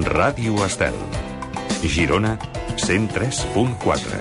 Ràdio 0.00 0.56
Estel. 0.64 0.94
Girona 1.84 2.38
103.4. 2.80 4.16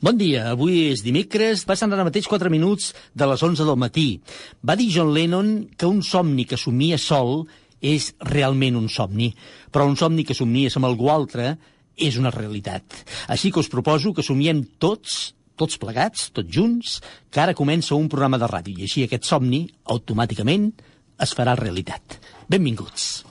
Bon 0.00 0.16
dia, 0.16 0.46
avui 0.54 0.88
és 0.88 1.02
dimecres, 1.04 1.66
passen 1.68 1.92
ara 1.92 2.06
mateix 2.06 2.24
4 2.30 2.48
minuts 2.48 2.94
de 3.12 3.28
les 3.28 3.44
11 3.44 3.66
del 3.68 3.76
matí. 3.76 4.22
Va 4.64 4.72
dir 4.78 4.88
John 4.94 5.12
Lennon 5.12 5.68
que 5.76 5.84
un 5.84 6.00
somni 6.00 6.46
que 6.48 6.56
somnia 6.56 6.96
sol 6.96 7.44
és 7.84 8.14
realment 8.32 8.80
un 8.80 8.88
somni, 8.88 9.34
però 9.68 9.84
un 9.84 10.00
somni 10.00 10.24
que 10.24 10.38
somnies 10.38 10.80
amb 10.80 10.88
algú 10.88 11.12
altre 11.12 11.58
és 11.92 12.16
una 12.16 12.32
realitat. 12.32 13.04
Així 13.28 13.52
que 13.52 13.60
us 13.60 13.68
proposo 13.68 14.14
que 14.16 14.24
somiem 14.24 14.64
tots 14.80 15.34
tots 15.58 15.76
plegats, 15.76 16.30
tots 16.32 16.48
junts, 16.54 17.02
que 17.28 17.42
ara 17.42 17.52
comença 17.58 17.98
un 17.98 18.08
programa 18.08 18.38
de 18.38 18.48
ràdio 18.48 18.78
i 18.78 18.88
així 18.88 19.04
aquest 19.04 19.26
somni, 19.26 19.66
automàticament, 19.90 20.70
es 21.18 21.34
farà 21.34 21.58
realitat. 21.58 22.22
Benvinguts. 22.48 23.27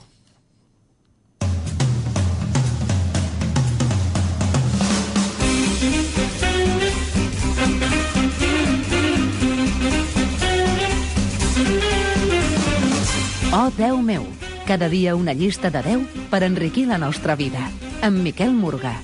Oh, 13.50 13.70
Déu 13.72 14.02
meu! 14.04 14.26
Cada 14.68 14.90
dia 14.92 15.16
una 15.16 15.32
llista 15.32 15.70
de 15.72 15.80
10 15.80 16.28
per 16.28 16.42
enriquir 16.44 16.84
la 16.86 16.98
nostra 17.00 17.34
vida. 17.34 17.64
Amb 18.04 18.20
Miquel 18.20 18.52
Morgà. 18.52 18.98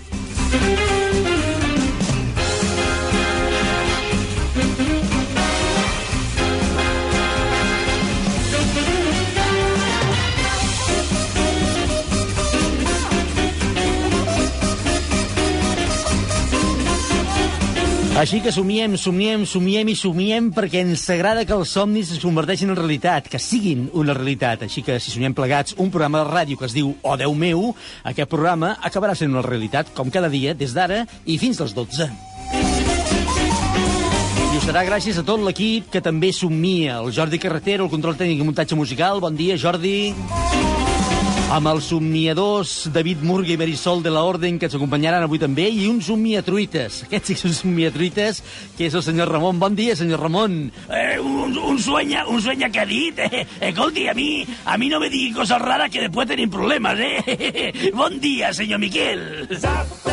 Així 18.15 18.39
que 18.39 18.53
somiem, 18.55 18.93
somiem, 18.95 19.43
somiem 19.43 19.89
i 19.91 19.95
somiem 19.99 20.47
perquè 20.55 20.85
ens 20.85 21.03
agrada 21.11 21.43
que 21.43 21.57
els 21.57 21.73
somnis 21.75 22.13
es 22.15 22.21
converteixin 22.23 22.71
en 22.71 22.77
realitat, 22.79 23.27
que 23.27 23.41
siguin 23.43 23.89
una 23.91 24.15
realitat. 24.15 24.63
Així 24.63 24.85
que 24.87 25.01
si 25.03 25.11
somiem 25.11 25.35
plegats 25.35 25.75
un 25.83 25.91
programa 25.91 26.21
de 26.23 26.31
ràdio 26.31 26.55
que 26.61 26.69
es 26.69 26.77
diu 26.77 26.93
Oh 27.03 27.17
Déu 27.19 27.35
meu, 27.35 27.73
aquest 28.07 28.31
programa 28.31 28.77
acabarà 28.87 29.17
sent 29.19 29.35
una 29.35 29.43
realitat, 29.43 29.91
com 29.99 30.15
cada 30.15 30.31
dia, 30.31 30.55
des 30.55 30.77
d'ara 30.79 31.03
i 31.27 31.41
fins 31.43 31.59
als 31.59 31.75
12. 31.75 32.07
I 34.47 34.55
ho 34.55 34.63
serà 34.63 34.87
gràcies 34.87 35.19
a 35.19 35.27
tot 35.27 35.43
l'equip 35.43 35.91
que 35.91 35.99
també 35.99 36.31
somia. 36.31 37.01
El 37.03 37.11
Jordi 37.11 37.43
Carretero, 37.43 37.89
el 37.89 37.91
control 37.91 38.15
tècnic 38.15 38.39
i 38.39 38.47
muntatge 38.47 38.79
musical. 38.79 39.19
Bon 39.27 39.35
dia, 39.35 39.59
Jordi. 39.59 40.15
Amb 41.53 41.69
els 41.69 41.85
somniadors 41.93 42.71
David 42.89 43.21
Murga 43.23 43.53
i 43.53 43.59
Berisol 43.61 44.01
de 44.03 44.11
la 44.11 44.23
Orden, 44.25 44.57
que 44.59 44.65
ens 44.67 44.77
acompanyaran 44.79 45.27
avui 45.27 45.39
també, 45.39 45.67
i 45.69 45.85
un 45.91 46.01
somniatruites. 46.03 47.03
Aquest 47.05 47.29
sí 47.29 47.37
que 47.37 47.43
és 47.43 47.51
un 47.51 47.57
somniatruites, 47.59 48.41
que 48.79 48.89
és 48.89 48.97
el 48.97 49.05
senyor 49.05 49.29
Ramon. 49.31 49.61
Bon 49.61 49.77
dia, 49.77 49.95
senyor 49.95 50.25
Ramon. 50.25 50.57
Eh, 50.89 51.21
un, 51.21 51.53
un 51.59 51.79
sueña, 51.79 52.25
un 52.27 52.41
sueña 52.43 52.71
que 52.73 52.81
ha 52.81 52.87
dit. 52.89 53.21
Eh, 53.29 53.45
escolti, 53.69 54.09
a 54.09 54.15
mi, 54.15 54.47
a 54.65 54.79
mi 54.81 54.89
no 54.89 54.99
me 55.03 55.13
digui 55.13 55.35
coses 55.37 55.61
rares 55.61 55.93
que 55.93 56.07
després 56.09 56.33
tenim 56.33 56.51
problemes, 56.51 56.99
eh? 56.99 57.93
Bon 58.01 58.19
dia, 58.21 58.55
senyor 58.57 58.81
Miquel. 58.81 59.23
Zap, 59.53 60.04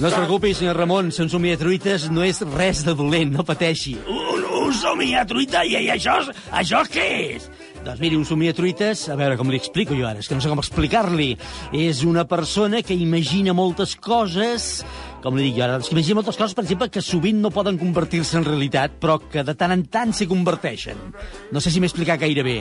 No 0.00 0.08
es 0.08 0.14
preocupi, 0.14 0.54
senyor 0.56 0.78
Ramon, 0.80 1.10
ser 1.12 1.26
un 1.26 1.30
somniatruites 1.32 2.06
no 2.10 2.22
és 2.24 2.38
res 2.56 2.80
de 2.86 2.94
dolent, 2.96 3.34
no 3.34 3.44
pateixi. 3.44 3.98
Un, 4.08 4.46
un 4.62 4.70
somia 4.72 5.26
truita 5.28 5.60
i, 5.68 5.74
i 5.76 5.90
això, 5.92 6.14
és- 6.22 6.30
això 6.56 6.80
què 6.88 7.04
és? 7.36 7.50
Doncs 7.84 8.00
miri, 8.00 8.16
un 8.16 8.24
somniatruites, 8.28 9.06
a 9.12 9.16
veure 9.16 9.36
com 9.40 9.48
li 9.52 9.56
explico 9.60 9.96
jo 9.96 10.06
ara, 10.08 10.20
és 10.20 10.28
que 10.28 10.34
no 10.36 10.40
sé 10.40 10.48
com 10.48 10.60
explicar-li. 10.60 11.34
És 11.76 12.00
una 12.08 12.24
persona 12.28 12.80
que 12.84 12.96
imagina 12.96 13.52
moltes 13.56 13.92
coses, 13.96 14.84
com 15.24 15.36
li 15.36 15.50
dic 15.50 15.58
jo 15.58 15.64
ara, 15.66 15.76
doncs 15.78 15.88
que 15.92 15.96
imagina 15.98 16.20
moltes 16.22 16.36
coses, 16.40 16.56
per 16.56 16.64
exemple, 16.64 16.88
que 16.92 17.04
sovint 17.04 17.40
no 17.44 17.52
poden 17.52 17.76
convertir-se 17.80 18.38
en 18.40 18.44
realitat, 18.48 18.96
però 19.00 19.18
que 19.20 19.44
de 19.44 19.54
tant 19.56 19.72
en 19.76 19.84
tant 19.84 20.12
se 20.16 20.28
converteixen. 20.28 20.96
No 21.52 21.60
sé 21.60 21.70
si 21.72 21.80
m'he 21.80 21.88
explicat 21.92 22.20
gaire 22.24 22.42
bé. 22.44 22.58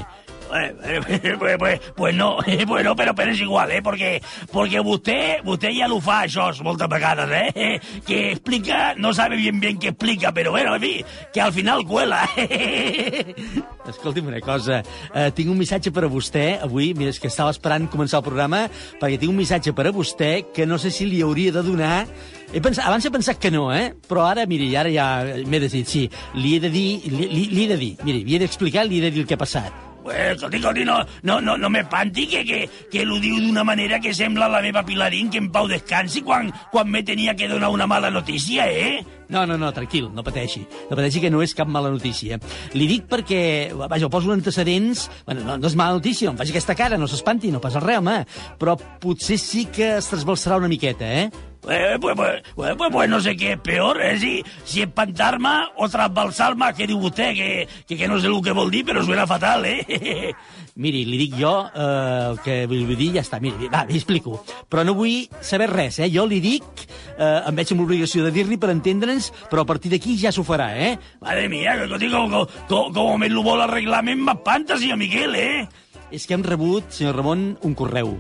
Eh, 0.54 0.76
eh, 0.84 1.38
pues, 1.38 1.58
pues, 1.60 1.80
pues 1.96 2.16
no, 2.16 2.38
eh, 2.46 2.66
bueno, 2.66 2.96
pero, 2.96 3.14
pero 3.14 3.32
es 3.32 3.40
igual, 3.40 3.72
¿eh? 3.72 3.82
Porque, 3.82 4.22
porque 4.52 4.80
usted, 4.80 5.38
usted 5.46 5.70
ya 5.70 5.88
lo 5.88 6.00
fa 6.02 6.24
això 6.26 6.50
moltes 6.64 6.90
vegades, 6.90 7.30
¿eh? 7.32 7.80
Que 8.06 8.32
explica, 8.32 8.96
no 8.96 9.14
sabe 9.14 9.36
bien 9.38 9.60
bien 9.60 9.78
qué 9.78 9.90
explica, 9.90 10.32
pero 10.34 10.52
bueno, 10.52 10.76
en 10.76 10.82
fin, 10.82 11.06
que 11.34 11.42
al 11.42 11.54
final 11.54 11.86
cuela. 11.86 12.30
Escolti'm 13.90 14.28
una 14.28 14.42
cosa, 14.42 14.84
uh, 15.16 15.30
tinc 15.34 15.50
un 15.50 15.58
missatge 15.58 15.92
per 15.94 16.04
a 16.06 16.12
vostè 16.12 16.60
avui, 16.62 16.94
mira, 16.94 17.10
és 17.10 17.20
que 17.22 17.30
estava 17.30 17.54
esperant 17.54 17.88
començar 17.90 18.20
el 18.22 18.28
programa, 18.28 18.68
perquè 19.02 19.18
tinc 19.18 19.34
un 19.34 19.40
missatge 19.40 19.74
per 19.74 19.88
a 19.90 19.94
vostè 19.96 20.32
que 20.54 20.68
no 20.70 20.78
sé 20.78 20.94
si 20.94 21.10
li 21.10 21.24
hauria 21.26 21.56
de 21.56 21.66
donar... 21.66 22.06
He 22.50 22.62
pensat, 22.66 22.88
abans 22.90 23.06
he 23.06 23.12
pensat 23.14 23.38
que 23.38 23.52
no, 23.54 23.68
eh? 23.74 23.92
Però 24.10 24.24
ara, 24.26 24.48
miri, 24.50 24.72
ara 24.78 24.90
ja 24.90 25.10
m'he 25.22 25.60
decidit, 25.62 25.90
sí, 25.90 26.08
li 26.38 26.56
he 26.58 26.64
de 26.64 26.74
dir, 26.74 26.88
li, 27.06 27.30
li, 27.30 27.46
li 27.54 27.66
he 27.66 27.70
de 27.70 27.78
dir, 27.78 27.94
miri, 28.02 28.26
li 28.26 28.38
he 28.38 28.42
d'explicar, 28.46 28.88
li 28.90 28.98
he 28.98 29.06
de 29.06 29.14
dir 29.14 29.26
el 29.26 29.30
que 29.30 29.38
ha 29.38 29.46
passat. 29.46 29.89
Pues, 30.04 30.18
escolti, 30.36 30.58
escolti, 30.58 30.86
no, 30.86 31.00
no, 31.24 31.42
no, 31.42 31.58
no 31.58 31.70
m'espanti 31.70 32.28
que, 32.28 32.44
que, 32.46 32.60
que 32.92 33.06
l'ho 33.06 33.20
diu 33.20 33.40
d'una 33.44 33.66
manera 33.68 34.00
que 34.00 34.14
sembla 34.16 34.48
la 34.48 34.62
meva 34.64 34.86
Pilarín 34.88 35.30
que 35.30 35.42
en 35.42 35.52
pau 35.52 35.68
descansi 35.68 36.24
quan, 36.24 36.54
quan 36.72 36.90
me 36.90 37.04
tenia 37.04 37.36
que 37.36 37.50
donar 37.52 37.70
una 37.70 37.88
mala 37.88 38.10
notícia, 38.10 38.70
eh? 38.72 39.19
No, 39.30 39.46
no, 39.46 39.60
no, 39.62 39.70
tranquil, 39.72 40.10
no 40.14 40.24
pateixi. 40.26 40.64
No 40.90 40.98
pateixi 40.98 41.22
que 41.22 41.30
no 41.30 41.44
és 41.46 41.54
cap 41.54 41.70
mala 41.70 41.92
notícia. 41.94 42.40
Li 42.74 42.88
dic 42.90 43.06
perquè, 43.12 43.42
vaja, 43.78 44.08
ho 44.08 44.10
poso 44.10 44.32
en 44.32 44.40
antecedents... 44.40 45.06
Bueno, 45.28 45.46
no, 45.46 45.60
no 45.62 45.70
és 45.70 45.78
mala 45.78 46.00
notícia, 46.00 46.26
no 46.26 46.34
em 46.34 46.40
faci 46.42 46.56
aquesta 46.56 46.76
cara, 46.78 46.98
no 46.98 47.08
s'espanti, 47.08 47.54
no 47.54 47.62
passa 47.62 47.84
res, 47.84 48.02
home. 48.02 48.24
Però 48.58 48.74
potser 49.04 49.38
sí 49.38 49.68
que 49.70 49.94
es 50.00 50.10
trasbalsarà 50.10 50.58
una 50.58 50.72
miqueta, 50.72 51.14
eh? 51.22 51.30
Eh, 51.68 51.98
pues, 52.00 52.16
pues, 52.16 52.42
pues, 52.56 52.76
pues, 52.76 52.90
pues 52.92 53.10
no 53.10 53.20
sé 53.20 53.36
qué 53.36 53.52
es 53.54 53.60
peor, 53.60 54.02
eh? 54.02 54.18
Si, 54.18 54.44
si 54.64 54.82
espantar-me 54.82 55.68
o 55.78 55.90
trasbalsar-me, 55.92 56.72
que 56.74 56.88
diu 56.88 56.98
vostè, 57.04 57.34
que, 57.36 57.50
que, 57.86 57.98
que 58.00 58.08
no 58.08 58.18
sé 58.18 58.32
el 58.32 58.40
que 58.42 58.56
vol 58.56 58.72
dir, 58.72 58.86
però 58.88 59.04
suena 59.06 59.28
fatal, 59.28 59.66
eh? 59.68 60.34
Miri, 60.80 61.02
li 61.04 61.18
dic 61.20 61.34
jo 61.36 61.52
eh, 61.68 62.30
el 62.30 62.38
que 62.46 62.62
vull 62.72 62.96
dir, 62.96 63.10
ja 63.18 63.24
està. 63.26 63.42
Miri, 63.44 63.68
va, 63.72 63.84
li 63.90 64.00
explico. 64.00 64.38
Però 64.72 64.86
no 64.88 64.96
vull 64.96 65.28
saber 65.44 65.68
res, 65.74 66.00
eh? 66.00 66.08
Jo 66.14 66.24
li 66.30 66.40
dic, 66.44 66.86
eh, 67.18 67.42
em 67.50 67.60
veig 67.60 67.74
amb 67.76 67.84
l'obligació 67.84 68.24
de 68.24 68.32
dir-li 68.36 68.56
per 68.62 68.72
entendre'ns, 68.72 69.30
però 69.52 69.66
a 69.66 69.70
partir 69.70 69.92
d'aquí 69.92 70.16
ja 70.22 70.32
s'ho 70.32 70.46
farà, 70.48 70.72
eh? 70.80 70.94
Madre 71.20 71.50
mía, 71.52 71.76
que 71.82 71.90
com, 71.92 72.32
com, 72.32 72.48
com, 72.72 72.94
com 72.96 73.20
me 73.20 73.28
lo 73.28 73.44
vol 73.44 73.66
arreglar, 73.66 74.06
m'espanta, 74.08 74.80
senyor 74.80 75.02
Miquel, 75.02 75.36
eh? 75.36 75.68
És 76.16 76.26
que 76.26 76.38
hem 76.38 76.48
rebut, 76.48 76.88
senyor 76.96 77.20
Ramon, 77.20 77.50
un 77.68 77.76
correu. 77.76 78.16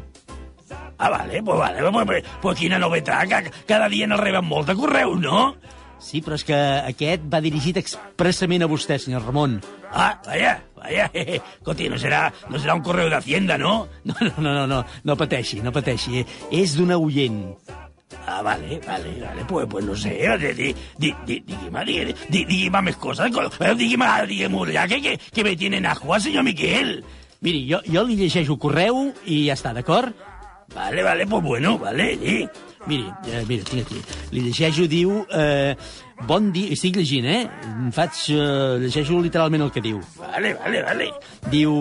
Ah, 0.99 1.09
vale, 1.09 1.41
pues 1.41 1.57
vale, 1.57 1.79
pues, 1.79 2.05
pues, 2.05 2.23
pues 2.41 2.59
quina 2.59 2.77
novetat, 2.77 3.29
que 3.29 3.51
cada 3.65 3.87
dia 3.87 4.05
n'arriben 4.05 4.43
molt 4.43 4.67
de 4.67 4.75
correu, 4.75 5.15
no? 5.15 5.53
Sí, 5.99 6.19
però 6.23 6.35
és 6.35 6.45
que 6.47 6.57
aquest 6.87 7.23
va 7.31 7.41
dirigit 7.43 7.79
expressament 7.79 8.63
a 8.63 8.69
vostè, 8.71 8.99
senyor 8.99 9.25
Ramon. 9.27 9.59
Ah, 9.91 10.19
vaya, 10.79 11.09
vaya, 11.13 11.41
escolti, 11.59 11.89
no 11.91 11.99
serà, 12.01 12.23
no 12.49 12.59
serà 12.59 12.77
un 12.77 12.85
correu 12.85 13.11
d'Hacienda, 13.11 13.57
no? 13.57 13.87
No, 14.09 14.15
no, 14.21 14.31
no, 14.37 14.53
no, 14.53 14.65
no, 14.67 14.79
no 15.05 15.19
pateixi, 15.19 15.61
no 15.65 15.73
pateixi. 15.75 16.25
És 16.51 16.75
d'una 16.79 16.97
oient. 16.97 17.43
Ah, 18.25 18.41
vale, 18.41 18.79
vale, 18.85 19.11
vale, 19.21 19.45
pues, 19.45 19.67
pues 19.69 19.85
no 19.85 19.95
sé, 19.95 20.17
di, 20.37 20.53
di, 20.53 20.73
di, 20.97 21.13
di, 21.25 21.39
digui'm, 21.45 21.77
di, 21.85 22.15
di, 22.29 22.43
digui'm 22.45 22.81
més 22.83 22.97
coses, 22.97 23.29
eh, 23.29 23.73
digui'm, 23.77 24.03
digui'm 24.27 24.57
ja 24.73 24.87
que, 24.87 25.01
que, 25.01 25.17
que 25.17 25.43
me 25.43 25.55
tienen 25.55 25.85
agua, 25.85 26.19
senyor 26.19 26.43
Miquel. 26.43 27.03
Miri, 27.41 27.63
jo, 27.69 27.79
jo 27.87 28.03
li 28.03 28.17
llegeixo 28.19 28.57
correu 28.59 29.13
i 29.25 29.45
ja 29.47 29.55
està, 29.55 29.71
d'acord? 29.73 30.11
Vale, 30.73 31.03
vale, 31.03 31.25
pues 31.25 31.43
bueno, 31.43 31.77
vale, 31.79 32.11
sí. 32.19 32.47
Miri, 32.87 33.07
eh, 33.27 33.45
mira, 33.47 33.63
tinc 33.63 33.85
aquí. 33.85 34.01
Li 34.31 34.45
llegeixo, 34.49 34.87
diu... 34.89 35.23
Eh, 35.33 35.75
bon 36.27 36.51
dia... 36.55 36.73
Estic 36.75 36.97
llegint, 36.99 37.27
eh? 37.29 37.43
Faig... 37.95 38.19
Eh, 38.33 38.79
llegeixo 38.83 39.19
literalment 39.23 39.63
el 39.65 39.71
que 39.75 39.83
diu. 39.83 40.01
Vale, 40.19 40.53
vale, 40.59 40.83
vale. 40.87 41.09
Diu... 41.51 41.73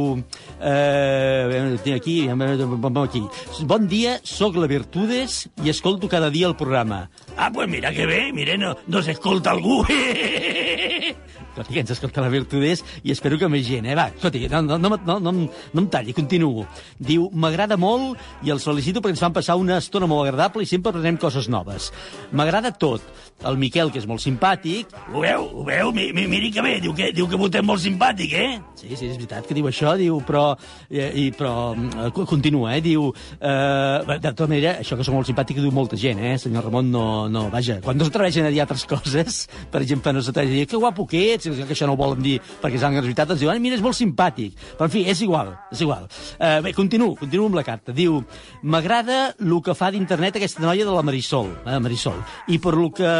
Eh, 0.59 1.77
tinc 1.85 1.97
aquí, 1.97 2.17
aquí. 2.29 3.23
Bon 3.71 3.89
dia, 3.89 4.19
sóc 4.23 4.57
la 4.59 4.69
Virtudes 4.71 5.47
i 5.65 5.71
escolto 5.71 6.09
cada 6.09 6.31
dia 6.31 6.49
el 6.49 6.57
programa. 6.57 7.09
Ah, 7.37 7.51
pues 7.55 7.69
mira 7.69 7.93
que 7.93 8.07
bé, 8.07 8.33
mire, 8.33 8.59
no, 8.59 8.77
no 8.87 9.03
s'escolta 9.03 9.51
algú. 9.57 9.85
escolti, 11.51 11.75
que 11.75 11.81
ens 11.81 11.91
escolta 11.95 12.23
la 12.25 12.29
Virtudés 12.33 12.85
i 13.03 13.13
espero 13.15 13.39
que 13.39 13.49
més 13.51 13.67
gent, 13.67 13.87
eh? 13.89 13.97
Va, 13.99 14.09
escolti, 14.15 14.45
no, 14.53 14.63
no, 14.63 14.79
no, 14.79 14.97
no, 15.07 15.19
no, 15.21 15.33
no 15.33 15.81
em 15.83 15.89
talli, 15.91 16.15
continuo. 16.17 16.67
Diu, 16.99 17.29
m'agrada 17.33 17.77
molt 17.81 18.19
i 18.47 18.53
el 18.55 18.61
felicito 18.63 19.01
perquè 19.03 19.17
ens 19.17 19.23
fan 19.25 19.35
passar 19.37 19.57
una 19.59 19.79
estona 19.83 20.07
molt 20.11 20.27
agradable 20.29 20.63
i 20.63 20.69
sempre 20.71 20.91
aprenem 20.95 21.19
coses 21.21 21.49
noves. 21.49 21.91
M'agrada 22.33 22.73
tot. 22.77 23.03
El 23.47 23.55
Miquel, 23.59 23.93
que 23.95 24.01
és 24.01 24.07
molt 24.11 24.19
simpàtic, 24.19 24.91
Ho 25.15 25.21
veu? 25.23 25.45
Ho 25.61 25.63
veu? 25.65 25.93
Mi, 25.95 26.09
mi, 26.13 26.25
miri 26.27 26.51
que 26.51 26.63
bé, 26.65 26.81
diu 26.83 26.91
que, 26.95 27.13
diu 27.15 27.29
que 27.31 27.37
és 27.39 27.65
molt 27.65 27.81
simpàtic, 27.83 28.33
eh? 28.35 28.59
Sí, 28.75 28.89
sí, 28.97 29.07
és 29.07 29.15
veritat 29.17 29.47
que 29.47 29.55
diu 29.55 29.69
això, 29.71 29.93
diu, 29.99 30.19
però... 30.27 30.57
Eh, 30.91 31.07
i, 31.15 31.27
però 31.37 31.71
eh, 31.77 32.09
co- 32.15 32.27
continua, 32.27 32.73
eh? 32.75 32.81
Diu... 32.83 33.07
Eh, 33.39 34.17
de 34.19 34.33
tota 34.33 34.49
manera, 34.51 34.73
això 34.83 34.99
que 34.99 35.07
som 35.07 35.15
molt 35.15 35.29
simpàtic 35.31 35.61
ho 35.61 35.63
diu 35.65 35.73
molta 35.75 35.97
gent, 35.99 36.19
eh? 36.19 36.35
Senyor 36.43 36.67
Ramon, 36.67 36.91
no... 36.91 37.05
no 37.31 37.47
vaja, 37.53 37.79
quan 37.85 37.97
no 37.99 38.09
s'atreveixen 38.09 38.49
a 38.49 38.51
dir 38.55 38.61
altres 38.65 38.85
coses, 38.93 39.45
per 39.71 39.85
exemple, 39.87 40.13
no 40.17 40.23
s'atreveixen 40.25 40.57
a 40.57 40.61
dir 40.65 40.67
que 40.73 40.83
guapo 40.83 41.07
que 41.09 41.23
ets, 41.37 41.48
que 41.57 41.75
això 41.77 41.89
no 41.89 41.97
ho 41.97 42.01
volen 42.01 42.23
dir 42.23 42.39
perquè 42.63 42.81
la 42.81 43.01
veritat, 43.01 43.31
ens 43.31 43.41
diuen, 43.41 43.61
mira, 43.63 43.77
és 43.77 43.85
molt 43.85 43.97
simpàtic. 43.97 44.57
Però, 44.77 44.89
en 44.89 44.93
fi, 44.93 45.05
és 45.09 45.23
igual, 45.23 45.55
és 45.73 45.83
igual. 45.85 46.09
Eh, 46.39 46.61
bé, 46.65 46.73
continuo, 46.75 47.15
continuo 47.19 47.49
amb 47.49 47.59
la 47.59 47.65
carta. 47.67 47.93
Diu, 47.93 48.21
m'agrada 48.63 49.35
el 49.39 49.55
que 49.65 49.75
fa 49.75 49.91
d'internet 49.95 50.37
aquesta 50.37 50.63
noia 50.63 50.87
de 50.87 50.95
la 50.95 51.03
Marisol, 51.03 51.51
eh, 51.65 51.79
Marisol, 51.79 52.21
i 52.49 52.59
per, 52.63 52.75
lo 52.77 52.91
que, 52.95 53.13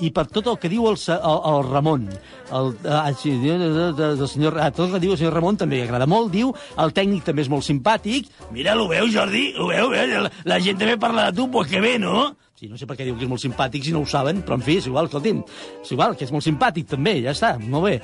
i 0.00 0.10
per 0.10 0.26
tot 0.32 0.52
el 0.52 0.58
que 0.62 0.70
diu 0.72 0.88
el, 0.90 0.98
el, 1.16 1.38
el 1.52 1.70
Ramon, 1.70 2.08
el, 2.52 2.72
ah, 2.90 3.10
sí, 3.16 3.34
diu, 3.42 3.58
de, 3.58 3.70
de, 3.70 3.86
de, 3.96 4.10
del 4.20 4.30
senyor, 4.30 4.58
ah, 4.62 4.70
tot 4.70 4.88
el 4.88 4.96
que 4.96 5.04
diu 5.06 5.14
el 5.14 5.20
senyor 5.20 5.36
Ramon 5.38 5.60
també 5.60 5.80
li 5.80 5.86
agrada 5.86 6.08
molt, 6.10 6.32
diu, 6.34 6.52
el 6.82 6.94
tècnic 6.96 7.26
també 7.26 7.46
és 7.46 7.52
molt 7.52 7.66
simpàtic, 7.66 8.30
Mira, 8.52 8.76
ho 8.78 8.86
veu, 8.88 9.08
Jordi? 9.12 9.50
Ho 9.58 9.66
veu? 9.68 9.92
Eh? 9.92 10.06
La, 10.06 10.30
la 10.44 10.58
gent 10.62 10.78
també 10.80 10.96
parla 11.00 11.30
de 11.30 11.36
tu, 11.36 11.50
pues 11.50 11.68
que 11.70 11.80
bé, 11.80 11.98
no? 11.98 12.36
Sí, 12.56 12.70
no 12.72 12.78
sé 12.80 12.86
per 12.88 12.94
què 12.96 13.04
diu 13.04 13.18
que 13.18 13.26
és 13.26 13.28
molt 13.28 13.42
simpàtic 13.42 13.82
si 13.84 13.92
no 13.92 14.00
ho 14.00 14.06
saben, 14.08 14.38
però 14.40 14.56
en 14.56 14.62
fi, 14.64 14.78
és 14.80 14.86
igual, 14.88 15.10
escolti'm, 15.10 15.42
és 15.82 15.90
igual, 15.92 16.14
que 16.16 16.24
és 16.24 16.30
molt 16.32 16.46
simpàtic 16.46 16.86
també, 16.88 17.12
ja 17.20 17.34
està, 17.34 17.50
molt 17.60 17.84
bé. 17.84 17.98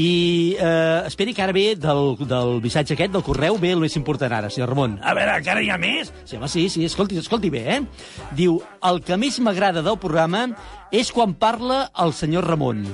I 0.00 0.06
eh, 0.56 1.02
esperi 1.10 1.34
que 1.36 1.44
ara 1.44 1.52
ve 1.52 1.66
del, 1.76 2.14
del 2.22 2.54
missatge 2.64 2.96
aquest, 2.96 3.12
del 3.12 3.26
correu, 3.26 3.58
ve 3.60 3.74
el 3.76 3.84
més 3.84 3.98
important 4.00 4.32
ara, 4.32 4.48
senyor 4.48 4.72
Ramon. 4.72 4.96
A 5.04 5.12
veure, 5.18 5.36
encara 5.42 5.60
hi 5.60 5.68
ha 5.68 5.76
més? 5.82 6.08
Sí, 6.24 6.38
home, 6.40 6.48
sí, 6.48 6.64
sí, 6.72 6.86
escolti, 6.88 7.20
escolti 7.20 7.52
bé, 7.52 7.66
eh? 7.76 7.82
Diu, 8.38 8.56
el 8.88 9.02
que 9.04 9.20
més 9.20 9.36
m'agrada 9.44 9.84
del 9.84 10.00
programa 10.00 10.46
és 10.94 11.10
quan 11.12 11.34
parla 11.36 11.88
el 12.00 12.12
senyor 12.16 12.46
Ramon. 12.48 12.84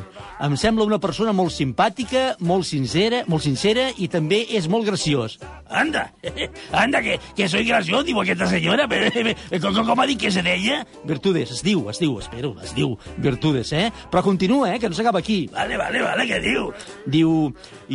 Em 0.43 0.56
sembla 0.58 0.87
una 0.87 0.99
persona 0.99 1.32
molt 1.37 1.52
simpàtica, 1.55 2.35
molt 2.43 2.67
sincera, 2.67 3.23
molt 3.31 3.44
sincera 3.44 3.87
i 4.02 4.08
també 4.11 4.43
és 4.58 4.67
molt 4.70 4.87
graciós. 4.88 5.38
Anda, 5.70 6.08
anda, 6.85 7.02
que, 7.02 7.19
que 7.37 7.49
soy 7.49 7.64
gracioso, 7.69 8.02
diu 8.06 8.19
aquesta 8.20 8.49
senyora, 8.50 8.87
però 8.91 9.62
com, 9.62 9.81
com 9.87 10.02
ha 10.02 10.08
dit 10.11 10.20
que 10.20 10.32
se 10.35 10.43
deia? 10.44 10.82
Virtudes, 11.06 11.55
es 11.55 11.62
diu, 11.67 11.85
es 11.91 12.02
diu, 12.02 12.19
espero, 12.23 12.55
es 12.62 12.75
diu 12.76 12.96
Virtudes, 13.23 13.73
eh? 13.73 13.88
Però 14.11 14.25
continua, 14.26 14.75
eh, 14.75 14.81
que 14.82 14.91
no 14.91 14.99
s'acaba 14.99 15.23
aquí. 15.23 15.44
Vale, 15.55 15.79
vale, 15.81 16.02
vale, 16.02 16.26
què 16.29 16.41
diu? 16.43 16.70
Diu, 17.06 17.37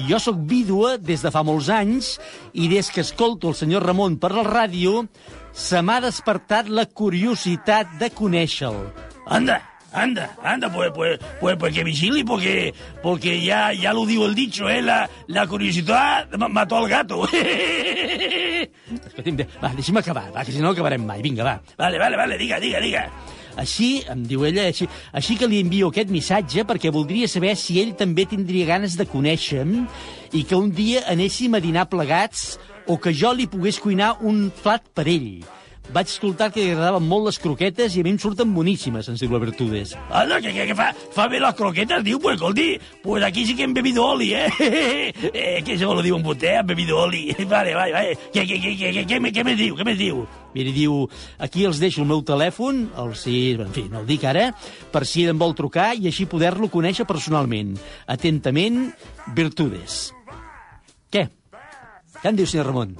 jo 0.08 0.22
sóc 0.24 0.40
vídua 0.50 0.96
des 0.98 1.26
de 1.26 1.34
fa 1.34 1.44
molts 1.44 1.70
anys 1.74 2.16
i 2.54 2.72
des 2.72 2.92
que 2.94 3.04
escolto 3.04 3.52
el 3.52 3.60
senyor 3.60 3.86
Ramon 3.86 4.18
per 4.22 4.32
la 4.36 4.48
ràdio 4.48 5.04
se 5.52 5.82
m'ha 5.84 6.00
despertat 6.04 6.70
la 6.72 6.88
curiositat 6.88 8.00
de 8.00 8.10
conèixer-lo. 8.16 8.88
Anda, 9.30 9.60
anda, 9.94 10.36
anda, 10.44 10.72
pues, 10.72 10.92
pues, 10.94 11.20
pues, 11.40 11.58
pues 11.58 11.74
que 11.74 11.84
vigili, 11.84 12.24
porque, 12.24 12.74
porque 13.02 13.42
ya, 13.42 13.74
ya 13.74 13.94
lo 13.94 14.06
digo 14.06 14.26
el 14.26 14.36
dicho, 14.36 14.70
¿eh? 14.70 14.82
La, 14.82 15.10
la 15.28 15.48
curiosidad 15.48 16.28
ma- 16.38 16.48
mató 16.48 16.78
al 16.78 16.88
gato. 16.90 17.28
Escolti'm, 19.10 19.38
va, 19.64 19.72
deixi'm 19.76 19.98
acabar, 20.00 20.30
va, 20.36 20.44
que 20.46 20.52
si 20.52 20.60
no 20.60 20.70
no 20.70 20.72
acabarem 20.76 21.04
mai. 21.06 21.22
Vinga, 21.22 21.44
va. 21.44 21.62
vale, 21.78 21.98
vale, 22.00 22.18
vale, 22.18 22.38
diga, 22.38 22.60
diga, 22.60 22.80
diga. 22.80 23.10
Així, 23.60 24.04
em 24.08 24.22
diu 24.30 24.46
ella, 24.48 24.68
així, 24.70 24.86
així 25.12 25.36
que 25.36 25.48
li 25.50 25.60
envio 25.60 25.90
aquest 25.90 26.12
missatge 26.14 26.64
perquè 26.70 26.92
voldria 26.96 27.28
saber 27.28 27.56
si 27.60 27.80
ell 27.82 27.96
també 27.98 28.26
tindria 28.30 28.66
ganes 28.70 28.96
de 28.96 29.06
conèixer-me 29.10 29.84
i 30.38 30.44
que 30.48 30.56
un 30.56 30.70
dia 30.72 31.02
anéssim 31.12 31.58
a 31.58 31.60
dinar 31.64 31.90
plegats 31.92 32.54
o 32.88 32.96
que 33.02 33.12
jo 33.14 33.34
li 33.36 33.50
pogués 33.52 33.80
cuinar 33.84 34.14
un 34.22 34.48
plat 34.64 34.86
per 34.96 35.08
ell. 35.12 35.42
Vaig 35.90 36.06
escoltar 36.12 36.52
que 36.54 36.62
li 36.62 36.70
agradaven 36.70 37.06
molt 37.10 37.26
les 37.26 37.40
croquetes 37.42 37.96
i 37.98 38.04
a 38.04 38.06
mi 38.06 38.12
em 38.14 38.20
surten 38.22 38.52
boníssimes, 38.54 39.08
ens 39.10 39.24
diu 39.24 39.32
la 39.34 39.40
Virtudes. 39.42 39.96
Anda, 40.14 40.38
que, 40.44 40.52
que, 40.54 40.68
que 40.70 40.76
fa, 40.78 40.92
fa 41.16 41.26
bé 41.32 41.40
les 41.42 41.56
croquetes, 41.58 42.04
diu, 42.06 42.20
pues, 42.22 42.38
escolti, 42.38 42.68
pues 43.02 43.26
aquí 43.26 43.46
sí 43.48 43.56
que 43.58 43.66
hem 43.66 43.74
bebido 43.74 44.06
oli, 44.06 44.30
eh? 44.38 44.52
eh 45.34 45.64
que 45.66 45.74
això 45.74 45.90
lo 45.96 46.06
diu 46.06 46.20
en 46.20 46.26
vostè, 46.26 46.60
hem 46.60 46.70
bebido 46.70 47.00
oli. 47.02 47.24
Vale, 47.50 47.74
vale, 47.74 47.92
vale. 47.96 48.14
Què, 48.30 48.46
què, 48.46 48.60
què, 48.62 48.76
què, 48.78 48.94
què, 48.94 49.06
què, 49.10 49.20
me- 49.20 49.34
què 49.34 49.44
més 49.44 49.58
diu, 49.58 49.76
què 49.76 49.86
més 49.88 49.98
diu? 49.98 50.22
Mira, 50.54 50.74
diu, 50.74 51.02
aquí 51.42 51.66
els 51.66 51.82
deixo 51.82 52.04
el 52.04 52.10
meu 52.12 52.22
telèfon, 52.26 52.86
el 53.02 53.16
si, 53.18 53.36
en 53.58 53.74
fi, 53.74 53.88
no 53.90 54.04
el 54.04 54.10
dic 54.10 54.26
ara, 54.30 54.52
per 54.94 55.06
si 55.10 55.26
em 55.30 55.42
vol 55.42 55.58
trucar 55.58 55.96
i 55.98 56.06
així 56.10 56.30
poder-lo 56.30 56.70
conèixer 56.70 57.10
personalment. 57.10 57.74
Atentament, 58.06 58.92
Virtudes. 59.38 60.12
Què? 61.10 61.26
Què 62.22 62.30
em 62.30 62.38
diu, 62.38 62.50
senyor 62.50 62.70
Ramon? 62.70 62.94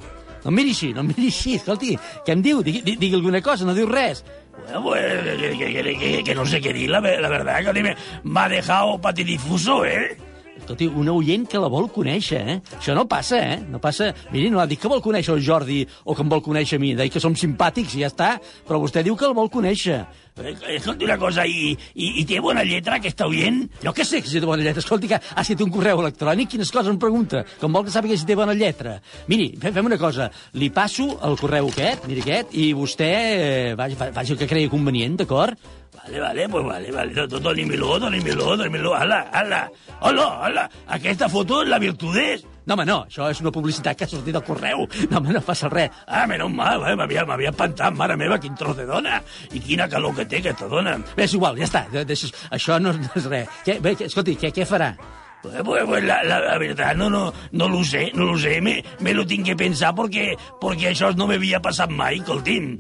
No 0.44 0.52
em 0.52 0.60
miri 0.62 0.76
així, 0.76 0.94
no 0.96 1.04
em 1.04 1.10
miri 1.12 1.28
així, 1.32 1.56
escolti, 1.60 1.96
què 2.26 2.36
em 2.36 2.44
diu? 2.46 2.64
Digui, 2.64 2.84
digui 2.96 3.16
alguna 3.18 3.42
cosa, 3.46 3.68
no 3.68 3.76
diu 3.78 3.90
res. 3.90 4.24
Bueno, 4.60 4.84
pues, 4.84 5.04
que, 5.40 5.52
que, 5.58 5.84
que, 5.84 5.98
que, 5.98 6.24
que 6.24 6.36
no 6.36 6.46
sé 6.46 6.62
qué 6.62 6.74
dir, 6.74 6.90
la, 6.90 7.00
la 7.00 7.30
verdad, 7.30 7.74
que 7.74 7.84
me, 7.84 7.96
me 8.24 8.40
ha 8.40 8.50
dejado 8.50 9.00
patidifuso, 9.00 9.86
¿eh? 9.86 10.18
Escolti, 10.60 10.88
una 10.88 11.14
oient 11.16 11.48
que 11.50 11.60
la 11.62 11.70
vol 11.72 11.88
conèixer, 11.90 12.40
eh? 12.44 12.58
Això 12.78 12.94
no 12.94 13.06
passa, 13.10 13.40
eh? 13.40 13.60
No 13.72 13.80
passa... 13.82 14.12
Miri, 14.34 14.50
no 14.52 14.60
ha 14.60 14.68
dit 14.70 14.80
que 14.80 14.92
vol 14.92 15.02
conèixer 15.02 15.34
el 15.34 15.44
Jordi 15.46 15.80
o 16.04 16.16
que 16.16 16.26
em 16.26 16.30
vol 16.30 16.44
conèixer 16.46 16.78
a 16.78 16.84
mi. 16.84 16.92
Deia 17.00 17.12
que 17.14 17.22
som 17.24 17.36
simpàtics 17.38 17.96
i 17.96 18.04
ja 18.04 18.10
està. 18.12 18.34
Però 18.68 18.82
vostè 18.84 19.02
diu 19.06 19.16
que 19.18 19.26
el 19.30 19.36
vol 19.38 19.50
conèixer. 19.50 20.04
Eh, 20.44 20.76
Escolti 20.76 21.06
una 21.06 21.18
cosa, 21.18 21.46
¿y, 21.46 21.78
y, 21.94 22.22
y 22.22 22.26
tiene 22.26 22.42
buena 22.42 22.64
letra, 22.64 23.00
que 23.00 23.08
está 23.10 23.28
bien? 23.28 23.70
Jo 23.84 23.94
què 23.94 24.06
sé 24.06 24.22
que 24.22 24.30
si 24.30 24.40
té 24.40 24.46
bona 24.48 24.64
lletra. 24.64 24.80
Escolti, 24.80 25.10
que 25.12 25.20
ha 25.20 25.42
escrit 25.42 25.62
un 25.66 25.72
correu 25.74 26.00
electrònic, 26.04 26.50
quines 26.54 26.72
coses 26.72 26.92
em 26.92 27.00
pregunta? 27.02 27.44
Com 27.60 27.74
vol 27.76 27.86
que 27.88 27.94
sàpiga 27.94 28.18
si 28.18 28.28
té 28.28 28.38
bona 28.40 28.56
lletra? 28.58 29.00
Miri, 29.28 29.52
fem, 29.60 29.86
una 29.86 29.98
cosa. 30.00 30.30
Li 30.54 30.70
passo 30.74 31.10
el 31.28 31.36
correu 31.40 31.70
aquest, 31.72 32.08
miri 32.08 32.24
aquest, 32.24 32.56
i 32.56 32.72
vostè 32.78 33.12
eh, 33.12 33.76
vagi, 33.80 34.00
faci 34.00 34.36
el 34.36 34.40
que 34.40 34.48
cregui 34.50 34.72
convenient, 34.72 35.20
d'acord? 35.20 35.60
Vale, 36.00 36.20
vale, 36.22 36.48
pues 36.50 36.66
vale, 36.66 36.92
vale. 36.92 37.28
Dónimelo, 37.28 38.00
dónimelo, 38.00 38.56
dónimelo. 38.58 38.94
Ala, 38.96 39.20
ala. 39.34 39.70
Hola, 40.02 40.28
hola. 40.46 40.70
Aquesta 40.88 41.28
foto 41.30 41.64
és 41.64 41.70
la 41.70 41.80
virtudes. 41.82 42.46
No, 42.70 42.76
home, 42.76 42.86
no, 42.86 43.00
això 43.10 43.26
és 43.34 43.40
una 43.42 43.50
publicitat 43.52 43.98
que 43.98 44.06
ha 44.06 44.12
sortit 44.12 44.36
al 44.38 44.44
correu. 44.46 44.84
No, 45.10 45.18
home, 45.18 45.34
no 45.34 45.42
passa 45.42 45.68
res. 45.74 45.90
Ah, 46.06 46.28
menys 46.30 46.54
mal, 46.54 46.84
eh? 46.86 46.94
m'havia 46.96 47.50
espantat, 47.50 47.96
mare 47.98 48.16
meva, 48.20 48.38
quin 48.40 48.54
tros 48.56 48.78
de 48.78 48.86
dona. 48.86 49.18
I 49.52 49.60
quina 49.64 49.88
calor 49.90 50.14
que 50.16 50.26
té 50.30 50.38
aquesta 50.44 50.68
dona. 50.70 51.00
Bé, 51.18 51.24
és 51.26 51.34
igual, 51.34 51.58
ja 51.58 51.66
està. 51.66 51.88
de- 51.90 52.06
Això 52.54 52.78
no, 52.80 52.94
no 52.94 53.10
és 53.16 53.26
res. 53.26 53.48
Què, 53.66 53.80
bé, 53.82 53.96
escolti, 54.06 54.38
què, 54.38 54.54
què 54.54 54.68
farà? 54.70 54.94
Pues, 55.42 55.56
pues, 55.64 55.84
pues, 55.88 56.04
la, 56.04 56.22
la, 56.24 56.40
la 56.44 56.58
verdad, 56.60 56.96
no, 56.96 57.10
no, 57.10 57.34
no 57.52 57.68
lo 57.70 57.84
sé, 57.84 58.12
no 58.14 58.26
lo 58.26 58.38
sé. 58.38 58.60
Me, 58.62 58.84
me 59.00 59.14
lo 59.14 59.26
tinc 59.26 59.46
que 59.48 59.56
pensar 59.56 59.94
perquè, 59.96 60.34
perquè 60.62 60.92
això 60.92 61.10
no 61.16 61.26
m'havia 61.28 61.62
passat 61.64 61.90
mai, 61.90 62.20
coltim. 62.28 62.78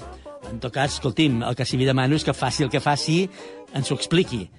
En 0.51 0.59
tot 0.59 0.73
cas, 0.73 0.99
escolti'm, 0.99 1.41
el 1.43 1.55
que 1.55 1.65
sí 1.65 1.77
que 1.79 1.85
demano 1.87 2.15
és 2.19 2.23
que 2.27 2.33
faci 2.33 2.63
el 2.63 2.69
que 2.69 2.79
faci, 2.83 3.23
ens 3.73 3.89
ho 3.91 3.95
expliqui. 3.95 4.49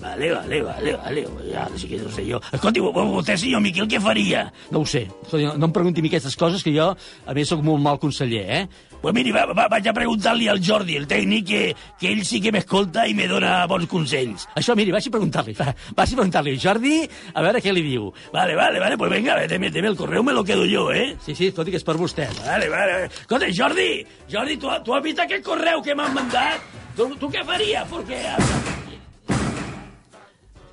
Vale, 0.00 0.30
vale, 0.32 0.62
vale, 0.64 0.94
vale. 0.96 1.26
Ja, 1.52 1.66
sí 1.76 1.86
que 1.88 1.98
no 2.00 2.08
sé 2.10 2.24
jo. 2.24 2.38
Escolti, 2.56 2.80
vo- 2.80 2.92
vostè, 2.94 3.34
senyor 3.36 3.60
Miquel, 3.60 3.86
què 3.86 3.98
faria? 4.00 4.46
No 4.72 4.80
ho 4.80 4.86
sé. 4.88 5.02
Escolti, 5.22 5.44
no, 5.44 5.58
no 5.60 5.66
em 5.68 5.72
pregunti 5.76 6.00
aquestes 6.08 6.36
coses, 6.40 6.62
que 6.64 6.72
jo, 6.72 6.86
a 7.26 7.34
més, 7.36 7.48
sóc 7.50 7.60
molt 7.62 7.82
mal 7.84 7.98
conseller, 8.00 8.46
eh? 8.48 8.62
Pues 9.00 9.14
miri, 9.16 9.30
va, 9.32 9.46
va, 9.56 9.66
vaig 9.72 9.86
a 9.88 9.92
preguntar-li 9.96 10.48
al 10.52 10.58
Jordi, 10.64 10.96
el 11.00 11.06
tècnic, 11.08 11.44
que, 11.48 11.60
que 12.00 12.10
ell 12.12 12.24
sí 12.28 12.40
que 12.44 12.50
m'escolta 12.52 13.06
i 13.08 13.14
me 13.16 13.28
dona 13.28 13.66
bons 13.68 13.86
consells. 13.88 14.46
Això, 14.60 14.74
miri, 14.76 14.92
vagi 14.92 15.08
a 15.08 15.14
preguntar-li, 15.14 15.54
va, 15.60 15.70
vagi 15.96 16.16
a 16.16 16.20
preguntar-li. 16.20 16.56
Jordi, 16.60 16.96
a 17.34 17.44
veure 17.44 17.60
què 17.64 17.72
li 17.76 17.84
diu. 17.86 18.10
Vale, 18.32 18.56
vale, 18.56 18.80
vale, 18.80 18.96
pues 19.00 19.10
venga, 19.12 19.36
deme, 19.48 19.70
deme 19.72 19.88
el 19.92 19.96
correu, 20.00 20.24
me 20.24 20.32
lo 20.36 20.44
quedo 20.44 20.64
yo, 20.68 20.90
eh? 20.92 21.14
Sí, 21.24 21.34
sí, 21.34 21.48
escolti, 21.52 21.72
que 21.76 21.80
és 21.80 21.84
per 21.88 21.96
vostè. 22.00 22.28
Vale, 22.44 22.68
vale. 22.72 23.04
Escolta, 23.08 23.48
Jordi, 23.52 23.88
Jordi, 24.32 24.56
tu, 24.60 24.68
tu 24.84 24.96
has 24.96 25.04
vist 25.04 25.20
aquest 25.24 25.44
correu 25.44 25.80
que 25.84 25.94
m'han 25.96 26.12
mandat? 26.16 26.60
Tu, 26.96 27.08
tu 27.20 27.28
què 27.32 27.44
faries? 27.48 27.88
Perquè... 27.88 28.69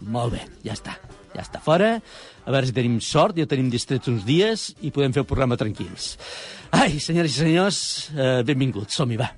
Molt 0.08 0.38
bé, 0.38 0.46
ja 0.64 0.76
està. 0.78 0.96
Ja 1.36 1.44
està 1.44 1.60
fora. 1.62 1.98
A 2.48 2.54
veure 2.54 2.70
si 2.70 2.74
tenim 2.76 2.98
sort, 3.04 3.38
ja 3.38 3.48
tenim 3.50 3.68
distrets 3.70 4.08
uns 4.10 4.24
dies 4.28 4.70
i 4.82 4.92
podem 4.96 5.14
fer 5.14 5.26
el 5.26 5.30
programa 5.30 5.60
tranquils. 5.60 6.16
Ai, 6.72 6.98
senyores 7.04 7.36
i 7.36 7.44
senyors, 7.44 7.80
eh, 8.16 8.42
benvinguts. 8.48 8.96
Som-hi, 8.96 9.20
va. 9.20 9.30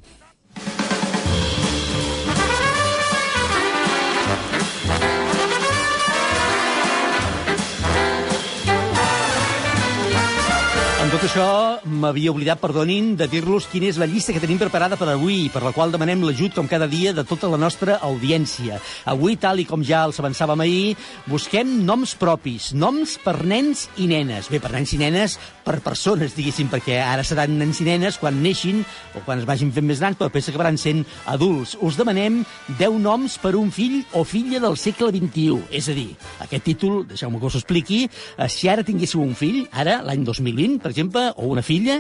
Tot 11.20 11.28
això, 11.28 11.80
m'havia 12.00 12.32
oblidat, 12.32 12.62
perdonin, 12.62 13.10
de 13.20 13.26
dir-los 13.28 13.66
quina 13.68 13.90
és 13.90 13.98
la 14.00 14.08
llista 14.08 14.32
que 14.32 14.40
tenim 14.40 14.56
preparada 14.62 14.96
per 14.96 15.10
avui, 15.12 15.50
per 15.52 15.60
la 15.66 15.74
qual 15.76 15.92
demanem 15.92 16.22
l'ajut, 16.24 16.54
com 16.56 16.68
cada 16.72 16.88
dia, 16.88 17.12
de 17.12 17.26
tota 17.28 17.50
la 17.52 17.60
nostra 17.60 17.98
audiència. 18.08 18.78
Avui, 19.04 19.36
tal 19.36 19.60
i 19.60 19.66
com 19.68 19.84
ja 19.84 20.06
els 20.08 20.22
avançàvem 20.22 20.64
ahir, 20.64 20.94
busquem 21.28 21.74
noms 21.84 22.14
propis, 22.16 22.70
noms 22.72 23.18
per 23.20 23.42
nens 23.44 23.90
i 24.00 24.08
nenes. 24.08 24.48
Bé, 24.48 24.62
per 24.64 24.72
nens 24.72 24.94
i 24.96 25.02
nenes, 25.02 25.36
per 25.66 25.82
persones, 25.84 26.38
diguéssim, 26.38 26.70
perquè 26.72 27.02
ara 27.04 27.26
seran 27.28 27.58
nens 27.60 27.84
i 27.84 27.90
nenes 27.90 28.16
quan 28.22 28.40
neixin 28.40 28.80
o 29.12 29.26
quan 29.26 29.44
es 29.44 29.50
vagin 29.50 29.74
fent 29.76 29.90
més 29.90 30.00
grans, 30.00 30.16
però 30.16 30.32
després 30.32 30.48
acabaran 30.54 30.80
sent 30.80 31.04
adults. 31.28 31.76
Us 31.84 32.00
demanem 32.00 32.40
10 32.80 32.96
noms 33.04 33.36
per 33.44 33.58
un 33.60 33.74
fill 33.76 34.00
o 34.16 34.24
filla 34.24 34.64
del 34.64 34.80
segle 34.80 35.12
XXI. 35.12 35.68
És 35.76 35.92
a 35.92 35.98
dir, 36.00 36.14
aquest 36.48 36.66
títol, 36.72 37.04
deixeu-me 37.12 37.44
que 37.44 37.52
us 37.52 37.60
expliqui, 37.60 38.06
eh, 38.08 38.48
si 38.48 38.72
ara 38.72 38.88
tinguéssiu 38.88 39.20
un 39.22 39.36
fill, 39.36 39.66
ara, 39.76 40.00
l'any 40.08 40.24
2020, 40.24 40.80
per 40.80 40.94
exemple, 40.94 41.09
o 41.36 41.48
una 41.50 41.63
filla, 41.66 42.00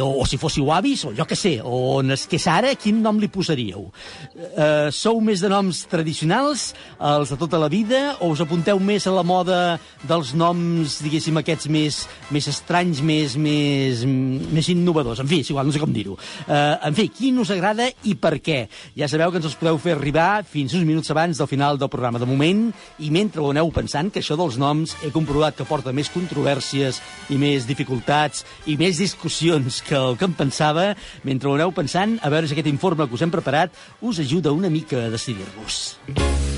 o, 0.00 0.08
o 0.22 0.26
si 0.26 0.38
fóssiu 0.38 0.70
avis, 0.72 1.04
o 1.06 1.12
jo 1.14 1.26
que 1.28 1.36
sé, 1.36 1.58
o 1.62 2.02
nasqués 2.02 2.46
ara, 2.50 2.74
quin 2.78 3.02
nom 3.02 3.18
li 3.20 3.28
posaríeu? 3.32 3.88
Eh, 4.34 4.88
sou 4.94 5.20
més 5.24 5.42
de 5.44 5.50
noms 5.52 5.84
tradicionals, 5.90 6.72
els 6.98 7.32
de 7.32 7.38
tota 7.40 7.60
la 7.60 7.68
vida, 7.72 8.16
o 8.20 8.30
us 8.32 8.42
apunteu 8.44 8.80
més 8.82 9.06
a 9.06 9.14
la 9.14 9.24
moda 9.26 9.78
dels 10.06 10.32
noms, 10.38 11.00
diguéssim, 11.04 11.36
aquests 11.40 11.70
més, 11.72 12.00
més 12.34 12.48
estranys, 12.50 13.02
més, 13.04 13.36
més, 13.36 14.04
més 14.06 14.70
innovadors? 14.72 15.20
En 15.22 15.30
fi, 15.30 15.42
és 15.44 15.52
igual, 15.52 15.68
no 15.68 15.74
sé 15.74 15.82
com 15.82 15.92
dir-ho. 15.94 16.16
Eh, 16.46 16.74
en 16.88 16.96
fi, 16.96 17.08
quin 17.12 17.42
us 17.42 17.52
agrada 17.54 17.88
i 18.08 18.16
per 18.20 18.36
què? 18.44 18.64
Ja 18.98 19.10
sabeu 19.10 19.32
que 19.32 19.40
ens 19.42 19.50
els 19.50 19.58
podeu 19.60 19.78
fer 19.82 19.96
arribar 19.96 20.44
fins 20.48 20.74
uns 20.76 20.86
minuts 20.88 21.12
abans 21.14 21.38
del 21.42 21.50
final 21.50 21.78
del 21.78 21.92
programa. 21.92 22.22
De 22.22 22.28
moment, 22.28 22.68
i 23.02 23.12
mentre 23.14 23.42
ho 23.42 23.50
aneu 23.52 23.70
pensant, 23.74 24.10
que 24.12 24.22
això 24.22 24.38
dels 24.38 24.58
noms 24.60 24.96
he 25.04 25.12
comprovat 25.14 25.58
que 25.58 25.68
porta 25.68 25.94
més 25.96 26.10
controvèrsies 26.14 27.02
i 27.34 27.38
més 27.40 27.66
dificultats 27.68 28.45
i 28.66 28.78
més 28.80 29.00
discussions 29.02 29.82
que 29.86 29.96
el 29.98 30.18
que 30.18 30.28
em 30.28 30.36
pensava, 30.36 30.90
mentre 31.26 31.50
ho 31.50 31.56
aneu 31.58 31.74
pensant, 31.76 32.18
a 32.22 32.32
veure 32.32 32.48
si 32.48 32.56
aquest 32.56 32.70
informe 32.72 33.08
que 33.08 33.18
us 33.18 33.24
hem 33.26 33.34
preparat 33.34 33.74
us 34.00 34.22
ajuda 34.24 34.54
una 34.56 34.72
mica 34.72 35.06
a 35.06 35.10
decidir-vos. 35.12 36.55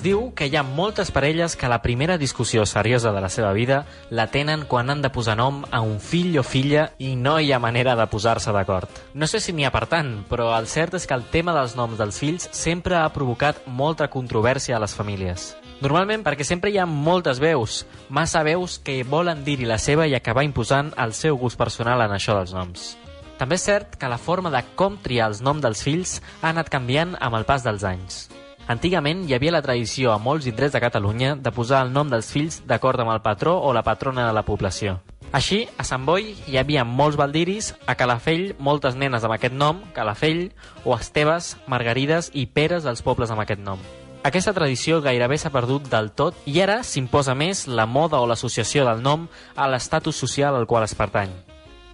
Es 0.00 0.04
diu 0.06 0.30
que 0.32 0.46
hi 0.48 0.54
ha 0.56 0.62
moltes 0.64 1.10
parelles 1.12 1.58
que 1.60 1.68
la 1.68 1.82
primera 1.84 2.14
discussió 2.16 2.62
seriosa 2.64 3.10
de 3.12 3.20
la 3.20 3.28
seva 3.28 3.50
vida 3.52 3.82
la 4.08 4.24
tenen 4.32 4.62
quan 4.64 4.88
han 4.88 5.02
de 5.04 5.10
posar 5.12 5.34
nom 5.36 5.58
a 5.70 5.82
un 5.84 5.98
fill 6.00 6.38
o 6.40 6.42
filla 6.42 6.86
i 6.96 7.10
no 7.20 7.34
hi 7.36 7.52
ha 7.52 7.58
manera 7.60 7.92
de 7.98 8.06
posar-se 8.08 8.54
d'acord. 8.56 8.88
No 9.12 9.28
sé 9.28 9.42
si 9.44 9.52
n'hi 9.52 9.66
ha 9.68 9.72
per 9.74 9.84
tant, 9.92 10.24
però 10.30 10.54
el 10.56 10.70
cert 10.72 10.96
és 10.96 11.04
que 11.04 11.12
el 11.12 11.26
tema 11.28 11.52
dels 11.52 11.76
noms 11.76 12.00
dels 12.00 12.16
fills 12.16 12.48
sempre 12.56 12.96
ha 12.96 13.12
provocat 13.12 13.60
molta 13.66 14.08
controvèrsia 14.08 14.78
a 14.78 14.80
les 14.80 14.96
famílies. 14.96 15.50
Normalment 15.84 16.24
perquè 16.24 16.48
sempre 16.48 16.72
hi 16.72 16.80
ha 16.80 16.88
moltes 16.88 17.36
veus, 17.36 17.84
massa 18.08 18.40
veus 18.40 18.80
que 18.80 19.02
volen 19.04 19.44
dir-hi 19.44 19.68
la 19.68 19.76
seva 19.76 20.08
i 20.08 20.16
acabar 20.16 20.48
imposant 20.48 20.94
el 20.96 21.12
seu 21.12 21.36
gust 21.36 21.60
personal 21.60 22.08
en 22.08 22.16
això 22.16 22.40
dels 22.40 22.56
noms. 22.56 22.94
També 23.36 23.60
és 23.60 23.68
cert 23.68 24.00
que 24.00 24.08
la 24.08 24.16
forma 24.16 24.48
de 24.48 24.64
com 24.80 24.96
triar 24.96 25.28
els 25.28 25.44
noms 25.44 25.60
dels 25.60 25.84
fills 25.84 26.22
ha 26.40 26.54
anat 26.56 26.72
canviant 26.72 27.18
amb 27.20 27.36
el 27.36 27.44
pas 27.44 27.68
dels 27.68 27.84
anys. 27.84 28.30
Antigament 28.70 29.24
hi 29.26 29.32
havia 29.34 29.50
la 29.50 29.64
tradició 29.64 30.12
a 30.12 30.20
molts 30.22 30.44
indrets 30.46 30.76
de 30.76 30.80
Catalunya 30.82 31.32
de 31.34 31.50
posar 31.50 31.80
el 31.82 31.88
nom 31.90 32.06
dels 32.06 32.28
fills 32.30 32.60
d'acord 32.70 33.02
amb 33.02 33.10
el 33.10 33.18
patró 33.24 33.56
o 33.66 33.72
la 33.74 33.82
patrona 33.82 34.28
de 34.28 34.34
la 34.36 34.44
població. 34.46 35.00
Així, 35.34 35.64
a 35.74 35.82
Sant 35.82 36.04
Boi 36.06 36.36
hi 36.46 36.58
havia 36.60 36.84
molts 36.86 37.18
baldiris, 37.18 37.72
a 37.90 37.96
Calafell 37.98 38.54
moltes 38.62 38.94
nenes 38.94 39.26
amb 39.26 39.34
aquest 39.34 39.58
nom, 39.58 39.82
Calafell, 39.96 40.52
o 40.84 40.94
Esteves, 40.94 41.56
Margarides 41.66 42.30
i 42.30 42.46
Peres 42.46 42.86
dels 42.86 43.02
pobles 43.02 43.34
amb 43.34 43.42
aquest 43.42 43.66
nom. 43.66 43.82
Aquesta 44.22 44.54
tradició 44.54 45.00
gairebé 45.02 45.40
s'ha 45.40 45.50
perdut 45.50 45.90
del 45.90 46.12
tot 46.14 46.38
i 46.46 46.60
ara 46.62 46.84
s'imposa 46.86 47.34
més 47.34 47.66
la 47.66 47.90
moda 47.90 48.20
o 48.22 48.28
l'associació 48.30 48.86
del 48.86 49.02
nom 49.02 49.26
a 49.56 49.66
l'estatus 49.66 50.22
social 50.22 50.54
al 50.54 50.70
qual 50.70 50.86
es 50.86 50.94
pertany. 50.94 51.32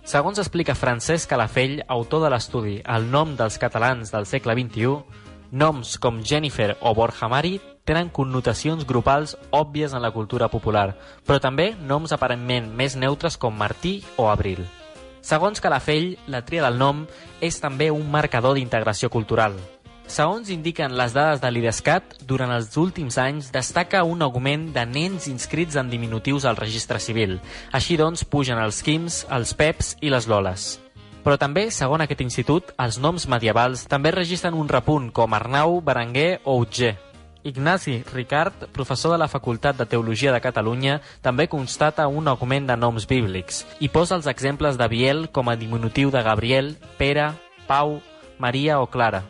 Segons 0.04 0.38
explica 0.38 0.76
Francesc 0.76 1.32
Calafell, 1.32 1.80
autor 1.88 2.26
de 2.26 2.28
l'estudi 2.30 2.76
El 2.84 3.08
nom 3.10 3.32
dels 3.38 3.56
catalans 3.58 4.12
del 4.12 4.28
segle 4.28 4.54
XXI, 4.54 5.24
noms 5.50 5.96
com 5.98 6.22
Jennifer 6.24 6.76
o 6.80 6.94
Borja 6.94 7.28
Mari 7.28 7.60
tenen 7.86 8.10
connotacions 8.10 8.84
grupals 8.84 9.36
òbvies 9.54 9.94
en 9.94 10.02
la 10.02 10.10
cultura 10.10 10.48
popular, 10.50 10.96
però 11.24 11.38
també 11.40 11.74
noms 11.86 12.12
aparentment 12.12 12.72
més 12.74 12.96
neutres 12.98 13.38
com 13.38 13.54
Martí 13.54 14.00
o 14.16 14.26
Abril. 14.30 14.64
Segons 15.26 15.62
Calafell, 15.62 16.16
la 16.30 16.44
tria 16.46 16.62
del 16.62 16.78
nom 16.78 17.06
és 17.42 17.58
també 17.62 17.90
un 17.90 18.04
marcador 18.10 18.54
d'integració 18.58 19.10
cultural. 19.10 19.56
Segons 20.06 20.52
indiquen 20.54 20.94
les 20.94 21.16
dades 21.16 21.40
de 21.42 21.50
l'IDESCAT, 21.50 22.20
durant 22.30 22.52
els 22.54 22.76
últims 22.78 23.18
anys 23.18 23.50
destaca 23.50 24.04
un 24.06 24.22
augment 24.22 24.68
de 24.74 24.86
nens 24.86 25.26
inscrits 25.26 25.74
en 25.74 25.90
diminutius 25.90 26.46
al 26.46 26.58
registre 26.62 27.02
civil. 27.02 27.40
Així 27.74 27.98
doncs, 27.98 28.22
pugen 28.22 28.62
els 28.62 28.82
Quims, 28.86 29.24
els 29.34 29.54
Peps 29.58 29.96
i 30.00 30.14
les 30.14 30.30
Loles. 30.30 30.76
Però 31.26 31.34
també, 31.42 31.64
segons 31.74 32.04
aquest 32.04 32.20
institut, 32.22 32.68
els 32.78 33.00
noms 33.02 33.24
medievals 33.26 33.82
també 33.90 34.12
registren 34.14 34.54
un 34.54 34.70
repunt 34.70 35.08
com 35.10 35.34
Arnau, 35.34 35.80
Berenguer 35.82 36.38
o 36.46 36.54
Utger. 36.62 36.92
Ignasi 37.42 37.96
Ricard, 38.12 38.68
professor 38.70 39.10
de 39.10 39.18
la 39.18 39.26
Facultat 39.26 39.74
de 39.74 39.90
Teologia 39.90 40.30
de 40.30 40.40
Catalunya, 40.40 41.00
també 41.26 41.48
constata 41.50 42.06
un 42.06 42.30
augment 42.30 42.70
de 42.70 42.78
noms 42.78 43.10
bíblics 43.10 43.64
i 43.82 43.90
posa 43.90 44.14
els 44.14 44.30
exemples 44.30 44.78
de 44.78 44.86
Biel 44.86 45.26
com 45.34 45.50
a 45.50 45.58
diminutiu 45.58 46.14
de 46.14 46.22
Gabriel, 46.22 46.76
Pere, 46.98 47.32
Pau, 47.66 47.98
Maria 48.38 48.78
o 48.78 48.86
Clara. 48.86 49.24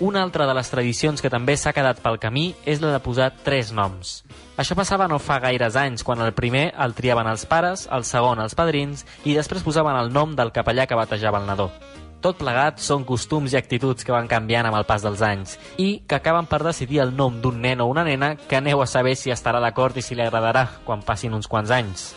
Una 0.00 0.24
altra 0.24 0.48
de 0.48 0.54
les 0.58 0.66
tradicions 0.72 1.22
que 1.22 1.30
també 1.30 1.54
s'ha 1.54 1.72
quedat 1.72 2.00
pel 2.02 2.16
camí 2.18 2.48
és 2.66 2.80
la 2.82 2.90
de 2.90 2.98
posar 2.98 3.28
tres 3.46 3.70
noms. 3.70 4.24
Això 4.58 4.74
passava 4.74 5.06
no 5.06 5.20
fa 5.22 5.36
gaires 5.38 5.76
anys, 5.78 6.02
quan 6.02 6.18
el 6.18 6.32
primer 6.34 6.72
el 6.82 6.96
triaven 6.98 7.30
els 7.30 7.44
pares, 7.46 7.84
el 7.94 8.02
segon 8.02 8.42
els 8.42 8.56
padrins 8.58 9.04
i 9.22 9.36
després 9.38 9.62
posaven 9.62 9.94
el 9.94 10.10
nom 10.10 10.34
del 10.34 10.50
capellà 10.50 10.88
que 10.90 10.98
batejava 10.98 11.38
el 11.38 11.46
nadó. 11.46 11.68
Tot 12.24 12.40
plegat 12.40 12.82
són 12.82 13.04
costums 13.06 13.54
i 13.54 13.58
actituds 13.60 14.02
que 14.02 14.10
van 14.10 14.26
canviant 14.26 14.66
amb 14.66 14.80
el 14.80 14.86
pas 14.88 15.04
dels 15.04 15.22
anys 15.22 15.54
i 15.78 16.02
que 16.08 16.18
acaben 16.18 16.50
per 16.50 16.64
decidir 16.64 17.04
el 17.04 17.14
nom 17.14 17.38
d'un 17.42 17.62
nen 17.62 17.84
o 17.84 17.86
una 17.86 18.02
nena 18.02 18.32
que 18.34 18.58
aneu 18.58 18.82
a 18.82 18.90
saber 18.90 19.14
si 19.14 19.30
estarà 19.30 19.60
d'acord 19.62 19.94
i 19.94 20.02
si 20.02 20.18
li 20.18 20.26
agradarà 20.26 20.66
quan 20.88 21.06
passin 21.06 21.38
uns 21.38 21.46
quants 21.46 21.70
anys. 21.70 22.14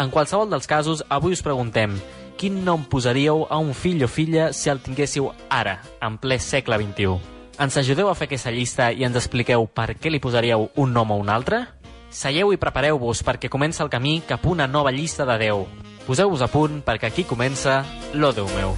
En 0.00 0.08
qualsevol 0.08 0.48
dels 0.48 0.70
casos, 0.70 1.04
avui 1.10 1.36
us 1.36 1.44
preguntem 1.44 1.98
quin 2.40 2.64
nom 2.64 2.86
posaríeu 2.88 3.44
a 3.52 3.58
un 3.60 3.74
fill 3.76 4.00
o 4.00 4.08
filla 4.08 4.54
si 4.56 4.70
el 4.72 4.78
tinguéssiu 4.80 5.26
ara, 5.52 5.74
en 6.00 6.16
ple 6.16 6.38
segle 6.40 6.78
XXI? 6.80 7.18
Ens 7.60 7.76
ajudeu 7.76 8.08
a 8.08 8.14
fer 8.16 8.30
aquesta 8.30 8.48
llista 8.54 8.86
i 8.96 9.04
ens 9.04 9.18
expliqueu 9.20 9.66
per 9.68 9.98
què 10.00 10.08
li 10.08 10.22
posaríeu 10.24 10.70
un 10.80 10.94
nom 10.96 11.12
o 11.12 11.18
un 11.20 11.28
altre? 11.28 11.66
Seieu 12.08 12.54
i 12.54 12.56
prepareu-vos 12.56 13.20
perquè 13.28 13.50
comença 13.52 13.84
el 13.84 13.92
camí 13.92 14.22
cap 14.26 14.46
a 14.46 14.48
una 14.48 14.66
nova 14.66 14.88
llista 14.88 15.26
de 15.28 15.36
10. 15.36 15.66
Poseu-vos 16.06 16.40
a 16.40 16.48
punt 16.48 16.80
perquè 16.86 17.10
aquí 17.10 17.26
comença 17.28 17.82
l'O 18.14 18.32
Déu 18.32 18.48
meu. 18.56 18.72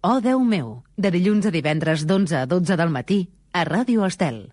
Oh, 0.00 0.16
Déu 0.24 0.40
meu, 0.40 0.80
de 0.96 1.12
dilluns 1.12 1.44
a 1.44 1.52
divendres 1.52 2.08
d'11 2.08 2.40
a 2.40 2.46
12 2.48 2.80
del 2.80 2.88
matí 2.88 3.20
a 3.52 3.68
Ràdio 3.68 4.08
Estel. 4.08 4.46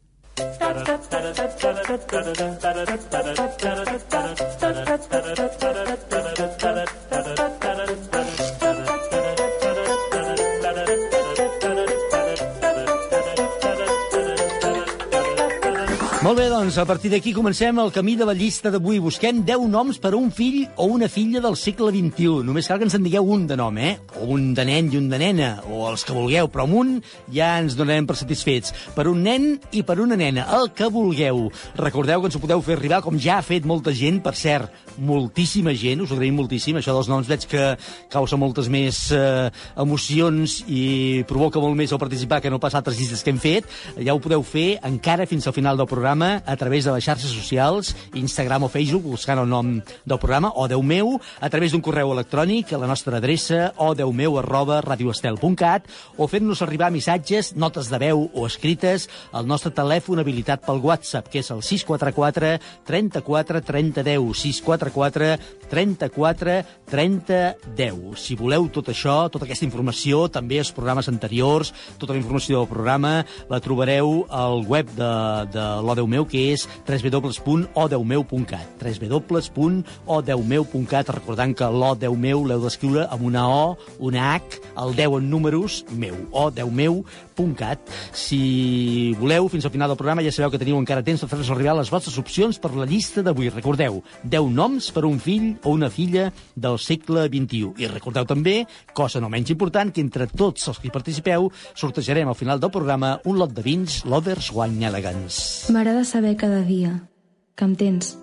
Molt 16.28 16.42
bé, 16.42 16.50
doncs, 16.52 16.76
a 16.76 16.84
partir 16.84 17.08
d'aquí 17.08 17.32
comencem 17.32 17.78
el 17.80 17.94
camí 17.96 18.18
de 18.20 18.26
la 18.28 18.34
llista 18.36 18.68
d'avui. 18.68 18.98
Busquem 19.00 19.38
10 19.48 19.62
noms 19.72 19.96
per 20.04 20.10
a 20.12 20.18
un 20.18 20.28
fill 20.28 20.66
o 20.76 20.90
una 20.92 21.08
filla 21.08 21.40
del 21.40 21.56
segle 21.56 21.88
XXI. 21.96 22.42
Només 22.44 22.68
cal 22.68 22.82
que 22.82 22.84
ens 22.84 22.98
en 22.98 23.06
digueu 23.06 23.30
un 23.32 23.46
de 23.48 23.56
nom, 23.56 23.78
eh? 23.80 23.94
O 24.20 24.34
un 24.36 24.50
de 24.58 24.66
nen 24.68 24.90
i 24.92 25.00
un 25.00 25.08
de 25.08 25.22
nena, 25.22 25.62
o 25.72 25.86
els 25.88 26.04
que 26.04 26.12
vulgueu, 26.12 26.50
però 26.52 26.66
amb 26.66 26.76
un 26.82 26.90
ja 27.32 27.54
ens 27.62 27.78
donarem 27.80 28.10
per 28.10 28.18
satisfets. 28.20 28.76
Per 28.92 29.06
un 29.08 29.22
nen 29.24 29.54
i 29.72 29.86
per 29.88 30.02
una 30.04 30.18
nena, 30.20 30.50
el 30.58 30.74
que 30.76 30.90
vulgueu. 30.92 31.46
Recordeu 31.80 32.20
que 32.20 32.28
ens 32.28 32.36
ho 32.36 32.44
podeu 32.44 32.66
fer 32.66 32.76
arribar, 32.76 33.00
com 33.08 33.16
ja 33.16 33.38
ha 33.38 33.48
fet 33.48 33.64
molta 33.64 33.96
gent, 33.96 34.20
per 34.20 34.36
cert, 34.36 34.76
moltíssima 35.00 35.72
gent, 35.80 36.04
us 36.04 36.12
agraïm 36.12 36.36
moltíssim, 36.42 36.76
això 36.76 36.92
dels 36.98 37.08
noms 37.08 37.32
veig 37.32 37.48
que 37.48 37.70
causa 38.12 38.36
moltes 38.36 38.68
més 38.68 39.00
eh, 39.16 39.48
emocions 39.80 40.60
i 40.68 41.24
provoca 41.30 41.64
molt 41.64 41.80
més 41.80 41.96
el 41.96 42.04
participar 42.04 42.42
que 42.44 42.52
no 42.52 42.60
pas 42.60 42.76
altres 42.76 43.00
llistes 43.00 43.24
que 43.24 43.32
hem 43.32 43.40
fet. 43.40 43.72
Ja 44.04 44.18
ho 44.18 44.20
podeu 44.20 44.44
fer 44.44 44.82
encara 44.84 45.30
fins 45.30 45.48
al 45.48 45.56
final 45.56 45.80
del 45.80 45.88
programa 45.88 46.17
a 46.24 46.56
través 46.58 46.86
de 46.86 46.94
les 46.94 47.06
xarxes 47.06 47.32
socials, 47.32 47.94
Instagram 48.18 48.66
o 48.66 48.70
Facebook, 48.70 49.06
buscant 49.06 49.40
el 49.42 49.50
nom 49.50 49.78
del 49.78 50.20
programa, 50.20 50.52
o 50.56 50.68
Déu 50.68 50.82
meu, 50.82 51.18
a 51.40 51.50
través 51.50 51.72
d'un 51.72 51.82
correu 51.82 52.12
electrònic 52.14 52.74
a 52.74 52.80
la 52.82 52.88
nostra 52.90 53.18
adreça 53.18 53.74
o 53.78 53.94
deumeu 53.96 54.38
arroba 54.40 54.80
radioestel.cat 54.82 55.88
o 56.18 56.28
fent-nos 56.28 56.62
arribar 56.66 56.92
missatges, 56.92 57.54
notes 57.56 57.92
de 57.92 58.00
veu 58.02 58.28
o 58.34 58.46
escrites 58.48 59.08
al 59.32 59.48
nostre 59.48 59.72
telèfon 59.76 60.22
habilitat 60.22 60.66
pel 60.66 60.82
WhatsApp, 60.84 61.30
que 61.30 61.44
és 61.44 61.52
el 61.54 61.62
644 61.62 62.56
34 62.88 63.62
30 63.68 64.04
10, 64.04 64.28
644 64.42 65.32
34 65.70 66.58
30 66.90 67.42
10. 67.78 68.16
Si 68.20 68.36
voleu 68.40 68.70
tot 68.74 68.90
això, 68.92 69.30
tota 69.32 69.46
aquesta 69.48 69.68
informació, 69.68 70.28
també 70.32 70.60
els 70.62 70.72
programes 70.76 71.10
anteriors, 71.12 71.74
tota 72.00 72.14
la 72.16 72.22
informació 72.22 72.62
del 72.62 72.72
programa, 72.72 73.26
la 73.50 73.60
trobareu 73.64 74.26
al 74.30 74.64
web 74.68 74.88
de, 74.98 75.12
de 75.54 75.66
l'Odeu 75.84 76.08
meu, 76.08 76.26
que 76.28 76.52
és 76.54 76.68
www.odeumeu.cat 76.88 78.68
www.odeumeu.cat 80.08 81.10
recordant 81.14 81.54
que 81.58 81.68
l'Odeu 81.72 82.16
meu 82.18 82.44
l'heu 82.48 82.62
d'escriure 82.64 83.08
amb 83.12 83.24
una 83.28 83.48
O, 83.48 83.78
una 84.00 84.34
H, 84.36 84.62
el 84.78 84.96
10 84.96 85.18
en 85.20 85.30
números, 85.30 85.84
meu, 85.92 86.16
odeumeu.cat. 86.32 87.80
Si 88.14 89.14
voleu, 89.20 89.48
fins 89.52 89.66
al 89.66 89.74
final 89.74 89.90
del 89.92 90.00
programa 90.00 90.24
ja 90.26 90.32
sabeu 90.34 90.52
que 90.54 90.62
teniu 90.62 90.80
encara 90.80 91.06
temps 91.06 91.22
per 91.24 91.30
fer-nos 91.32 91.52
arribar 91.54 91.78
les 91.78 91.92
vostres 91.94 92.18
opcions 92.20 92.60
per 92.60 92.74
la 92.76 92.88
llista 92.90 93.24
d'avui. 93.26 93.52
Recordeu, 93.54 94.02
10 94.24 94.52
noms 94.54 94.92
per 94.94 95.06
un 95.08 95.20
fill 95.24 95.57
o 95.64 95.74
una 95.74 95.90
filla 95.90 96.32
del 96.56 96.78
segle 96.80 97.28
XXI. 97.28 97.74
I 97.82 97.90
recordeu 97.92 98.28
també, 98.30 98.62
cosa 98.94 99.22
no 99.24 99.30
menys 99.30 99.52
important, 99.54 99.92
que 99.94 100.04
entre 100.04 100.28
tots 100.28 100.70
els 100.72 100.80
que 100.80 100.90
hi 100.90 100.94
participeu 100.94 101.50
sortejarem 101.74 102.30
al 102.30 102.38
final 102.38 102.60
del 102.60 102.74
programa 102.74 103.18
un 103.26 103.40
lot 103.40 103.54
de 103.54 103.66
vins 103.66 104.04
Lovers 104.06 104.52
Wine 104.54 104.88
Elegance. 104.88 105.72
M'agrada 105.74 106.06
saber 106.06 106.36
cada 106.38 106.62
dia 106.62 106.94
que 107.58 107.66
em 107.66 107.76
tens, 107.76 108.16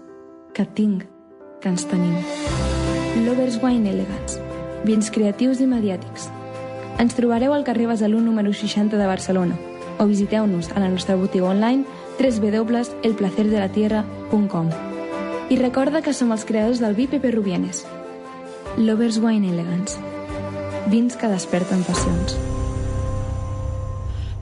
que 0.54 0.62
et 0.62 0.74
tinc, 0.78 1.04
que 1.60 1.72
ens 1.72 1.86
tenim. 1.90 2.14
Lovers 3.26 3.58
Wine 3.62 3.90
Elegance. 3.90 4.40
Vins 4.84 5.10
creatius 5.10 5.62
i 5.64 5.68
mediàtics. 5.68 6.28
Ens 7.00 7.14
trobareu 7.16 7.54
al 7.54 7.64
carrer 7.66 7.88
Besalú 7.90 8.20
número 8.22 8.52
60 8.54 9.00
de 9.00 9.06
Barcelona 9.06 9.56
o 9.98 10.06
visiteu-nos 10.06 10.70
a 10.74 10.80
la 10.80 10.88
nostra 10.88 11.16
botiga 11.16 11.46
online 11.46 11.84
www.elplacerdelatierra.com 12.18 14.93
I 15.44 15.58
recorda 15.60 16.00
que 16.00 16.14
som 16.16 16.30
els 16.32 16.46
creadors 16.48 16.78
del 16.80 16.94
vi 16.96 17.04
Pepe 17.04 17.28
Rubienes. 17.28 17.82
Lovers 18.80 19.18
Wine 19.20 19.50
Elegance. 19.52 19.98
Vins 20.88 21.18
que 21.20 21.28
desperten 21.28 21.82
passions. 21.84 22.32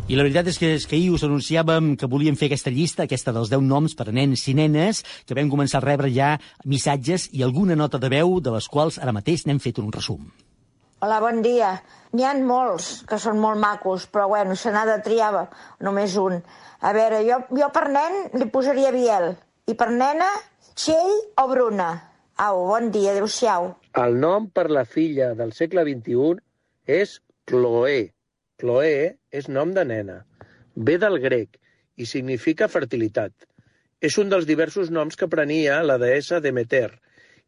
I 0.06 0.14
la 0.14 0.22
veritat 0.22 0.52
és 0.52 0.60
que, 0.62 0.70
és 0.78 0.86
que 0.86 0.94
ahir 0.94 1.10
us 1.10 1.24
anunciàvem 1.26 1.96
que 1.98 2.06
volíem 2.06 2.38
fer 2.38 2.46
aquesta 2.46 2.70
llista, 2.70 3.08
aquesta 3.08 3.34
dels 3.34 3.50
10 3.50 3.66
noms 3.66 3.96
per 3.98 4.06
a 4.12 4.14
nens 4.14 4.44
i 4.46 4.54
nenes, 4.54 5.00
que 5.26 5.34
vam 5.34 5.50
començar 5.50 5.80
a 5.80 5.84
rebre 5.88 6.12
ja 6.14 6.36
missatges 6.70 7.26
i 7.34 7.42
alguna 7.42 7.74
nota 7.74 7.98
de 7.98 8.12
veu, 8.12 8.38
de 8.38 8.54
les 8.54 8.70
quals 8.70 9.00
ara 9.02 9.16
mateix 9.16 9.42
n'hem 9.48 9.58
fet 9.58 9.82
un 9.82 9.90
resum. 9.90 10.30
Hola, 11.02 11.18
bon 11.18 11.42
dia. 11.42 11.72
N'hi 12.14 12.28
han 12.30 12.46
molts 12.46 13.02
que 13.10 13.18
són 13.18 13.42
molt 13.42 13.58
macos, 13.58 14.06
però 14.06 14.28
bueno, 14.30 14.54
se 14.54 14.70
n'ha 14.70 14.86
de 14.86 15.00
triar 15.02 15.48
només 15.82 16.14
un. 16.14 16.38
A 16.78 16.94
veure, 16.94 17.24
jo, 17.26 17.42
jo 17.58 17.72
per 17.74 17.88
nen 17.90 18.38
li 18.38 18.46
posaria 18.54 18.94
Biel 18.94 19.32
i 19.66 19.74
per 19.74 19.90
nena 19.90 20.30
Txell 20.74 21.18
o 21.36 21.44
Bruna. 21.50 21.90
Au, 22.40 22.62
bon 22.70 22.88
dia, 22.92 23.12
adéu-siau. 23.12 23.74
El 24.00 24.16
nom 24.20 24.48
per 24.48 24.70
la 24.72 24.86
filla 24.88 25.32
del 25.36 25.52
segle 25.52 25.84
XXI 25.84 26.40
és 26.88 27.18
Chloé. 27.48 28.12
Chloé 28.60 29.18
és 29.30 29.48
nom 29.52 29.74
de 29.76 29.84
nena. 29.84 30.22
Ve 30.74 30.96
del 31.02 31.18
grec 31.20 31.58
i 32.00 32.06
significa 32.08 32.70
fertilitat. 32.72 33.34
És 34.00 34.16
un 34.18 34.32
dels 34.32 34.48
diversos 34.48 34.88
noms 34.90 35.18
que 35.18 35.28
prenia 35.30 35.82
la 35.84 35.98
deessa 36.00 36.40
Demeter 36.40 36.88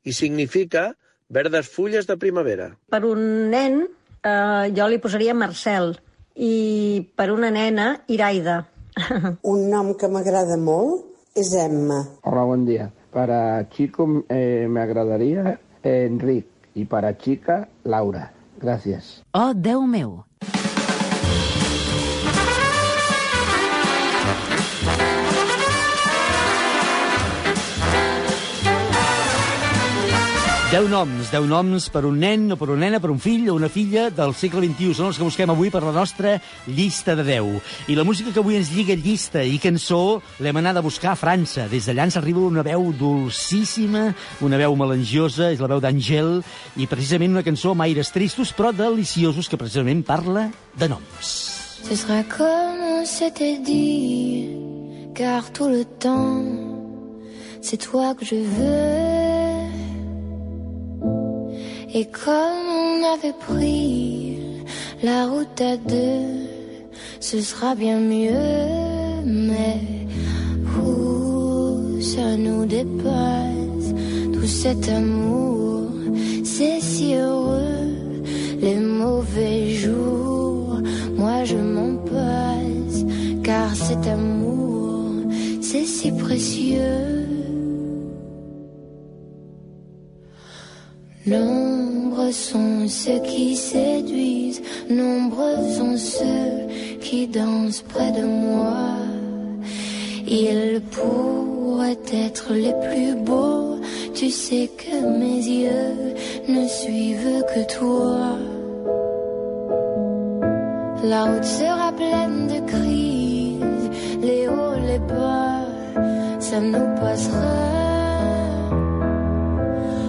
i 0.04 0.12
significa 0.12 0.90
verdes 1.32 1.70
fulles 1.72 2.06
de 2.06 2.18
primavera. 2.20 2.68
Per 2.92 3.00
un 3.08 3.48
nen, 3.50 3.80
eh, 4.20 4.68
jo 4.76 4.88
li 4.90 5.00
posaria 5.00 5.34
Marcel. 5.34 5.96
I 6.36 7.08
per 7.16 7.30
una 7.32 7.50
nena, 7.50 8.04
Iraida. 8.06 8.60
Un 9.54 9.70
nom 9.70 9.94
que 9.96 10.12
m'agrada 10.12 10.58
molt 10.60 11.08
és 11.34 11.54
Emma. 11.58 12.02
Hola, 12.22 12.44
buen 12.44 12.68
día. 12.68 12.92
Para 13.14 13.68
chico 13.70 14.24
eh, 14.28 14.66
me 14.68 14.80
agradaría 14.80 15.60
eh, 15.84 16.06
Enric 16.10 16.46
y 16.74 16.84
para 16.84 17.16
chica 17.16 17.68
Laura. 17.84 18.32
Gracias. 18.60 19.22
Oh, 19.32 19.54
Déu 19.54 19.86
meu! 19.86 20.24
Deu 30.74 30.88
noms, 30.90 31.28
deu 31.30 31.44
noms 31.46 31.84
per 31.94 32.00
un 32.02 32.16
nen 32.18 32.48
o 32.50 32.56
per 32.58 32.66
una 32.72 32.80
nena, 32.88 32.98
per 32.98 33.12
un 33.12 33.20
fill 33.22 33.44
o 33.46 33.52
una 33.54 33.68
filla 33.70 34.08
del 34.10 34.32
segle 34.34 34.64
XXI. 34.66 34.94
Són 34.98 35.06
els 35.06 35.20
que 35.20 35.22
busquem 35.28 35.52
avui 35.52 35.68
per 35.70 35.84
la 35.84 35.92
nostra 35.94 36.32
llista 36.66 37.14
de 37.14 37.22
10. 37.28 37.60
I 37.92 37.94
la 37.94 38.02
música 38.02 38.32
que 38.34 38.42
avui 38.42 38.56
ens 38.58 38.72
lliga 38.74 38.96
llista 38.98 39.44
i 39.46 39.60
cançó 39.62 40.18
l'hem 40.42 40.58
anat 40.58 40.80
a 40.80 40.82
buscar 40.82 41.12
a 41.12 41.20
França. 41.20 41.68
Des 41.70 41.86
d'allà 41.86 42.08
ens 42.08 42.16
arriba 42.18 42.42
una 42.42 42.64
veu 42.66 42.88
dolcíssima, 42.90 44.02
una 44.42 44.58
veu 44.58 44.74
melangiosa, 44.74 45.52
és 45.54 45.62
la 45.62 45.70
veu 45.70 45.78
d'Àngel, 45.84 46.40
i 46.74 46.88
precisament 46.90 47.36
una 47.36 47.46
cançó 47.46 47.70
amb 47.70 47.86
aires 47.86 48.10
tristos 48.10 48.50
però 48.50 48.72
deliciosos 48.74 49.46
que 49.46 49.60
precisament 49.60 50.02
parla 50.02 50.48
de 50.74 50.90
noms. 50.90 51.30
Ce 51.86 51.94
sera 51.94 52.24
comme 52.34 52.98
on 52.98 53.06
s'était 53.06 53.62
dit, 53.62 54.50
car 55.14 55.52
tout 55.52 55.70
le 55.70 55.84
temps, 56.02 56.42
c'est 57.62 57.78
toi 57.78 58.16
que 58.18 58.24
je 58.26 58.42
veux. 58.42 59.33
Et 61.96 62.06
comme 62.06 62.66
on 62.76 63.14
avait 63.14 63.32
pris 63.32 64.36
la 65.04 65.28
route 65.28 65.60
à 65.60 65.76
deux, 65.76 66.48
ce 67.20 67.40
sera 67.40 67.76
bien 67.76 68.00
mieux, 68.00 69.22
mais 69.24 69.80
ouh, 70.76 72.00
ça 72.00 72.36
nous 72.36 72.66
dépasse, 72.66 73.94
tout 74.32 74.46
cet 74.46 74.88
amour, 74.88 75.88
c'est 76.42 76.80
si 76.80 77.14
heureux, 77.14 77.94
les 78.60 78.80
mauvais 78.80 79.70
jours, 79.74 80.80
moi 81.16 81.44
je 81.44 81.58
m'en 81.58 81.94
passe, 81.94 83.04
car 83.44 83.72
cet 83.72 84.04
amour, 84.08 85.12
c'est 85.60 85.86
si 85.86 86.10
précieux. 86.10 87.23
Nombreux 91.26 92.32
sont 92.32 92.86
ceux 92.86 93.18
qui 93.20 93.56
séduisent, 93.56 94.60
nombreux 94.90 95.56
sont 95.74 95.96
ceux 95.96 96.98
qui 97.00 97.26
dansent 97.26 97.82
près 97.88 98.12
de 98.12 98.26
moi. 98.26 98.98
Ils 100.26 100.82
pourraient 100.90 101.96
être 102.12 102.52
les 102.52 102.74
plus 102.74 103.14
beaux, 103.14 103.78
tu 104.14 104.28
sais 104.28 104.68
que 104.76 105.18
mes 105.18 105.38
yeux 105.38 106.14
ne 106.46 106.68
suivent 106.68 107.42
que 107.54 107.72
toi. 107.72 108.36
La 111.04 111.24
route 111.24 111.44
sera 111.44 111.90
pleine 111.92 112.48
de 112.48 112.60
crises, 112.66 113.90
les 114.20 114.46
hauts, 114.46 114.78
les 114.86 114.98
bas, 114.98 115.64
ça 116.38 116.60
nous 116.60 116.94
passera. 117.00 117.74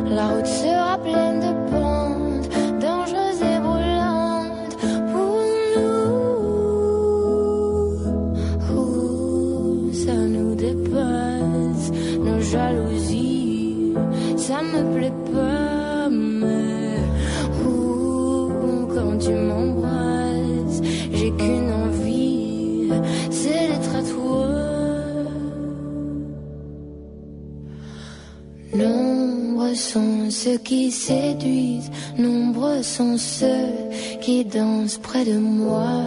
La 0.09 0.27
qui 30.49 30.91
séduisent, 30.91 31.91
nombreux 32.17 32.83
sont 32.83 33.17
ceux 33.17 33.73
qui 34.21 34.45
dansent 34.45 34.97
près 34.97 35.25
de 35.25 35.37
moi. 35.37 36.03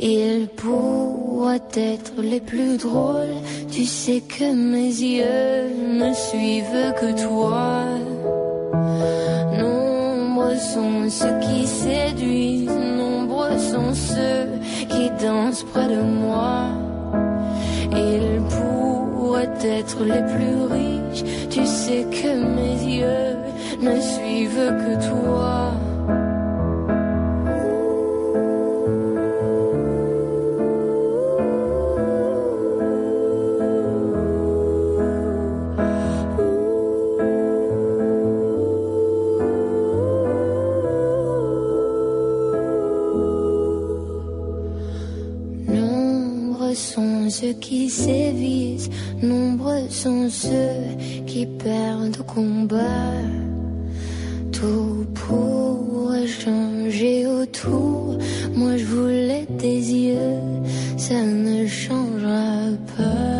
Ils 0.00 0.48
pourraient 0.56 1.60
être 1.74 2.12
les 2.20 2.40
plus 2.40 2.76
drôles, 2.76 3.38
tu 3.70 3.84
sais 3.84 4.20
que 4.20 4.52
mes 4.52 4.92
yeux 5.16 5.70
ne 6.00 6.12
suivent 6.12 6.92
que 7.00 7.10
toi. 7.26 7.84
Nombreux 9.58 10.56
sont 10.56 11.08
ceux 11.08 11.38
qui 11.40 11.66
séduisent, 11.66 12.80
nombreux 12.98 13.58
sont 13.58 13.94
ceux 13.94 14.48
qui 14.88 15.10
dansent 15.24 15.64
près 15.72 15.88
de 15.88 16.02
moi. 16.02 16.66
Ils 17.92 18.40
pourraient 18.50 18.73
être 19.42 20.04
les 20.04 20.22
plus 20.22 20.62
riches, 20.70 21.24
tu 21.50 21.66
sais 21.66 22.06
que 22.10 22.44
mes 22.56 22.98
yeux 22.98 23.36
ne 23.80 24.00
suivent 24.00 24.72
que 24.78 25.08
toi. 25.08 25.83
Sont 46.74 47.30
ceux 47.30 47.54
qui 47.54 47.88
sévissent, 47.88 48.90
nombreux 49.22 49.88
sont 49.88 50.28
ceux 50.28 51.24
qui 51.26 51.46
perdent 51.46 52.18
au 52.20 52.24
combat. 52.24 53.20
Tout 54.52 55.06
pourrait 55.14 56.26
changer 56.26 57.26
autour. 57.26 58.18
Moi 58.54 58.76
je 58.76 58.84
voulais 58.84 59.46
tes 59.58 59.76
yeux, 59.76 60.40
ça 60.96 61.22
ne 61.22 61.66
changera 61.66 62.70
pas. 62.96 63.34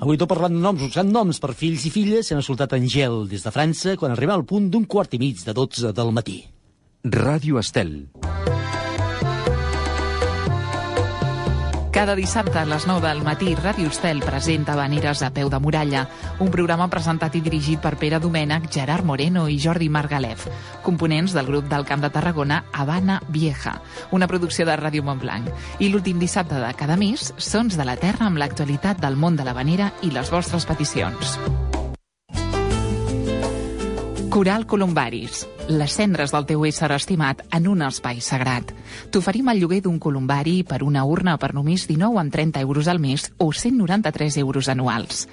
Avui 0.00 0.16
tot 0.16 0.26
parlant 0.26 0.48
de 0.48 0.54
noms, 0.54 0.80
usant 0.80 1.04
noms 1.04 1.38
per 1.38 1.52
fills 1.52 1.84
i 1.84 1.90
filles, 1.92 2.24
hem 2.32 2.40
escoltat 2.40 2.72
Angel 2.72 3.26
des 3.28 3.44
de 3.44 3.52
França 3.52 3.98
quan 4.00 4.14
arriba 4.14 4.32
al 4.32 4.46
punt 4.48 4.70
d'un 4.72 4.88
quart 4.88 5.12
i 5.12 5.20
mig 5.20 5.44
de 5.44 5.52
12 5.52 5.92
del 5.92 6.16
matí. 6.16 6.40
Ràdio 7.04 7.60
Estel. 7.60 7.98
Cada 12.00 12.14
dissabte 12.16 12.58
a 12.58 12.64
les 12.64 12.86
9 12.88 13.04
del 13.04 13.18
matí, 13.20 13.50
Ràdio 13.52 13.90
Estel 13.92 14.22
presenta 14.24 14.72
Vaneres 14.72 15.20
a 15.20 15.28
peu 15.36 15.50
de 15.52 15.58
muralla, 15.60 16.06
un 16.40 16.48
programa 16.48 16.86
presentat 16.88 17.34
i 17.36 17.42
dirigit 17.44 17.82
per 17.84 17.98
Pere 18.00 18.16
Domènech, 18.16 18.70
Gerard 18.72 19.04
Moreno 19.04 19.42
i 19.52 19.58
Jordi 19.60 19.90
Margalef, 19.92 20.46
components 20.80 21.34
del 21.36 21.50
grup 21.52 21.68
del 21.68 21.84
Camp 21.84 22.00
de 22.00 22.08
Tarragona 22.08 22.62
Habana 22.72 23.20
Vieja, 23.28 23.82
una 24.16 24.30
producció 24.32 24.64
de 24.64 24.78
Ràdio 24.80 25.04
Montblanc. 25.04 25.52
I 25.78 25.92
l'últim 25.92 26.16
dissabte 26.16 26.56
de 26.56 26.72
cada 26.72 26.96
mes, 26.96 27.34
Sons 27.36 27.76
de 27.76 27.84
la 27.84 27.98
Terra 28.00 28.30
amb 28.32 28.40
l'actualitat 28.40 29.04
del 29.04 29.20
món 29.20 29.36
de 29.36 29.44
la 29.44 29.52
vanera 29.52 29.92
i 30.00 30.08
les 30.08 30.32
vostres 30.32 30.64
peticions. 30.64 31.36
Coral 34.30 34.64
Columbaris, 34.64 35.48
les 35.66 35.94
cendres 35.98 36.30
del 36.30 36.44
teu 36.46 36.62
ésser 36.68 36.86
estimat 36.94 37.40
en 37.50 37.64
un 37.66 37.80
espai 37.82 38.20
sagrat. 38.22 38.68
T'oferim 39.10 39.48
el 39.50 39.58
lloguer 39.58 39.80
d'un 39.82 39.98
columbari 39.98 40.62
per 40.62 40.84
una 40.86 41.02
urna 41.02 41.34
per 41.34 41.50
només 41.56 41.88
19 41.90 42.20
amb 42.22 42.30
30 42.30 42.62
euros 42.62 42.86
al 42.86 43.02
mes 43.02 43.26
o 43.42 43.50
193 43.50 44.38
euros 44.38 44.70
anuals. 44.70 45.26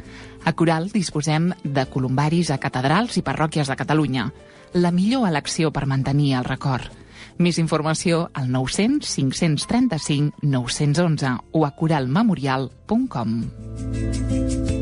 A 0.44 0.58
Coral 0.58 0.90
disposem 0.90 1.54
de 1.64 1.86
columbaris 1.94 2.50
a 2.50 2.58
catedrals 2.58 3.22
i 3.22 3.24
parròquies 3.28 3.70
de 3.70 3.78
Catalunya. 3.78 4.32
La 4.74 4.92
millor 4.92 5.30
elecció 5.30 5.70
per 5.72 5.86
mantenir 5.86 6.34
el 6.40 6.50
record. 6.50 6.90
Més 7.38 7.62
informació 7.62 8.32
al 8.34 8.50
900 8.50 9.14
535 9.14 10.42
911 10.42 11.38
o 11.54 11.70
a 11.70 11.72
coralmemorial.com. 11.78 14.77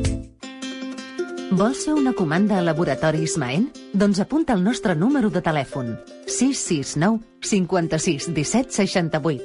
Vols 1.53 1.84
fer 1.86 1.93
una 1.93 2.12
comanda 2.17 2.58
a 2.58 2.63
Laboratoris 2.65 3.36
Maen? 3.38 3.67
Doncs 3.93 4.17
apunta 4.23 4.55
el 4.58 4.63
nostre 4.65 4.95
número 4.97 5.29
de 5.29 5.43
telèfon. 5.45 5.91
669 6.25 7.21
56 7.45 8.31
17 8.34 8.71
68. 8.73 9.43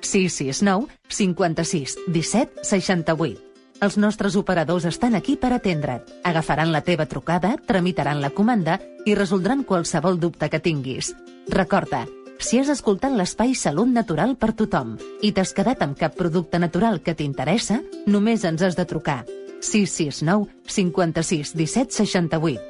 669 0.00 0.86
56 1.08 1.96
17 2.06 2.62
68. 2.62 3.42
Els 3.82 3.96
nostres 3.98 4.36
operadors 4.36 4.86
estan 4.86 5.16
aquí 5.18 5.34
per 5.36 5.50
atendre't. 5.56 6.06
Agafaran 6.22 6.70
la 6.70 6.84
teva 6.86 7.08
trucada, 7.10 7.56
tramitaran 7.66 8.22
la 8.22 8.30
comanda 8.30 8.78
i 9.04 9.18
resoldran 9.18 9.64
qualsevol 9.64 10.20
dubte 10.20 10.48
que 10.50 10.62
tinguis. 10.62 11.16
Recorda, 11.48 12.04
si 12.38 12.62
has 12.62 12.70
escoltat 12.70 13.10
l'espai 13.10 13.56
Salut 13.58 13.90
Natural 13.90 14.36
per 14.38 14.52
tothom 14.54 14.94
i 15.20 15.34
t'has 15.34 15.50
quedat 15.56 15.82
amb 15.82 15.98
cap 15.98 16.14
producte 16.14 16.62
natural 16.62 17.02
que 17.02 17.18
t'interessa, 17.18 17.82
només 18.06 18.46
ens 18.46 18.62
has 18.62 18.78
de 18.78 18.86
trucar 18.86 19.24
669 19.60 20.48
56 20.66 21.54
17 21.54 21.96
68. 22.00 22.60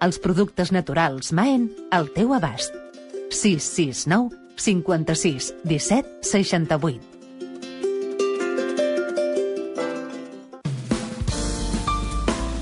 Els 0.00 0.18
productes 0.22 0.72
naturals 0.72 1.32
Maen 1.34 1.68
al 1.90 2.10
teu 2.14 2.34
abast. 2.34 2.74
669 3.30 4.34
56 4.56 5.54
17 5.64 6.18
68. 6.22 7.18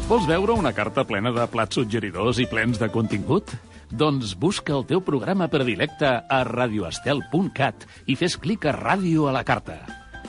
Vols 0.06 0.26
veure 0.28 0.54
una 0.54 0.70
carta 0.70 1.02
plena 1.02 1.32
de 1.34 1.44
plats 1.50 1.74
suggeridors 1.74 2.38
i 2.38 2.46
plens 2.46 2.78
de 2.78 2.86
contingut? 2.94 3.50
Doncs 3.90 4.36
busca 4.38 4.76
el 4.76 4.86
teu 4.86 5.02
programa 5.02 5.50
predilecte 5.50 6.12
a 6.30 6.40
radioestel.cat 6.46 7.86
i 8.06 8.14
fes 8.14 8.38
clic 8.38 8.70
a 8.70 8.76
Ràdio 8.78 9.26
a 9.26 9.34
la 9.34 9.42
carta. 9.46 9.80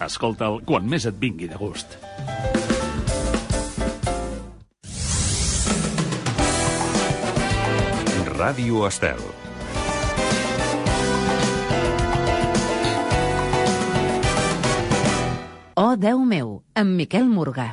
Escolta'l 0.01 0.63
quan 0.65 0.89
més 0.89 1.05
et 1.05 1.21
vingui 1.21 1.49
de 1.49 1.61
gust. 1.61 1.99
Ràdio 8.37 8.83
Estel. 8.85 9.17
Oh, 15.73 15.95
Déu 15.97 16.21
meu, 16.21 16.61
amb 16.77 16.93
Miquel 16.99 17.25
Morgà. 17.25 17.67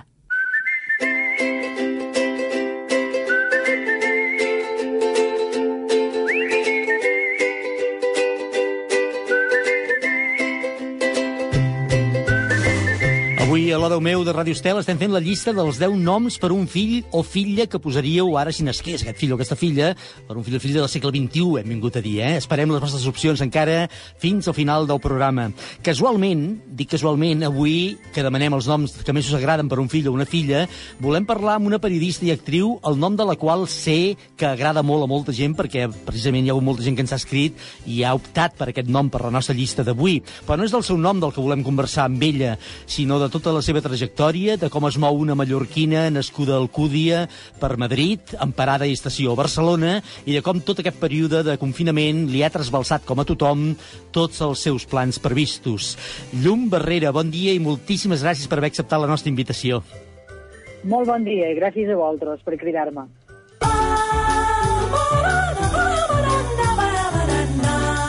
L'Hora 13.85 14.01
meu 14.01 14.23
de 14.25 14.33
Ràdio 14.33 14.57
Estel 14.57 14.79
estem 14.81 14.97
fent 14.97 15.13
la 15.13 15.21
llista 15.21 15.53
dels 15.53 15.77
10 15.77 15.99
noms 16.01 16.39
per 16.41 16.49
un 16.55 16.63
fill 16.65 17.03
o 17.13 17.21
filla 17.21 17.67
que 17.69 17.77
posaríeu 17.77 18.31
ara 18.41 18.49
si 18.49 18.65
nasqués 18.65 19.03
aquest 19.03 19.19
fill 19.21 19.35
o 19.35 19.37
aquesta 19.37 19.59
filla, 19.61 19.91
per 20.25 20.39
un 20.41 20.45
fill 20.47 20.57
o 20.57 20.61
filla 20.63 20.81
del 20.81 20.89
segle 20.89 21.11
XXI, 21.13 21.59
hem 21.61 21.69
vingut 21.75 21.99
a 22.01 22.01
dir, 22.01 22.15
eh? 22.25 22.39
Esperem 22.41 22.73
les 22.73 22.81
vostres 22.81 23.05
opcions 23.11 23.43
encara 23.45 23.91
fins 24.23 24.49
al 24.49 24.57
final 24.57 24.89
del 24.89 25.03
programa. 25.05 25.51
Casualment, 25.85 26.47
dic 26.79 26.95
casualment, 26.95 27.45
avui 27.45 27.99
que 28.15 28.25
demanem 28.25 28.57
els 28.57 28.71
noms 28.73 28.95
que 29.05 29.13
més 29.13 29.29
us 29.29 29.37
agraden 29.37 29.69
per 29.69 29.77
un 29.83 29.93
fill 29.93 30.09
o 30.09 30.15
una 30.17 30.25
filla, 30.25 30.65
volem 31.05 31.29
parlar 31.29 31.59
amb 31.59 31.69
una 31.69 31.83
periodista 31.83 32.25
i 32.25 32.33
actriu, 32.33 32.79
el 32.89 32.97
nom 32.97 33.21
de 33.21 33.29
la 33.29 33.37
qual 33.37 33.67
sé 33.69 34.17
que 34.41 34.49
agrada 34.49 34.81
molt 34.81 35.05
a 35.05 35.11
molta 35.13 35.37
gent, 35.37 35.59
perquè 35.61 35.91
precisament 36.09 36.49
hi 36.49 36.55
ha 36.55 36.57
molta 36.57 36.89
gent 36.89 36.97
que 36.97 37.05
ens 37.05 37.13
ha 37.13 37.21
escrit 37.21 37.61
i 37.85 38.01
ha 38.01 38.17
optat 38.17 38.57
per 38.57 38.71
aquest 38.73 38.89
nom 38.89 39.13
per 39.13 39.27
la 39.27 39.35
nostra 39.37 39.53
llista 39.61 39.85
d'avui. 39.85 40.23
Però 40.49 40.57
no 40.57 40.65
és 40.65 40.73
del 40.73 40.89
seu 40.89 40.97
nom 40.97 41.21
del 41.21 41.37
que 41.37 41.45
volem 41.45 41.69
conversar 41.69 42.09
amb 42.09 42.25
ella, 42.33 42.57
sinó 42.89 43.21
de 43.21 43.29
tota 43.29 43.53
la 43.53 43.61
seva 43.61 43.74
trajectòria, 43.83 44.55
de 44.61 44.69
com 44.71 44.85
es 44.87 44.99
mou 45.01 45.17
una 45.19 45.35
mallorquina 45.35 46.05
nascuda 46.13 46.55
a 46.55 46.61
Alcúdia 46.63 47.25
per 47.61 47.73
Madrid, 47.81 48.35
en 48.39 48.53
parada 48.55 48.87
i 48.87 48.95
estació 48.95 49.33
a 49.33 49.39
Barcelona, 49.41 49.97
i 50.29 50.37
de 50.37 50.43
com 50.45 50.61
tot 50.61 50.79
aquest 50.83 51.01
període 51.03 51.43
de 51.47 51.57
confinament 51.59 52.29
li 52.31 52.45
ha 52.45 52.53
trasbalsat 52.55 53.09
com 53.09 53.19
a 53.19 53.27
tothom 53.27 53.73
tots 54.15 54.41
els 54.45 54.63
seus 54.69 54.87
plans 54.87 55.19
previstos. 55.19 55.95
Llum 56.45 56.69
Barrera, 56.71 57.11
bon 57.11 57.33
dia 57.35 57.57
i 57.57 57.63
moltíssimes 57.63 58.23
gràcies 58.23 58.47
per 58.47 58.61
haver 58.61 58.71
acceptat 58.71 59.03
la 59.03 59.11
nostra 59.11 59.33
invitació. 59.33 59.83
Molt 60.85 61.09
bon 61.09 61.25
dia 61.25 61.49
i 61.51 61.59
gràcies 61.59 61.89
a 61.91 61.97
vosaltres 61.97 62.45
per 62.45 62.61
cridar-me. 62.61 63.09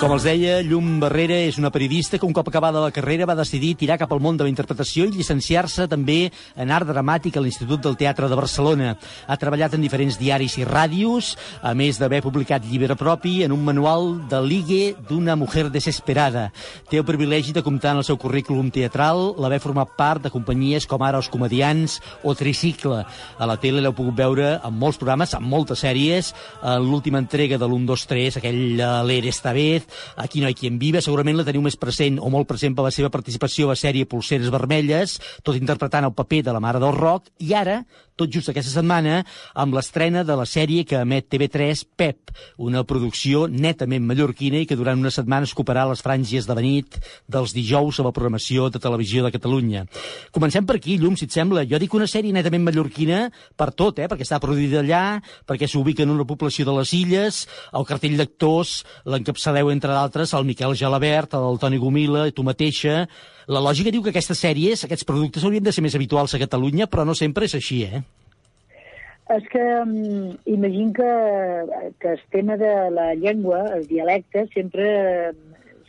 Com 0.05 0.13
els 0.13 0.25
deia, 0.27 0.59
Llum 0.61 0.99
Barrera 1.01 1.33
és 1.47 1.55
una 1.57 1.71
periodista 1.73 2.19
que 2.21 2.27
un 2.27 2.33
cop 2.37 2.45
acabada 2.51 2.83
la 2.83 2.91
carrera 2.93 3.25
va 3.25 3.33
decidir 3.39 3.71
tirar 3.73 3.95
cap 3.97 4.11
al 4.13 4.19
món 4.21 4.35
de 4.37 4.45
la 4.45 4.51
interpretació 4.51 5.07
i 5.07 5.09
llicenciar-se 5.15 5.87
també 5.89 6.27
en 6.61 6.69
art 6.69 6.85
dramàtic 6.85 7.39
a 7.39 7.41
l'Institut 7.41 7.81
del 7.81 7.97
Teatre 7.97 8.29
de 8.29 8.37
Barcelona. 8.37 8.91
Ha 9.25 9.37
treballat 9.41 9.73
en 9.73 9.81
diferents 9.81 10.19
diaris 10.21 10.59
i 10.61 10.67
ràdios, 10.69 11.31
a 11.57 11.71
més 11.73 11.97
d'haver 11.97 12.19
publicat 12.21 12.67
llibre 12.69 12.93
propi 12.99 13.39
en 13.47 13.55
un 13.55 13.63
manual 13.65 14.11
de 14.29 14.43
ligue 14.45 14.93
d'una 15.09 15.33
mujer 15.41 15.71
desesperada. 15.73 16.51
Té 16.85 17.01
el 17.01 17.07
privilegi 17.09 17.57
de 17.57 17.65
comptar 17.65 17.95
en 17.95 18.03
el 18.03 18.05
seu 18.05 18.21
currículum 18.21 18.69
teatral 18.69 19.31
l'haver 19.41 19.59
format 19.65 19.97
part 19.97 20.21
de 20.21 20.29
companyies 20.29 20.85
com 20.85 21.01
ara 21.01 21.17
Els 21.17 21.31
Comedians 21.33 21.97
o 22.21 22.37
Tricicle. 22.37 23.01
A 23.41 23.49
la 23.49 23.57
tele 23.57 23.81
l'heu 23.81 23.97
pogut 23.97 24.21
veure 24.21 24.53
en 24.61 24.77
molts 24.85 25.01
programes, 25.01 25.33
en 25.33 25.49
moltes 25.49 25.81
sèries, 25.81 26.29
en 26.61 26.85
l'última 26.85 27.25
entrega 27.25 27.57
de 27.57 27.65
l'1, 27.65 27.89
2, 27.89 28.07
3, 28.13 28.41
aquell 28.43 28.63
l'Ere 29.09 29.33
esta 29.33 29.57
vez, 29.57 29.89
Aquí 30.21 30.41
no 30.43 30.49
hi 30.49 30.57
qui 30.57 30.69
en 30.71 30.79
viva, 30.81 31.03
segurament 31.03 31.37
la 31.39 31.45
teniu 31.47 31.63
més 31.65 31.77
present 31.79 32.19
o 32.21 32.31
molt 32.33 32.49
present 32.49 32.75
per 32.75 32.87
la 32.87 32.93
seva 32.95 33.11
participació 33.13 33.67
a 33.69 33.73
la 33.73 33.79
sèrie 33.79 34.09
Polseres 34.09 34.51
Vermelles, 34.53 35.19
tot 35.43 35.59
interpretant 35.59 36.07
el 36.07 36.15
paper 36.17 36.43
de 36.47 36.55
la 36.55 36.63
mare 36.63 36.81
del 36.83 36.95
rock, 36.95 37.31
i 37.39 37.53
ara, 37.57 37.81
tot 38.15 38.31
just 38.31 38.49
aquesta 38.49 38.71
setmana, 38.71 39.21
amb 39.53 39.75
l'estrena 39.75 40.23
de 40.27 40.35
la 40.39 40.45
sèrie 40.47 40.85
que 40.87 40.99
emet 41.03 41.27
TV3, 41.31 41.83
Pep, 41.99 42.31
una 42.57 42.83
producció 42.87 43.45
netament 43.51 44.05
mallorquina 44.07 44.61
i 44.61 44.69
que 44.69 44.77
durant 44.79 44.99
una 44.99 45.11
setmana 45.11 45.47
es 45.47 45.53
coparà 45.55 45.85
les 45.89 46.03
franges 46.03 46.47
de 46.47 46.55
la 46.55 46.63
nit 46.63 46.97
dels 47.31 47.53
dijous 47.55 47.99
a 47.99 48.07
la 48.07 48.13
programació 48.15 48.69
de 48.71 48.81
Televisió 48.81 49.25
de 49.25 49.33
Catalunya. 49.35 49.85
Comencem 50.35 50.65
per 50.65 50.79
aquí, 50.79 50.97
Llum, 51.01 51.19
si 51.19 51.27
et 51.27 51.35
sembla. 51.35 51.65
Jo 51.67 51.79
dic 51.81 51.93
una 51.97 52.07
sèrie 52.07 52.35
netament 52.35 52.65
mallorquina 52.65 53.25
per 53.57 53.71
tot, 53.75 53.99
eh? 53.99 54.09
perquè 54.11 54.27
està 54.27 54.39
produïda 54.43 54.81
allà, 54.81 55.03
perquè 55.47 55.67
s'ubica 55.67 56.03
en 56.07 56.15
una 56.15 56.27
població 56.27 56.65
de 56.67 56.79
les 56.79 56.95
illes, 56.95 57.43
el 57.75 57.87
cartell 57.87 58.17
d'actors 58.19 58.81
l'encapçaleu, 59.05 59.71
entre 59.73 59.93
d'altres, 59.93 60.33
el 60.33 60.47
Miquel 60.47 60.75
Gelabert, 60.75 61.35
el 61.35 61.59
Toni 61.61 61.81
Gomila, 61.81 62.29
tu 62.31 62.47
mateixa... 62.47 63.05
La 63.47 63.61
lògica 63.61 63.91
diu 63.93 64.01
que 64.01 64.09
aquestes 64.09 64.39
sèries, 64.41 64.83
aquests 64.85 65.05
productes 65.05 65.43
haurien 65.45 65.65
de 65.65 65.73
ser 65.75 65.83
més 65.85 65.95
habituals 65.97 66.33
a 66.33 66.41
Catalunya, 66.41 66.87
però 66.89 67.05
no 67.05 67.13
sempre 67.17 67.45
és 67.45 67.53
així, 67.57 67.83
eh? 67.85 68.01
És 69.35 69.45
que 69.49 69.61
um, 69.81 70.33
imagino 70.45 70.93
que, 70.93 71.11
que 72.01 72.13
el 72.13 72.21
tema 72.33 72.57
de 72.57 72.73
la 72.93 73.13
llengua, 73.15 73.63
el 73.77 73.87
dialecte, 73.89 74.45
sempre, 74.53 75.33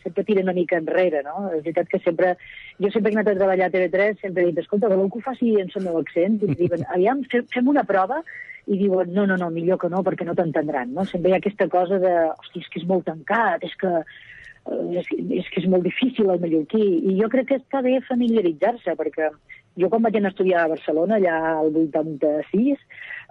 sempre 0.03 0.25
tira 0.25 0.45
una 0.45 0.55
mica 0.57 0.79
enrere, 0.81 1.23
no? 1.25 1.51
És 1.53 1.63
veritat 1.65 1.89
que 1.93 2.01
sempre... 2.05 2.37
Jo 2.81 2.91
sempre 2.93 3.09
que 3.09 3.17
he 3.17 3.21
anat 3.21 3.31
a 3.33 3.39
treballar 3.39 3.71
a 3.71 3.73
TV3 3.73 4.19
sempre 4.21 4.43
he 4.43 4.51
dit, 4.51 4.59
escolta, 4.61 4.91
voleu 4.93 5.09
que 5.09 5.21
ho 5.21 5.25
faci 5.25 5.55
en 5.57 5.71
el 5.73 5.85
meu 5.85 5.97
accent? 6.01 6.37
I 6.45 6.57
diuen, 6.59 6.85
aviam, 6.93 7.23
fem, 7.33 7.71
una 7.73 7.87
prova 7.89 8.21
i 8.67 8.77
diuen, 8.77 9.13
no, 9.17 9.25
no, 9.29 9.39
no, 9.41 9.49
millor 9.55 9.79
que 9.81 9.89
no, 9.89 10.03
perquè 10.05 10.27
no 10.29 10.35
t'entendran, 10.37 10.93
no? 10.93 11.07
Sempre 11.09 11.33
hi 11.33 11.37
ha 11.37 11.41
aquesta 11.41 11.69
cosa 11.73 12.01
de, 12.03 12.15
hosti, 12.35 12.61
és 12.61 12.73
que 12.73 12.83
és 12.83 12.89
molt 12.89 13.09
tancat, 13.09 13.65
és 13.65 13.73
que 13.81 13.93
és, 14.67 15.07
és 15.41 15.49
que 15.53 15.63
és 15.63 15.69
molt 15.71 15.87
difícil 15.87 16.31
el 16.33 16.41
mallorquí, 16.43 16.83
i 17.11 17.17
jo 17.21 17.29
crec 17.33 17.51
que 17.51 17.61
està 17.61 17.83
bé 17.85 17.99
familiaritzar-se, 18.09 18.97
perquè 18.99 19.31
jo 19.77 19.91
quan 19.93 20.05
vaig 20.07 20.17
anar 20.17 20.31
a 20.31 20.35
estudiar 20.35 20.63
a 20.65 20.71
Barcelona, 20.73 21.19
allà 21.19 21.37
al 21.59 21.75
86, 21.77 22.85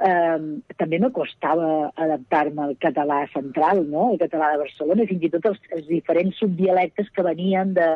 eh, 0.07 0.37
també 0.77 0.99
me 1.01 1.09
costava 1.15 1.89
adaptar-me 2.05 2.67
al 2.67 2.75
català 2.81 3.23
central, 3.33 3.81
no? 3.89 4.11
el 4.13 4.21
català 4.21 4.51
de 4.53 4.61
Barcelona, 4.65 5.03
i 5.03 5.09
fins 5.09 5.25
i 5.25 5.31
tot 5.33 5.49
els, 5.51 5.63
els 5.77 5.89
diferents 5.89 6.37
subdialectes 6.43 7.09
que 7.15 7.25
venien 7.25 7.73
de, 7.77 7.89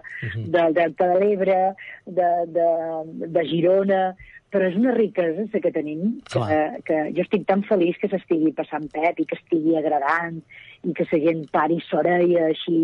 del 0.56 0.76
Delta 0.80 1.12
de 1.14 1.22
l'Ebre, 1.22 1.62
de, 2.06 2.34
de, 2.58 2.68
de 3.38 3.48
Girona, 3.54 4.04
però 4.50 4.66
és 4.66 4.78
una 4.80 4.96
riquesa 4.96 5.62
que 5.62 5.72
tenim, 5.74 6.16
que, 6.34 6.60
que 6.88 6.98
jo 7.14 7.22
estic 7.22 7.46
tan 7.50 7.62
feliç 7.68 8.00
que 8.02 8.10
s'estigui 8.10 8.50
passant 8.58 8.88
Pep 8.94 9.22
i 9.22 9.28
que 9.30 9.38
estigui 9.38 9.78
agradant 9.78 10.42
i 10.88 10.94
que 10.96 11.04
la 11.12 11.20
gent 11.20 11.42
pari 11.52 11.80
s'oreia 11.84 12.46
així 12.48 12.78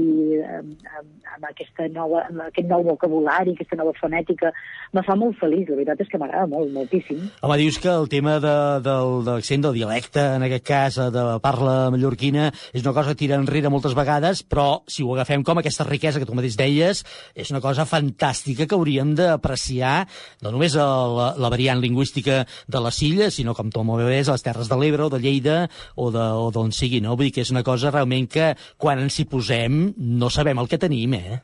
amb, 0.43 0.73
amb, 0.99 1.11
amb, 1.35 1.45
aquesta 1.47 1.87
nova, 1.93 2.25
amb 2.27 2.41
aquest 2.49 2.67
nou 2.67 2.83
vocabulari, 2.89 3.53
aquesta 3.55 3.77
nova 3.79 3.93
fonètica. 3.95 4.51
Me 4.95 5.03
fa 5.05 5.15
molt 5.15 5.37
feliç, 5.39 5.69
la 5.69 5.77
veritat 5.79 6.03
és 6.03 6.11
que 6.11 6.19
m'agrada 6.19 6.49
molt, 6.51 6.73
moltíssim. 6.75 7.21
Home, 7.41 7.57
dius 7.61 7.79
que 7.79 7.91
el 7.91 8.09
tema 8.11 8.37
de, 8.43 8.55
del, 8.83 9.21
de 9.23 9.37
l'accent 9.37 9.63
del 9.63 9.77
dialecte, 9.79 10.25
en 10.35 10.43
aquest 10.47 10.65
cas, 10.67 10.99
de 11.15 11.23
parla 11.43 11.77
mallorquina, 11.93 12.49
és 12.75 12.83
una 12.83 12.95
cosa 12.97 13.13
que 13.13 13.21
tira 13.23 13.39
enrere 13.39 13.71
moltes 13.71 13.95
vegades, 13.95 14.43
però 14.43 14.83
si 14.91 15.05
ho 15.05 15.15
agafem 15.15 15.45
com 15.47 15.63
aquesta 15.63 15.87
riquesa 15.87 16.19
que 16.19 16.27
tu 16.27 16.35
mateix 16.35 16.59
deies, 16.59 17.05
és 17.35 17.53
una 17.53 17.63
cosa 17.63 17.87
fantàstica 17.87 18.67
que 18.67 18.75
hauríem 18.75 19.15
d'apreciar, 19.15 19.95
no 20.43 20.51
només 20.51 20.75
a 20.75 20.85
la, 21.15 21.31
la 21.39 21.53
variant 21.53 21.79
lingüística 21.79 22.43
de 22.67 22.83
les 22.83 23.01
illes, 23.07 23.39
sinó 23.39 23.55
com 23.55 23.71
tu 23.71 23.83
molt 23.87 24.03
bé 24.03 24.19
és 24.19 24.29
a 24.29 24.35
les 24.35 24.43
Terres 24.45 24.69
de 24.71 24.77
l'Ebre 24.79 25.07
o 25.07 25.11
de 25.13 25.21
Lleida 25.23 25.57
o 25.95 26.11
d'on 26.11 26.75
sigui, 26.75 26.99
no? 27.03 27.15
Vull 27.15 27.29
dir 27.29 27.35
que 27.37 27.45
és 27.45 27.53
una 27.53 27.63
cosa 27.63 27.84
realment 27.91 28.27
que 28.31 28.53
quan 28.77 28.99
ens 28.99 29.19
hi 29.19 29.25
posem 29.25 29.93
no 29.97 30.29
sabem 30.29 30.59
el 30.59 30.67
que 30.71 30.81
tenim, 30.81 31.13
eh? 31.19 31.41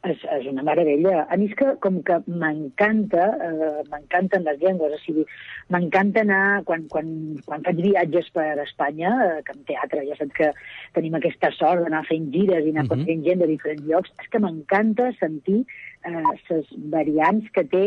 És, 0.00 0.22
és 0.32 0.46
una 0.48 0.62
meravella. 0.64 1.26
A 1.28 1.36
mi 1.36 1.50
és 1.50 1.56
que, 1.58 1.74
com 1.84 1.98
que 2.06 2.16
m'encanta, 2.24 3.26
eh, 3.44 3.82
m'encanten 3.92 4.46
les 4.46 4.56
llengües, 4.62 4.94
o 4.96 5.00
sigui, 5.02 5.26
m'encanta 5.68 6.22
anar, 6.24 6.62
quan, 6.64 6.86
quan, 6.88 7.10
quan 7.44 7.66
faig 7.66 7.82
viatges 7.84 8.30
per 8.32 8.46
Espanya, 8.64 9.10
eh, 9.26 9.42
que 9.44 9.52
en 9.58 9.66
teatre 9.68 10.06
ja 10.08 10.16
saps 10.16 10.32
que 10.38 10.48
tenim 10.96 11.18
aquesta 11.18 11.52
sort 11.58 11.84
d'anar 11.84 12.06
fent 12.08 12.30
gires 12.32 12.64
i 12.64 12.72
anar 12.72 12.86
Mhm. 12.86 12.92
coneixent 12.94 13.26
gent 13.28 13.44
de 13.44 13.50
diferents 13.52 13.84
llocs, 13.92 14.14
és 14.24 14.32
que 14.32 14.40
m'encanta 14.40 15.12
sentir 15.20 15.66
les 16.08 16.68
variants 16.92 17.44
que 17.52 17.64
té 17.68 17.84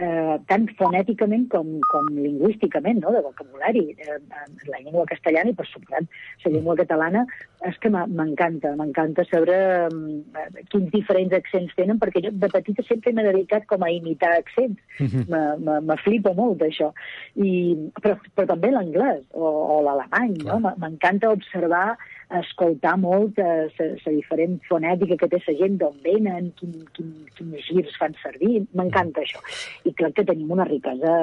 eh, 0.00 0.36
tant 0.48 0.64
fonèticament 0.78 1.48
com, 1.52 1.74
com 1.90 2.06
lingüísticament, 2.16 3.02
no?, 3.04 3.12
de 3.12 3.20
vocabulari. 3.26 3.82
Eh, 3.98 4.18
la 4.70 4.80
llengua 4.80 5.04
castellana 5.10 5.50
i, 5.52 5.56
per 5.58 5.66
suposat, 5.68 6.06
la 6.44 6.52
llengua 6.54 6.76
catalana, 6.78 7.26
és 7.68 7.76
que 7.82 7.90
m'encanta, 7.92 8.72
m'encanta 8.78 9.26
saber 9.28 9.58
eh, 9.90 10.64
quins 10.72 10.88
diferents 10.94 11.34
accents 11.36 11.74
tenen, 11.76 11.98
perquè 12.00 12.22
jo 12.24 12.32
de 12.32 12.48
petita 12.48 12.82
sempre 12.88 13.12
m'he 13.12 13.26
dedicat 13.28 13.66
com 13.68 13.84
a 13.84 13.90
imitar 13.92 14.32
accents. 14.38 14.80
Me- 15.28 15.56
me- 15.60 15.80
Me 15.90 15.96
flipa 16.04 16.32
molt, 16.36 16.60
això. 16.62 16.90
I, 17.40 17.74
però, 18.00 18.14
però 18.36 18.46
també 18.52 18.70
l'anglès 18.70 19.22
o, 19.34 19.42
o 19.74 19.76
l'alemany, 19.82 20.36
no? 20.46 20.58
M'encanta 20.78 21.30
observar, 21.34 21.96
escoltar 22.38 22.92
molt 23.00 23.38
la 23.40 24.12
diferent 24.14 24.60
fonètica 24.68 25.16
que 25.18 25.28
té 25.32 25.40
la 25.46 25.54
gent, 25.58 25.78
d'on 25.80 25.96
venen, 26.04 26.52
quin, 26.60 26.76
quin, 26.94 27.08
quins 27.36 27.49
girs 27.66 27.96
fan 28.00 28.16
servir. 28.22 28.64
M'encanta 28.78 29.24
això. 29.24 29.42
I 29.84 29.94
crec 29.96 30.18
que 30.18 30.28
tenim 30.32 30.50
una 30.56 30.68
riquesa 30.68 31.14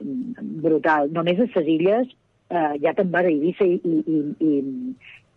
mm, 0.00 0.48
brutal. 0.64 1.12
Només 1.12 1.40
a 1.42 1.50
les 1.56 1.74
illes 1.76 2.16
eh, 2.50 2.72
ja 2.82 2.94
te'n 2.96 3.12
vas 3.12 3.26
a 3.26 3.32
Eivissa 3.32 3.66
i, 3.66 3.78
i, 3.82 4.00
i, 4.06 4.18
i, 4.46 4.52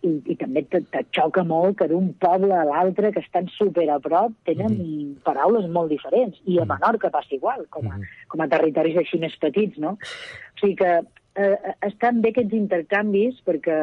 i, 0.07 0.11
i 0.31 0.35
també 0.39 0.63
te, 0.71 0.81
te 0.93 1.03
xoca 1.15 1.43
molt 1.47 1.79
que 1.79 1.87
d'un 1.91 2.11
poble 2.23 2.55
a 2.55 2.65
l'altre 2.67 3.11
que 3.15 3.23
estan 3.23 3.49
super 3.55 3.87
a 3.91 3.99
prop 4.03 4.35
tenen 4.47 4.75
paraules 5.25 5.67
molt 5.71 5.91
diferents 5.91 6.39
i 6.45 6.59
a 6.59 6.67
Menorca 6.69 7.11
passa 7.13 7.35
igual 7.35 7.65
com 7.73 7.89
a, 7.91 7.99
com 8.31 8.43
a 8.43 8.49
territoris 8.51 8.99
així 9.01 9.19
més 9.19 9.35
petits 9.41 9.79
no? 9.83 9.97
o 9.99 10.61
sigui 10.61 10.77
que 10.79 10.93
eh, 10.99 11.73
estan 11.89 12.21
bé 12.23 12.31
aquests 12.33 12.55
intercanvis 12.55 13.41
perquè 13.47 13.79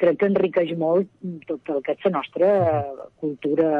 crec 0.00 0.18
que 0.22 0.32
enriqueix 0.32 0.74
molt 0.78 1.10
tot 1.46 1.76
el 1.76 1.84
que 1.86 1.96
és 1.96 2.08
la 2.08 2.16
nostra 2.18 2.50
eh, 2.72 3.06
cultura 3.22 3.70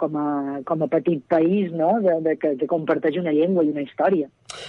com 0.00 0.16
a, 0.20 0.28
com 0.68 0.82
a 0.84 0.88
petit 0.92 1.22
país 1.28 1.72
no? 1.72 1.96
de, 2.04 2.18
de, 2.24 2.36
que, 2.40 2.54
que 2.60 2.68
comparteix 2.70 3.18
una 3.20 3.34
llengua 3.34 3.64
i 3.64 3.72
una 3.72 3.84
història 3.84 4.28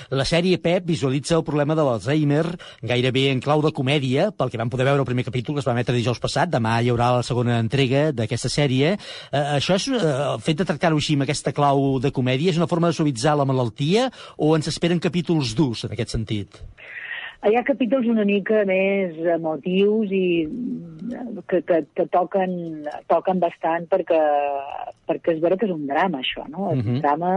La 0.09 0.25
sèrie 0.27 0.59
Pep 0.61 0.85
visualitza 0.87 1.35
el 1.37 1.45
problema 1.47 1.75
de 1.77 1.85
l'Alzheimer 1.85 2.43
gairebé 2.87 3.27
en 3.31 3.41
clau 3.43 3.61
de 3.63 3.71
comèdia, 3.75 4.29
pel 4.31 4.51
que 4.51 4.59
vam 4.59 4.71
poder 4.71 4.87
veure 4.87 5.03
el 5.03 5.09
primer 5.09 5.25
capítol 5.27 5.55
que 5.55 5.63
es 5.63 5.67
va 5.67 5.75
emetre 5.75 5.95
dijous 5.95 6.21
passat. 6.23 6.51
Demà 6.51 6.77
hi 6.81 6.91
haurà 6.91 7.11
la 7.17 7.25
segona 7.27 7.59
entrega 7.63 8.07
d'aquesta 8.15 8.51
sèrie. 8.51 8.95
Eh, 8.97 9.43
això 9.57 9.77
és, 9.77 9.87
eh, 9.91 10.01
el 10.33 10.41
fet 10.43 10.61
de 10.61 10.67
tractar-ho 10.67 10.97
així 10.97 11.17
amb 11.17 11.27
aquesta 11.27 11.53
clau 11.55 11.99
de 12.03 12.11
comèdia 12.11 12.51
és 12.51 12.61
una 12.61 12.69
forma 12.71 12.91
de 12.91 12.97
suavitzar 12.97 13.37
la 13.37 13.47
malaltia 13.47 14.09
o 14.37 14.55
ens 14.55 14.67
esperen 14.67 15.03
capítols 15.03 15.55
durs 15.55 15.85
en 15.85 15.95
aquest 15.95 16.15
sentit? 16.15 16.61
Hi 17.45 17.53
ha 17.55 17.61
capítols 17.63 18.07
una 18.09 18.25
mica 18.25 18.63
més 18.65 19.17
emotius 19.37 20.09
i 20.11 20.47
mm, 20.47 21.43
que, 21.47 21.61
que, 21.61 21.83
que 21.95 22.05
toquen, 22.09 22.87
toquen 23.11 23.39
bastant 23.43 23.85
perquè, 23.91 24.19
perquè 25.07 25.35
és 25.35 25.41
vera 25.43 25.57
que 25.57 25.67
és 25.69 25.73
un 25.75 25.85
drama, 25.87 26.23
això, 26.23 26.47
no? 26.49 26.71
És 26.73 26.81
Mhm. 26.81 26.95
un 26.95 27.01
drama 27.05 27.33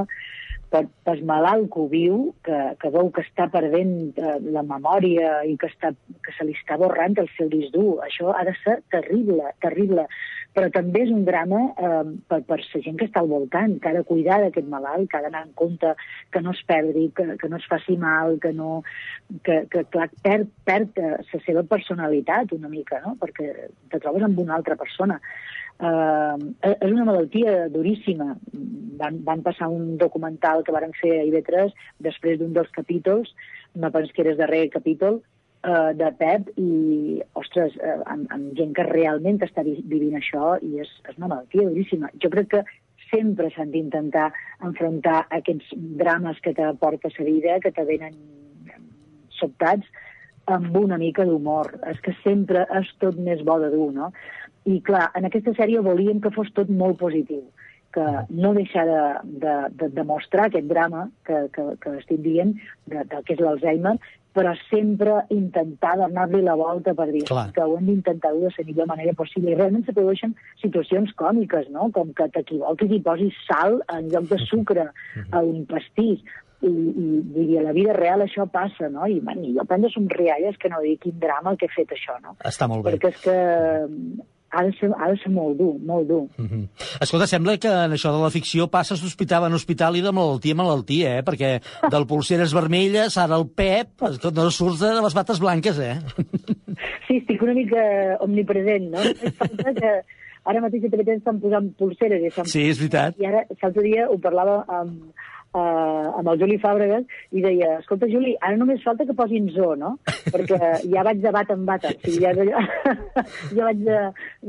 per, 0.71 0.87
per 1.05 1.17
malalt 1.27 1.69
que 1.73 1.81
ho 1.83 1.89
viu, 1.91 2.19
que, 2.47 2.59
que 2.81 2.91
veu 2.95 3.11
que 3.11 3.23
està 3.27 3.49
perdent 3.51 4.17
eh, 4.17 4.37
la 4.55 4.63
memòria 4.63 5.43
i 5.45 5.57
que, 5.59 5.67
està, 5.67 5.93
que 6.25 6.33
se 6.37 6.47
li 6.47 6.55
està 6.55 6.79
borrant 6.79 7.19
el 7.19 7.29
seu 7.37 7.51
disc 7.53 7.75
dur. 7.75 7.99
Això 8.07 8.33
ha 8.33 8.45
de 8.47 8.55
ser 8.65 8.79
terrible, 8.95 9.51
terrible. 9.61 10.07
Però 10.57 10.67
també 10.75 11.05
és 11.05 11.13
un 11.15 11.23
drama 11.27 11.61
eh, 11.79 12.03
per, 12.27 12.41
per 12.49 12.59
la 12.59 12.83
gent 12.83 12.97
que 12.99 13.07
està 13.07 13.23
al 13.23 13.31
voltant, 13.31 13.77
que 13.79 13.91
ha 13.91 13.95
de 13.95 14.03
cuidar 14.09 14.41
d'aquest 14.43 14.67
malalt, 14.71 15.07
que 15.11 15.21
ha 15.21 15.23
d'anar 15.23 15.45
en 15.47 15.53
compte 15.59 15.95
que 16.35 16.43
no 16.43 16.55
es 16.57 16.63
perdi, 16.67 17.07
que, 17.15 17.37
que 17.39 17.51
no 17.53 17.61
es 17.61 17.69
faci 17.71 17.97
mal, 18.01 18.39
que 18.43 18.53
no... 18.57 18.83
que, 19.47 19.63
que 19.71 19.85
clar, 19.95 20.09
perd, 20.25 20.51
perd 20.67 20.99
eh, 20.99 21.15
la 21.23 21.43
seva 21.47 21.63
personalitat 21.71 22.53
una 22.57 22.71
mica, 22.73 22.99
no? 23.07 23.15
perquè 23.21 23.53
te 23.93 24.03
trobes 24.03 24.27
amb 24.27 24.43
una 24.43 24.59
altra 24.59 24.79
persona. 24.81 25.21
Uh, 25.81 26.37
és 26.61 26.91
una 26.93 27.07
malaltia 27.09 27.71
duríssima. 27.73 28.35
Van, 29.01 29.23
van 29.25 29.41
passar 29.41 29.71
un 29.73 29.95
documental 30.01 30.61
que 30.65 30.75
varen 30.77 30.93
fer 30.99 31.15
a 31.17 31.25
IB3 31.25 31.73
després 32.05 32.37
d'un 32.41 32.53
dels 32.53 32.69
capítols, 32.75 33.31
me 33.75 33.89
penso 33.95 34.13
que 34.13 34.21
era 34.27 34.35
el 34.35 34.41
darrer 34.43 34.67
capítol, 34.69 35.23
uh, 35.65 35.93
de 35.97 36.11
Pep, 36.21 36.51
i, 36.61 37.23
ostres, 37.51 37.75
uh, 37.83 38.03
amb, 38.07 38.31
amb 38.31 38.55
gent 38.59 38.75
que 38.77 38.87
realment 38.87 39.41
està 39.43 39.65
vi 39.67 39.77
vivint 39.85 40.17
això, 40.17 40.57
i 40.63 40.81
és, 40.81 40.91
és 41.09 41.19
una 41.19 41.35
malaltia 41.35 41.67
duríssima. 41.69 42.11
Jo 42.23 42.31
crec 42.31 42.51
que 42.55 42.65
sempre 43.11 43.51
s'han 43.51 43.73
d'intentar 43.73 44.31
enfrontar 44.63 45.27
aquests 45.31 45.73
drames 45.99 46.39
que 46.41 46.55
t'aporta 46.55 47.11
la 47.19 47.25
vida, 47.25 47.59
que 47.61 47.73
te 47.73 47.85
venen 47.85 48.15
sobtats, 49.35 49.87
amb 50.47 50.77
una 50.77 50.99
mica 50.99 51.25
d'humor. 51.25 51.73
És 51.91 52.01
que 52.01 52.15
sempre 52.23 52.67
és 52.79 52.91
tot 53.03 53.19
més 53.19 53.43
bo 53.43 53.59
de 53.61 53.71
dur, 53.71 53.91
no? 53.95 54.13
I 54.67 54.81
clar, 54.85 55.11
en 55.17 55.27
aquesta 55.27 55.55
sèrie 55.57 55.81
volíem 55.81 56.21
que 56.21 56.33
fos 56.35 56.51
tot 56.55 56.69
molt 56.69 56.99
positiu, 57.01 57.43
que 57.95 58.07
no 58.31 58.53
deixar 58.55 58.85
de, 58.87 59.03
de, 59.43 59.55
de 59.81 59.89
demostrar 59.97 60.47
aquest 60.47 60.69
drama 60.71 61.09
que, 61.27 61.49
que, 61.55 61.65
que 61.83 61.97
estic 61.99 62.21
dient, 62.23 62.55
de 62.87 63.05
que 63.09 63.35
és 63.35 63.41
l'Alzheimer, 63.41 63.97
però 64.37 64.53
sempre 64.69 65.17
intentar 65.35 65.97
donar-li 65.99 66.43
la 66.47 66.55
volta 66.59 66.95
per 66.95 67.09
dir 67.11 67.25
Clar. 67.29 67.49
que 67.55 67.65
ho 67.65 67.77
hem 67.79 67.89
d'intentar 67.91 68.33
de 68.35 68.51
la 68.51 68.67
millor 68.67 68.87
manera 68.87 69.15
possible. 69.19 69.51
I 69.51 69.59
realment 69.59 69.87
se 69.87 69.95
produeixen 69.97 70.37
situacions 70.63 71.13
còmiques, 71.19 71.71
no? 71.75 71.91
com 71.95 72.13
que 72.15 72.29
t'equivoquis 72.37 72.95
i 72.95 73.01
posis 73.03 73.41
sal 73.49 73.81
en 73.91 74.09
lloc 74.13 74.31
de 74.31 74.39
sucre 74.47 74.87
a 75.31 75.43
un 75.43 75.67
pastís. 75.71 76.23
I, 76.61 76.69
i 76.69 77.05
dir, 77.33 77.47
a 77.57 77.63
la 77.65 77.73
vida 77.73 77.95
real 77.97 78.21
això 78.21 78.45
passa, 78.53 78.91
no? 78.93 79.07
I, 79.09 79.17
man, 79.25 79.39
i 79.41 79.55
jo 79.57 79.65
prendo 79.65 79.89
somrialles 79.89 80.59
que 80.61 80.69
no 80.69 80.83
dic 80.85 81.07
quin 81.07 81.15
drama 81.23 81.55
el 81.55 81.57
que 81.57 81.71
he 81.71 81.73
fet 81.73 81.95
això, 81.97 82.19
no? 82.21 82.35
Està 82.45 82.69
molt 82.69 82.85
bé. 82.85 82.99
Perquè 82.99 83.15
és 83.15 83.23
que 83.25 83.37
ha 84.51 84.63
de 84.67 84.73
ser, 84.79 84.91
ha 84.99 85.09
de 85.11 85.19
ser 85.23 85.31
molt 85.33 85.59
dur, 85.59 85.75
molt 85.87 86.09
dur. 86.09 86.23
Mhm. 86.39 86.67
Escolta, 87.01 87.27
sembla 87.31 87.57
que 87.59 87.71
en 87.71 87.95
això 87.95 88.13
de 88.13 88.23
la 88.23 88.31
ficció 88.35 88.67
passes 88.71 89.03
d'hospital 89.03 89.47
en 89.47 89.55
hospital 89.55 89.97
i 89.97 90.03
de 90.03 90.13
malaltia 90.13 90.53
en 90.57 90.61
malaltia, 90.61 91.19
eh? 91.19 91.25
Perquè 91.25 91.53
del 91.91 92.07
pulseres 92.07 92.55
vermelles, 92.55 93.17
ara 93.17 93.37
el 93.37 93.47
Pep, 93.49 94.03
no 94.35 94.51
surts 94.51 94.81
de 94.81 94.95
les 95.01 95.15
bates 95.15 95.41
blanques, 95.41 95.79
eh? 95.79 95.99
Sí, 97.07 97.19
estic 97.19 97.43
una 97.43 97.55
mica 97.55 97.83
omnipresent, 98.25 98.91
no? 98.91 99.03
Que 99.81 99.91
ara 100.45 100.63
mateix 100.63 100.87
a 100.87 100.91
TV3 100.93 101.19
estan 101.19 101.41
posant 101.43 101.73
pulseres. 101.79 102.23
I 102.23 102.31
estan... 102.31 102.47
Sí, 102.49 102.63
és 102.71 102.79
veritat. 102.81 103.19
I 103.21 103.27
ara, 103.29 103.43
l'altre 103.51 103.85
dia 103.85 104.07
ho 104.09 104.17
parlava 104.23 104.63
amb, 104.81 105.11
uh, 105.57 106.19
amb 106.21 106.31
el 106.33 106.41
Juli 106.41 106.59
Fàbregas 106.63 107.05
i 107.35 107.43
deia, 107.45 107.77
escolta, 107.81 108.09
Juli, 108.11 108.35
ara 108.41 108.59
només 108.61 108.83
falta 108.85 109.07
que 109.09 109.17
posin 109.19 109.49
zoo, 109.55 109.75
no? 109.79 109.97
Perquè 110.31 110.59
ja 110.85 111.05
vaig 111.07 111.21
de 111.23 111.33
bata 111.35 111.57
en 111.57 111.67
bata. 111.69 111.93
O 111.93 112.01
sigui, 112.05 112.23
ja, 112.25 112.33
ja, 112.37 112.63
ja 113.57 113.69
vaig 113.69 113.83
de, 113.87 113.99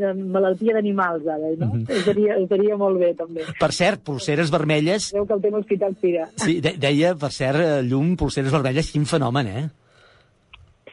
de 0.04 0.14
malaltia 0.22 0.78
d'animals, 0.78 1.28
ara, 1.28 1.54
no? 1.58 1.72
Mhm. 1.74 1.86
estaria, 2.02 2.38
estaria 2.42 2.80
molt 2.80 3.02
bé, 3.02 3.14
també. 3.20 3.46
Per 3.60 3.72
cert, 3.76 4.04
pulseres 4.08 4.54
vermelles... 4.54 5.12
Creu 5.16 5.28
que 5.28 5.38
el 5.38 5.46
tema 5.46 5.62
hospital 5.64 5.98
tira. 6.02 6.30
Sí, 6.42 6.60
de 6.64 6.76
deia, 6.82 7.16
per 7.20 7.32
cert, 7.36 7.62
eh, 7.66 7.84
llum, 7.88 8.16
pulseres 8.20 8.54
vermelles, 8.54 8.92
quin 8.94 9.08
fenomen, 9.10 9.52
eh? 9.52 9.68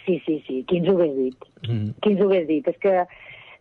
Sí, 0.04 0.20
sí, 0.24 0.42
sí. 0.46 0.62
Qui 0.68 0.80
ens 0.80 0.88
ho 0.88 0.96
hagués 0.96 1.16
dit? 1.16 1.48
Mm. 1.68 1.88
Qui 2.00 2.14
ens 2.14 2.22
ho 2.22 2.28
hagués 2.30 2.46
dit? 2.48 2.68
És 2.72 2.78
que, 2.80 2.94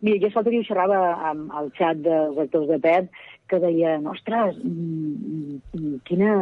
mira, 0.00 0.20
jo 0.22 0.44
dia 0.46 0.62
ho 0.62 0.68
xerrava 0.68 1.00
amb 1.30 1.52
el 1.60 1.68
xat 1.76 2.00
dels 2.06 2.38
actors 2.46 2.70
de 2.70 2.78
PET, 2.86 3.10
que 3.48 3.58
deien, 3.62 4.06
ostres, 4.06 4.56
mm, 4.62 5.58
mm, 5.72 5.94
quina, 6.08 6.32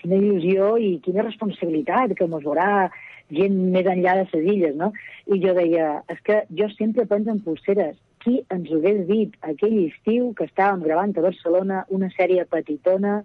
quina 0.00 0.18
il·lusió 0.20 0.76
i 0.78 0.96
quina 1.04 1.24
responsabilitat 1.26 2.14
que 2.18 2.28
mos 2.30 2.44
veurà 2.44 2.90
gent 3.30 3.56
més 3.74 3.86
enllà 3.90 4.14
de 4.20 4.26
les 4.32 4.52
illes, 4.54 4.76
no? 4.76 4.92
I 5.26 5.40
jo 5.42 5.54
deia, 5.56 6.02
és 6.12 6.20
que 6.26 6.42
jo 6.60 6.68
sempre 6.76 7.06
penso 7.06 7.32
en 7.32 7.40
pulseres. 7.40 7.96
Qui 8.22 8.38
ens 8.50 8.70
ho 8.70 8.78
hagués 8.78 9.02
dit 9.08 9.34
aquell 9.42 9.76
estiu 9.86 10.32
que 10.38 10.46
estàvem 10.46 10.82
gravant 10.86 11.14
a 11.16 11.26
Barcelona 11.26 11.84
una 11.88 12.10
sèrie 12.14 12.46
petitona 12.50 13.20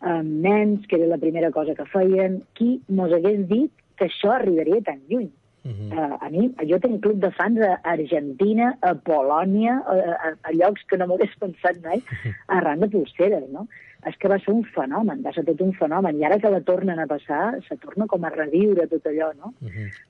amb 0.00 0.44
nens, 0.44 0.86
que 0.86 0.96
era 0.96 1.08
la 1.08 1.20
primera 1.20 1.50
cosa 1.50 1.74
que 1.74 1.88
feien, 1.92 2.42
qui 2.54 2.80
mos 2.88 3.12
hagués 3.12 3.46
dit 3.48 3.72
que 3.96 4.08
això 4.10 4.34
arribaria 4.36 4.82
tan 4.84 5.00
lluny? 5.08 5.30
Uh, 5.66 6.16
a 6.20 6.30
mi, 6.30 6.46
jo 6.70 6.78
tinc 6.82 7.00
club 7.02 7.18
de 7.22 7.30
fans 7.34 7.58
a 7.64 7.72
Argentina, 7.92 8.72
a 8.82 8.94
Polònia, 9.08 9.80
a, 9.82 9.96
a, 10.28 10.32
a 10.50 10.54
llocs 10.54 10.86
que 10.90 10.98
no 11.00 11.08
m'hagués 11.10 11.34
pensat 11.42 11.80
mai, 11.84 12.02
arran 12.58 12.84
de 12.84 12.90
pulseres, 12.92 13.48
no? 13.50 13.66
És 14.06 14.14
que 14.22 14.28
va 14.30 14.38
ser 14.38 14.52
un 14.54 14.62
fenomen, 14.74 15.22
va 15.24 15.32
ser 15.34 15.42
tot 15.44 15.60
un 15.64 15.72
fenomen, 15.74 16.20
i 16.20 16.24
ara 16.24 16.38
que 16.38 16.50
la 16.52 16.60
tornen 16.62 17.00
a 17.02 17.08
passar, 17.10 17.56
se 17.66 17.74
torna 17.82 18.06
com 18.06 18.22
a 18.24 18.30
reviure 18.30 18.86
tot 18.86 19.04
allò, 19.10 19.32
no? 19.34 19.52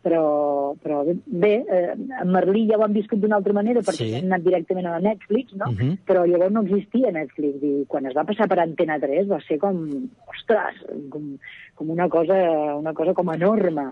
Però, 0.04 0.74
però 0.82 0.98
bé, 1.26 1.54
eh, 1.64 1.94
en 1.96 2.28
Merlí 2.30 2.66
ja 2.68 2.76
ho 2.76 2.85
han 2.85 2.92
viscut 2.92 3.18
d'una 3.22 3.37
altra 3.40 3.54
manera, 3.56 3.80
perquè 3.80 4.04
Sí. 4.04 4.14
han 4.14 4.26
anat 4.28 4.44
directament 4.44 4.87
a 4.87 4.98
Netflix, 5.00 5.54
no? 5.54 5.70
Mhm. 5.72 5.98
Però 6.06 6.26
llavors 6.26 6.52
no 6.52 6.62
existia 6.62 7.11
Netflix, 7.11 7.62
i 7.62 7.85
quan 7.88 8.06
es 8.06 8.14
va 8.14 8.24
passar 8.24 8.46
per 8.48 8.61
Antena 8.61 8.98
3 9.00 9.26
va 9.28 9.40
ser 9.48 9.59
com, 9.59 9.80
ostres, 10.28 10.74
com, 11.11 11.38
com 11.74 11.90
una 11.90 12.09
cosa, 12.09 12.35
una 12.76 12.92
cosa 12.92 13.14
com 13.14 13.32
enorme. 13.32 13.87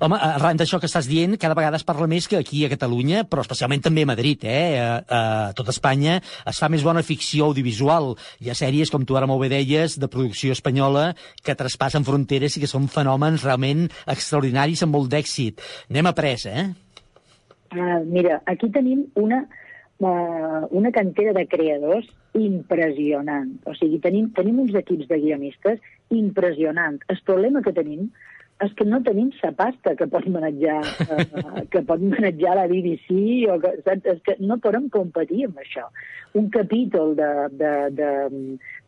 Home, 0.00 0.16
arran 0.20 0.56
d'això 0.56 0.78
que 0.78 0.86
estàs 0.86 1.08
dient, 1.08 1.36
cada 1.38 1.54
vegada 1.54 1.76
es 1.76 1.84
parla 1.84 2.06
més 2.06 2.28
que 2.28 2.36
aquí 2.38 2.64
a 2.64 2.68
Catalunya, 2.72 3.24
però 3.28 3.40
especialment 3.40 3.82
també 3.82 4.02
a 4.02 4.06
Madrid, 4.06 4.44
eh? 4.44 4.78
A, 4.80 5.02
a 5.08 5.52
tot 5.52 5.68
Espanya 5.68 6.20
es 6.46 6.58
fa 6.58 6.68
més 6.68 6.84
bona 6.84 7.02
ficció 7.02 7.46
audiovisual. 7.46 8.14
Hi 8.40 8.50
ha 8.50 8.54
sèries, 8.54 8.90
com 8.90 9.04
tu 9.04 9.15
ara 9.18 9.28
molt 9.28 9.42
bé 9.44 9.50
deies, 9.52 9.98
de 10.00 10.08
producció 10.12 10.54
espanyola, 10.56 11.10
que 11.44 11.56
traspassen 11.58 12.06
fronteres 12.06 12.56
i 12.56 12.62
que 12.62 12.70
són 12.70 12.88
fenòmens 12.92 13.44
realment 13.46 13.86
extraordinaris 14.06 14.84
amb 14.86 14.96
molt 14.98 15.12
d'èxit. 15.12 15.62
Anem 15.90 16.10
a 16.10 16.14
pressa, 16.16 16.52
eh? 16.52 16.66
Uh, 17.74 18.02
mira, 18.06 18.40
aquí 18.46 18.70
tenim 18.72 19.06
una, 19.18 19.42
uh, 19.98 20.62
una 20.70 20.92
cantera 20.94 21.34
de 21.36 21.46
creadors 21.50 22.06
impressionant. 22.36 23.50
O 23.66 23.74
sigui, 23.74 23.98
tenim, 24.04 24.30
tenim 24.36 24.60
uns 24.62 24.76
equips 24.76 25.08
de 25.10 25.18
guionistes 25.22 25.80
impressionant. 26.14 27.00
El 27.10 27.20
problema 27.26 27.62
que 27.64 27.74
tenim 27.76 28.10
és 28.64 28.72
que 28.76 28.86
no 28.88 29.02
tenim 29.04 29.28
sa 29.36 29.50
pasta 29.56 29.92
que 29.98 30.06
pot 30.08 30.24
manejar, 30.32 30.78
uh, 30.80 31.64
que 31.72 31.82
pot 31.84 32.00
manejar 32.00 32.54
la 32.56 32.64
BBC 32.70 33.18
o 33.52 33.58
que, 33.60 33.72
saps? 33.84 34.08
És 34.14 34.22
que 34.24 34.36
no 34.40 34.56
podem 34.64 34.88
competir 34.94 35.44
amb 35.48 35.60
això. 35.60 35.84
Un 36.40 36.48
capítol 36.54 37.12
de, 37.18 37.28
de, 37.60 37.74
de, 37.98 38.10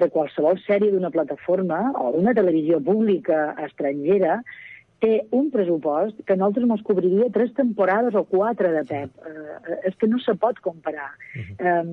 de 0.01 0.09
qualsevol 0.15 0.57
sèrie 0.65 0.93
d'una 0.95 1.13
plataforma 1.13 1.83
o 2.01 2.15
d'una 2.17 2.37
televisió 2.39 2.81
pública 2.85 3.51
estrangera 3.67 4.41
té 5.03 5.13
un 5.37 5.51
pressupost 5.55 6.19
que 6.27 6.35
a 6.35 6.39
nosaltres 6.39 6.67
ens 6.67 6.83
cobriria 6.87 7.29
tres 7.35 7.53
temporades 7.55 8.17
o 8.19 8.25
quatre 8.27 8.73
de 8.75 8.83
Pep. 8.89 9.13
Uh, 9.23 9.79
és 9.87 9.95
que 9.99 10.09
no 10.11 10.19
se 10.23 10.35
pot 10.41 10.59
comparar. 10.65 11.11
Um, 11.59 11.93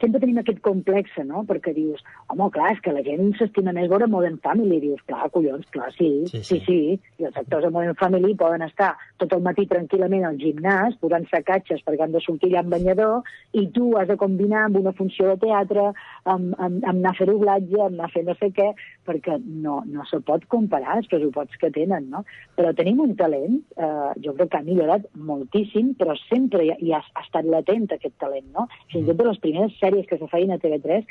sempre 0.00 0.20
tenim 0.20 0.40
aquest 0.42 0.60
complex, 0.64 1.14
no?, 1.24 1.44
perquè 1.48 1.72
dius, 1.76 2.02
home, 2.28 2.50
clar, 2.54 2.72
és 2.74 2.82
que 2.84 2.92
la 2.92 3.04
gent 3.06 3.32
s'estima 3.38 3.72
més 3.76 3.88
veure 3.92 4.08
Modern 4.10 4.36
Family. 4.44 4.80
Dius, 4.84 5.00
clar, 5.08 5.30
collons, 5.34 5.66
clar, 5.72 5.90
sí, 5.96 6.10
sí, 6.30 6.42
sí, 6.44 6.60
sí. 6.66 6.78
I 7.20 7.28
els 7.30 7.38
actors 7.40 7.64
de 7.64 7.72
Modern 7.72 7.96
Family 8.00 8.34
poden 8.38 8.66
estar 8.66 8.92
tot 9.22 9.32
el 9.36 9.44
matí 9.44 9.66
tranquil·lament 9.70 10.26
al 10.28 10.40
gimnàs, 10.40 10.98
posant-se 11.00 11.40
catxes 11.46 11.84
perquè 11.86 12.04
han 12.04 12.14
de 12.14 12.22
sortir 12.24 12.52
allà 12.52 12.64
amb 12.64 12.76
banyador, 12.76 13.32
i 13.56 13.66
tu 13.74 13.92
has 13.98 14.10
de 14.10 14.18
combinar 14.20 14.66
amb 14.66 14.80
una 14.82 14.92
funció 14.96 15.32
de 15.32 15.38
teatre, 15.46 15.90
amb, 16.24 16.52
amb, 16.58 16.82
amb 16.82 16.98
anar 16.98 17.14
a 17.14 17.18
fer 17.18 17.28
doblatge, 17.30 17.80
amb 17.80 17.96
anar 17.96 18.10
a 18.10 18.14
fer 18.14 18.24
no 18.28 18.36
sé 18.40 18.50
què, 18.56 18.70
perquè 19.08 19.38
no, 19.44 19.80
no 19.88 20.04
se 20.10 20.20
pot 20.26 20.44
comparar 20.52 20.98
els 21.00 21.08
pressuposts 21.10 21.60
que 21.60 21.72
tenen, 21.74 22.10
no? 22.12 22.24
Però 22.54 22.70
tenim 22.78 23.00
un 23.02 23.16
talent, 23.18 23.56
eh, 23.74 24.10
jo 24.22 24.34
crec 24.36 24.52
que 24.52 24.58
ha 24.60 24.66
millorat 24.66 25.06
moltíssim, 25.30 25.94
però 25.98 26.14
sempre 26.28 26.62
hi 26.62 26.70
ha, 26.70 26.76
hi 26.78 26.92
ha, 26.94 27.00
estat 27.24 27.48
latent 27.50 27.88
aquest 27.96 28.14
talent, 28.22 28.46
no? 28.54 28.68
Fins 28.92 29.02
i 29.02 29.08
tot 29.10 29.18
de 29.22 29.26
les 29.30 29.40
primeres 29.42 29.74
sèries 29.80 30.06
que 30.10 30.20
se 30.20 30.28
feien 30.30 30.54
a 30.54 30.60
TV3 30.62 31.02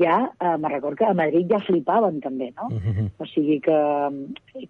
ja, 0.00 0.32
eh, 0.40 0.56
me 0.58 0.68
record 0.68 0.98
que 0.98 1.06
a 1.06 1.14
Madrid 1.14 1.50
ja 1.50 1.60
flipaven 1.64 2.20
també, 2.20 2.50
no? 2.56 2.68
O 3.18 3.26
sigui 3.30 3.58
que, 3.64 3.78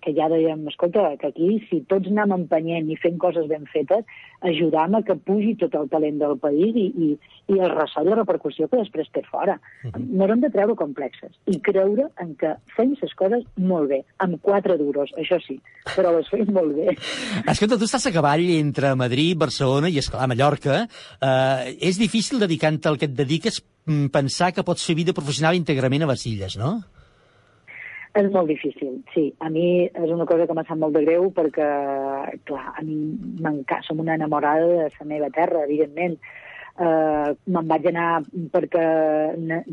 que 0.02 0.12
ja 0.16 0.28
dèiem, 0.32 0.66
escolta, 0.70 1.08
que 1.20 1.30
aquí 1.32 1.50
si 1.70 1.80
tots 1.90 2.10
anem 2.12 2.34
empenyent 2.36 2.90
i 2.92 2.98
fent 3.00 3.18
coses 3.22 3.48
ben 3.50 3.66
fetes, 3.72 4.04
ajudam 4.46 4.98
a 4.98 5.02
que 5.06 5.16
pugi 5.16 5.54
tot 5.60 5.74
el 5.78 5.88
talent 5.92 6.20
del 6.20 6.36
país 6.42 6.76
i, 6.76 6.86
i, 7.06 7.08
i 7.52 7.58
el 7.58 7.72
ressò 7.72 8.04
i 8.04 8.10
la 8.10 8.18
repercussió 8.20 8.68
que 8.68 8.80
després 8.82 9.10
té 9.14 9.22
fora. 9.30 9.56
No 9.96 10.28
hem 10.28 10.42
de 10.44 10.50
treure 10.52 10.76
complexes 10.78 11.32
i 11.50 11.58
creure 11.64 12.08
en 12.22 12.34
que 12.40 12.54
fem 12.76 12.94
les 13.00 13.14
coses 13.18 13.46
molt 13.56 13.90
bé, 13.92 14.02
amb 14.22 14.40
quatre 14.42 14.76
duros, 14.80 15.12
això 15.20 15.40
sí, 15.44 15.58
però 15.94 16.12
les 16.16 16.28
fem 16.32 16.48
molt 16.54 16.76
bé. 16.76 16.96
Escolta, 17.52 17.78
tu 17.78 17.88
estàs 17.88 18.08
a 18.08 18.14
cavall 18.14 18.46
entre 18.58 18.94
Madrid, 18.98 19.36
Barcelona 19.40 19.90
i, 19.92 19.98
esclar, 20.02 20.28
Mallorca. 20.30 20.84
Eh, 21.20 21.74
és 21.90 22.00
difícil, 22.00 22.42
dedicant-te 22.42 22.90
al 22.90 23.00
que 23.00 23.08
et 23.10 23.16
dediques, 23.16 23.62
pensar 24.12 24.52
que 24.52 24.64
pots 24.66 24.84
fer 24.86 24.96
vida 24.98 25.14
professional 25.16 25.56
íntegrament 25.58 26.04
a 26.04 26.10
les 26.10 26.26
illes, 26.26 26.56
no? 26.58 26.76
És 28.16 28.30
molt 28.32 28.48
difícil, 28.48 29.02
sí. 29.12 29.26
A 29.44 29.50
mi 29.52 29.84
és 29.84 30.10
una 30.10 30.24
cosa 30.28 30.46
que 30.48 30.54
m'ha 30.56 30.64
sap 30.64 30.78
molt 30.80 30.96
de 30.96 31.04
greu 31.04 31.28
perquè, 31.36 31.68
clar, 32.48 32.64
a 32.72 32.82
mi 32.82 32.96
m'enca... 33.44 33.82
som 33.84 34.00
una 34.00 34.16
enamorada 34.16 34.66
de 34.66 34.88
la 34.88 35.08
meva 35.12 35.30
terra, 35.30 35.66
evidentment. 35.68 36.16
Uh, 36.76 37.32
me'n 37.48 37.68
vaig 37.70 37.86
anar 37.88 38.20
perquè 38.52 38.82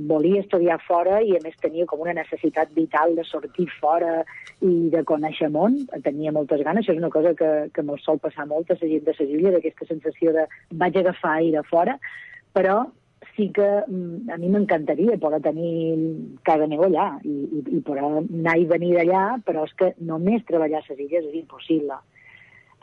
volia 0.07 0.39
estudiar 0.39 0.77
fora 0.85 1.17
i 1.19 1.33
a 1.35 1.41
més 1.43 1.57
tenia 1.59 1.83
com 1.83 1.99
una 1.99 2.13
necessitat 2.15 2.71
vital 2.77 3.17
de 3.17 3.25
sortir 3.27 3.65
fora 3.81 4.21
i 4.63 4.87
de 4.93 5.01
conèixer 5.03 5.49
món, 5.51 5.81
tenia 6.05 6.31
moltes 6.31 6.63
ganes, 6.63 6.85
això 6.85 6.95
és 6.95 7.01
una 7.01 7.11
cosa 7.11 7.33
que, 7.35 7.49
que 7.75 7.83
mos 7.83 8.05
sol 8.07 8.21
passar 8.23 8.47
molt 8.47 8.71
a 8.71 8.77
la 8.79 8.87
gent 8.87 9.03
de 9.03 9.17
Sevilla, 9.17 9.51
d'aquesta 9.51 9.89
sensació 9.89 10.31
de 10.31 10.47
vaig 10.79 11.01
agafar 11.01 11.33
aire 11.41 11.65
fora, 11.67 11.97
però 12.55 12.85
sí 13.35 13.49
que 13.55 13.65
mm, 13.87 14.29
a 14.33 14.37
mi 14.37 14.49
m'encantaria 14.53 15.17
poder 15.21 15.41
tenir 15.45 15.71
casa 16.47 16.67
meva 16.67 16.87
allà 16.89 17.07
i, 17.23 17.33
i, 17.59 17.63
i 17.77 17.81
poder 17.85 18.03
anar 18.05 18.57
i 18.59 18.65
venir 18.69 18.93
d'allà, 18.97 19.23
però 19.45 19.65
és 19.67 19.73
que 19.79 19.93
només 19.99 20.45
treballar 20.49 20.81
a 20.83 20.87
les 20.89 20.99
illes 21.07 21.29
és 21.31 21.39
impossible. 21.41 21.99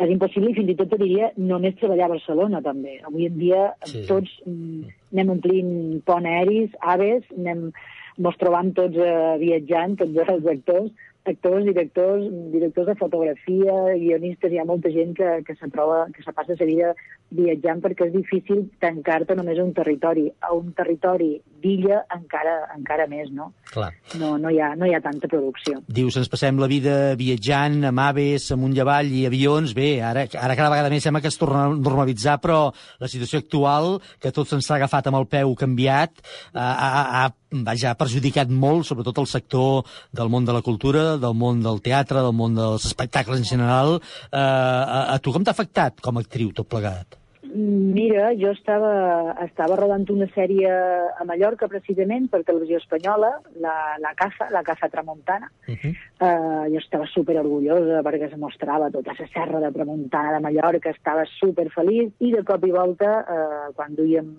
És 0.01 0.09
impossible 0.09 0.51
i 0.51 0.57
fins 0.57 0.73
i 0.73 0.77
tot 0.79 0.95
diria 0.97 1.31
només 1.37 1.77
treballar 1.81 2.09
a 2.09 2.15
Barcelona 2.15 2.63
també. 2.65 2.99
Avui 3.05 3.27
en 3.29 3.39
dia 3.39 3.75
Sí. 3.85 4.07
tots 4.09 4.31
mm, 4.47 4.89
anem 5.13 5.35
omplint 5.37 5.73
pont 6.09 6.27
aeris, 6.27 6.71
aves, 6.81 7.25
anem, 7.37 7.71
mos 8.19 8.37
trobam 8.41 8.73
tots 8.77 8.97
eh, 8.97 9.37
viatjant, 9.41 9.97
tots 10.01 10.17
els 10.29 10.47
actors, 10.47 10.91
actors, 11.25 11.65
directors, 11.65 12.25
directors 12.53 12.87
de 12.89 12.95
fotografia, 12.97 13.75
guionistes, 13.95 14.53
hi 14.53 14.61
ha 14.61 14.67
molta 14.69 14.91
gent 14.95 15.15
que, 15.19 15.31
que 15.47 15.57
se 15.57 15.69
troba, 15.73 16.07
que 16.15 16.23
se 16.25 16.33
passa 16.33 16.57
la 16.59 16.69
vida 16.69 16.93
viatjant 17.31 17.83
perquè 17.85 18.09
és 18.09 18.15
difícil 18.15 18.65
tancar-te 18.83 19.37
només 19.39 19.59
a 19.59 19.67
un 19.67 19.75
territori. 19.77 20.29
A 20.41 20.55
un 20.57 20.73
territori 20.77 21.35
d'illa 21.63 22.05
encara, 22.17 22.57
encara 22.77 23.07
més, 23.11 23.31
no? 23.31 23.53
Clar. 23.71 23.93
No, 24.19 24.33
no, 24.41 24.51
hi 24.51 24.59
ha, 24.59 24.73
no 24.75 24.87
hi 24.89 24.95
ha 24.97 25.01
tanta 25.03 25.29
producció. 25.31 25.79
Dius, 25.87 26.17
ens 26.19 26.31
passem 26.31 26.59
la 26.59 26.67
vida 26.71 27.15
viatjant 27.19 27.85
amb 27.87 28.03
aves, 28.03 28.49
amunt 28.51 28.75
i 28.75 28.81
avall 28.83 29.13
i 29.15 29.23
avions. 29.29 29.75
Bé, 29.79 29.93
ara, 30.03 30.25
ara 30.27 30.57
cada 30.59 30.73
vegada 30.73 30.91
més 30.91 31.07
sembla 31.07 31.23
que 31.23 31.31
es 31.31 31.39
torna 31.39 31.69
a 31.69 31.77
normalitzar, 31.77 32.41
però 32.43 32.65
la 32.99 33.11
situació 33.11 33.45
actual, 33.45 33.93
que 34.19 34.35
tot 34.35 34.51
se'ns 34.51 34.67
ha 34.73 34.81
agafat 34.81 35.11
amb 35.11 35.21
el 35.21 35.29
peu 35.31 35.55
canviat, 35.61 36.19
ha, 36.51 36.67
ha, 36.67 37.05
ha, 37.21 37.23
vaja, 37.71 37.93
ha 37.93 38.01
perjudicat 38.01 38.51
molt, 38.51 38.89
sobretot 38.91 39.23
el 39.23 39.31
sector 39.31 39.87
del 40.19 40.35
món 40.35 40.51
de 40.51 40.59
la 40.59 40.65
cultura, 40.67 41.15
del 41.23 41.39
món 41.39 41.63
del 41.63 41.79
teatre, 41.87 42.27
del 42.27 42.35
món 42.35 42.59
dels 42.59 42.91
espectacles 42.91 43.39
en 43.39 43.49
general. 43.55 44.01
Eh, 44.33 44.37
a, 44.41 45.07
a 45.15 45.19
tu 45.23 45.31
com 45.31 45.47
t'ha 45.47 45.55
afectat 45.55 46.03
com 46.03 46.19
a 46.19 46.27
actriu 46.27 46.51
tot 46.57 46.67
plegat? 46.71 47.20
Mira, 47.53 48.31
jo 48.39 48.53
estava, 48.55 49.35
estava 49.43 49.77
rodant 49.79 50.05
una 50.13 50.29
sèrie 50.35 50.71
a 50.71 51.25
Mallorca 51.27 51.67
precisament 51.71 52.29
per 52.31 52.45
televisió 52.47 52.79
espanyola, 52.79 53.31
la, 53.65 53.75
la 53.99 54.13
Caza, 54.19 54.47
la 54.55 54.63
Caza 54.63 54.89
Tramuntana. 54.89 55.51
Uh 55.67 55.75
-huh. 55.75 55.93
uh, 56.21 56.65
jo 56.73 56.79
estava 56.79 57.07
super 57.07 57.37
orgullosa 57.41 58.03
perquè 58.03 58.31
es 58.31 58.37
mostrava 58.37 58.91
tota 58.91 59.15
la 59.19 59.27
serra 59.35 59.61
de 59.61 59.73
Tramuntana 59.73 60.33
de 60.33 60.41
Mallorca, 60.41 60.91
estava 60.91 61.25
super 61.27 61.69
feliç 61.71 62.13
i 62.19 62.33
de 62.33 62.45
cop 62.45 62.65
i 62.65 62.71
volta, 62.71 63.11
uh, 63.27 63.75
quan 63.75 63.95
duíem 63.95 64.37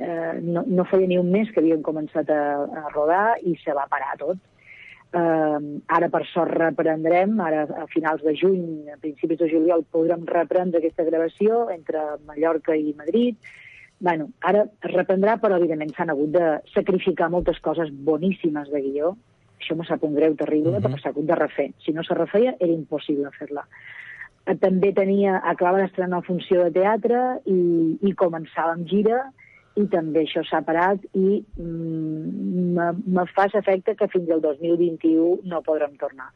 eh, 0.00 0.40
no, 0.40 0.64
no 0.66 0.84
feia 0.84 1.06
ni 1.06 1.18
un 1.18 1.30
mes 1.30 1.50
que 1.52 1.60
havíem 1.60 1.82
començat 1.82 2.30
a, 2.30 2.40
a 2.64 2.88
rodar 2.94 3.36
i 3.44 3.56
se 3.64 3.74
va 3.76 3.86
parar 3.90 4.16
tot. 4.18 4.38
Eh, 5.12 5.80
ara, 5.88 6.08
per 6.08 6.22
sort, 6.30 6.52
reprendrem, 6.54 7.32
ara 7.42 7.64
a 7.82 7.86
finals 7.90 8.22
de 8.22 8.34
juny, 8.38 8.86
a 8.92 8.96
principis 9.02 9.40
de 9.40 9.48
juliol, 9.50 9.82
podrem 9.90 10.22
reprendre 10.28 10.78
aquesta 10.78 11.02
gravació 11.02 11.64
entre 11.74 11.98
Mallorca 12.26 12.76
i 12.76 12.94
Madrid. 12.98 13.36
bueno, 14.02 14.30
ara 14.40 14.62
es 14.64 14.92
reprendrà, 14.94 15.34
però 15.36 15.58
evidentment 15.58 15.90
s'han 15.92 16.08
hagut 16.08 16.30
de 16.32 16.44
sacrificar 16.72 17.28
moltes 17.28 17.58
coses 17.60 17.90
boníssimes 17.92 18.70
de 18.72 18.80
guió. 18.80 19.10
Això 19.60 19.76
me 19.76 19.84
sap 19.84 20.02
un 20.04 20.14
greu 20.14 20.34
terrible, 20.36 20.78
Mhm. 20.78 20.82
perquè 20.82 21.02
s'ha 21.02 21.08
hagut 21.10 21.26
de 21.26 21.34
refer. 21.34 21.72
Si 21.84 21.92
no 21.92 22.02
se 22.02 22.14
refeia, 22.14 22.54
era 22.58 22.72
impossible 22.72 23.28
fer-la. 23.38 23.66
Eh, 24.46 24.54
També 24.54 24.94
tenia, 24.94 25.42
acabava 25.44 25.82
d'estrenar 25.82 26.22
funció 26.24 26.64
de 26.64 26.70
teatre 26.70 27.40
i, 27.44 27.98
i 28.00 28.14
començava 28.14 28.72
amb 28.72 28.86
gira 28.86 29.32
i 29.78 29.86
també 29.92 30.24
això 30.24 30.42
s'ha 30.46 30.62
parat 30.66 31.02
i 31.14 31.40
mm, 31.60 32.76
me, 32.76 33.26
fa 33.34 33.46
efecte 33.60 33.94
que 33.98 34.08
fins 34.12 34.30
al 34.30 34.42
2021 34.42 35.50
no 35.50 35.62
podrem 35.66 35.94
tornar. 36.00 36.30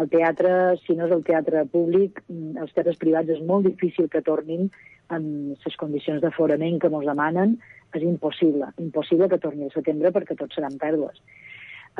El 0.00 0.08
teatre, 0.10 0.76
si 0.84 0.94
no 0.94 1.06
és 1.06 1.14
el 1.14 1.22
teatre 1.26 1.64
públic, 1.70 2.22
mm, 2.28 2.56
els 2.62 2.72
teatres 2.74 2.98
privats 2.98 3.30
és 3.30 3.42
molt 3.46 3.66
difícil 3.66 4.08
que 4.10 4.22
tornin 4.26 4.68
en 5.10 5.24
les 5.64 5.76
condicions 5.76 6.22
d'aforament 6.22 6.78
que 6.80 6.90
ens 6.90 7.06
demanen. 7.06 7.58
És 7.90 8.04
impossible, 8.06 8.68
impossible 8.78 9.26
que 9.28 9.40
torni 9.42 9.66
al 9.66 9.72
setembre 9.74 10.12
perquè 10.14 10.36
tots 10.38 10.54
seran 10.54 10.76
pèrdues. 10.78 11.16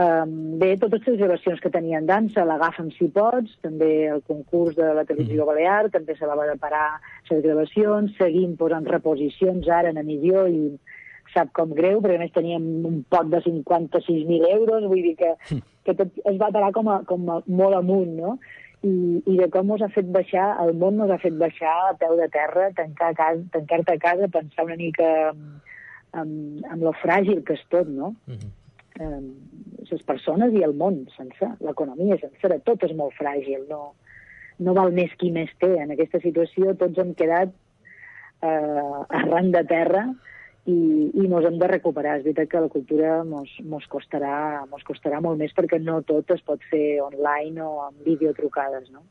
Um, 0.01 0.57
bé, 0.61 0.76
totes 0.80 1.03
les 1.09 1.18
gravacions 1.18 1.59
que 1.61 1.70
tenien 1.72 2.07
dansa 2.09 2.44
l'agafen 2.46 2.92
si 2.94 3.09
pots, 3.12 3.57
també 3.64 4.07
el 4.09 4.22
concurs 4.28 4.76
de 4.78 4.86
la 4.96 5.03
televisió 5.05 5.44
balear, 5.48 5.90
també 5.92 6.14
se 6.16 6.28
la 6.30 6.36
va 6.38 6.46
parar 6.62 6.84
les 7.28 7.42
gravacions, 7.44 8.14
seguim 8.16 8.55
posant 8.57 8.86
reposicions 8.88 9.66
ara 9.68 9.90
en 9.90 9.98
emissió 10.01 10.46
i 10.48 10.62
sap 11.34 11.51
com 11.59 11.74
greu, 11.76 12.01
perquè 12.01 12.16
a 12.16 12.22
més 12.22 12.32
teníem 12.32 12.68
un 12.86 13.03
pot 13.12 13.28
de 13.32 13.42
56.000 13.44 14.48
euros, 14.55 14.86
vull 14.92 15.03
dir 15.09 15.16
que, 15.18 15.34
que 15.84 15.96
tot 15.98 16.16
es 16.32 16.38
va 16.40 16.53
parar 16.55 16.70
com 16.76 16.88
a, 16.88 17.01
com 17.11 17.28
a 17.34 17.40
molt 17.61 17.80
amunt, 17.80 18.14
no? 18.22 18.36
I, 18.86 18.94
i 19.28 19.36
de 19.36 19.51
com 19.53 19.74
us 19.74 19.84
ha 19.84 19.90
fet 19.92 20.09
baixar, 20.14 20.46
el 20.64 20.72
món 20.80 20.96
nos 20.96 21.12
ha 21.12 21.20
fet 21.20 21.36
baixar 21.42 21.74
a 21.90 21.96
peu 22.01 22.16
de 22.22 22.30
terra, 22.32 22.70
tancar 22.78 23.11
a 23.12 23.18
casa, 23.18 23.44
tancar-te 23.59 23.98
a 23.98 24.03
casa, 24.07 24.30
pensar 24.38 24.64
una 24.64 24.78
mica 24.80 25.11
amb, 25.34 25.44
amb, 26.22 26.64
amb 26.70 26.88
lo 26.88 26.94
fràgil 27.03 27.44
que 27.44 27.59
és 27.59 27.68
tot, 27.74 27.90
no? 27.90 28.14
Eh, 28.99 29.20
les 29.91 30.03
persones 30.09 30.55
i 30.57 30.64
el 30.66 30.74
món 30.78 31.05
sencer, 31.16 31.53
l'economia 31.66 32.18
sencera, 32.20 32.61
tot 32.66 32.82
és 32.86 32.95
molt 32.97 33.14
fràgil, 33.18 33.66
no, 33.70 33.93
no 34.61 34.74
val 34.76 34.93
més 34.97 35.12
qui 35.20 35.30
més 35.34 35.53
té. 35.62 35.72
En 35.82 35.95
aquesta 35.95 36.20
situació 36.24 36.74
tots 36.78 36.99
hem 36.99 37.14
quedat 37.18 37.53
eh, 38.43 38.99
arran 39.22 39.51
de 39.55 39.64
terra 39.68 40.05
i, 40.66 40.76
i 41.14 41.28
mos 41.30 41.47
hem 41.47 41.59
de 41.61 41.70
recuperar. 41.70 42.18
És 42.18 42.26
veritat 42.26 42.51
que 42.53 42.64
la 42.66 42.72
cultura 42.72 43.22
mos, 43.24 43.53
mos, 43.64 43.86
costarà, 43.93 44.66
mos 44.70 44.84
costarà 44.86 45.22
molt 45.24 45.41
més 45.41 45.55
perquè 45.57 45.80
no 45.82 46.01
tot 46.07 46.36
es 46.36 46.45
pot 46.47 46.62
fer 46.70 47.01
online 47.05 47.64
o 47.64 47.80
amb 47.88 48.07
videotrucades, 48.07 48.91
no? 48.95 49.05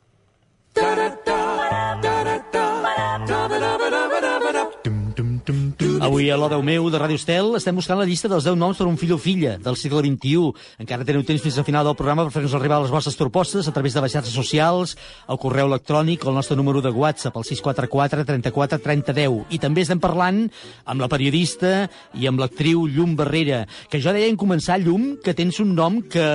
Avui 5.99 6.29
a 6.31 6.37
l'O10 6.39 6.61
meu 6.63 6.85
de 6.87 6.99
Ràdio 7.01 7.19
Estel 7.19 7.49
estem 7.57 7.75
buscant 7.75 7.97
la 7.99 8.05
llista 8.07 8.29
dels 8.31 8.45
10 8.47 8.55
noms 8.55 8.77
per 8.79 8.85
un 8.87 8.95
fill 8.99 9.11
o 9.15 9.17
filla 9.19 9.57
del 9.59 9.75
segle 9.75 9.99
XXI. 10.05 10.51
Encara 10.79 11.03
teniu 11.03 11.25
temps 11.27 11.41
fins 11.43 11.57
al 11.59 11.65
final 11.67 11.83
del 11.83 11.95
programa 11.99 12.23
per 12.23 12.31
fer-nos 12.37 12.53
arribar 12.55 12.77
les 12.83 12.93
vostres 12.93 13.17
propostes 13.19 13.67
a 13.67 13.73
través 13.75 13.97
de 13.97 14.03
les 14.05 14.13
xarxes 14.15 14.35
socials, 14.35 14.95
el 15.27 15.39
correu 15.41 15.67
electrònic 15.67 16.23
o 16.23 16.29
el 16.31 16.37
nostre 16.37 16.55
número 16.55 16.79
de 16.85 16.93
WhatsApp, 16.95 17.35
el 17.35 17.47
644 17.49 18.23
34 18.29 18.79
30 18.85 19.15
10. 19.17 19.35
I 19.51 19.59
també 19.59 19.83
estem 19.83 19.99
parlant 19.99 20.45
amb 20.85 21.03
la 21.03 21.09
periodista 21.11 21.89
i 22.15 22.31
amb 22.31 22.39
l'actriu 22.39 22.85
Llum 22.87 23.17
Barrera, 23.19 23.65
que 23.91 23.99
jo 23.99 24.15
deia 24.15 24.31
en 24.31 24.39
començar, 24.39 24.79
Llum, 24.79 25.17
que 25.25 25.35
tens 25.35 25.59
un 25.59 25.75
nom 25.75 25.99
que 25.99 26.29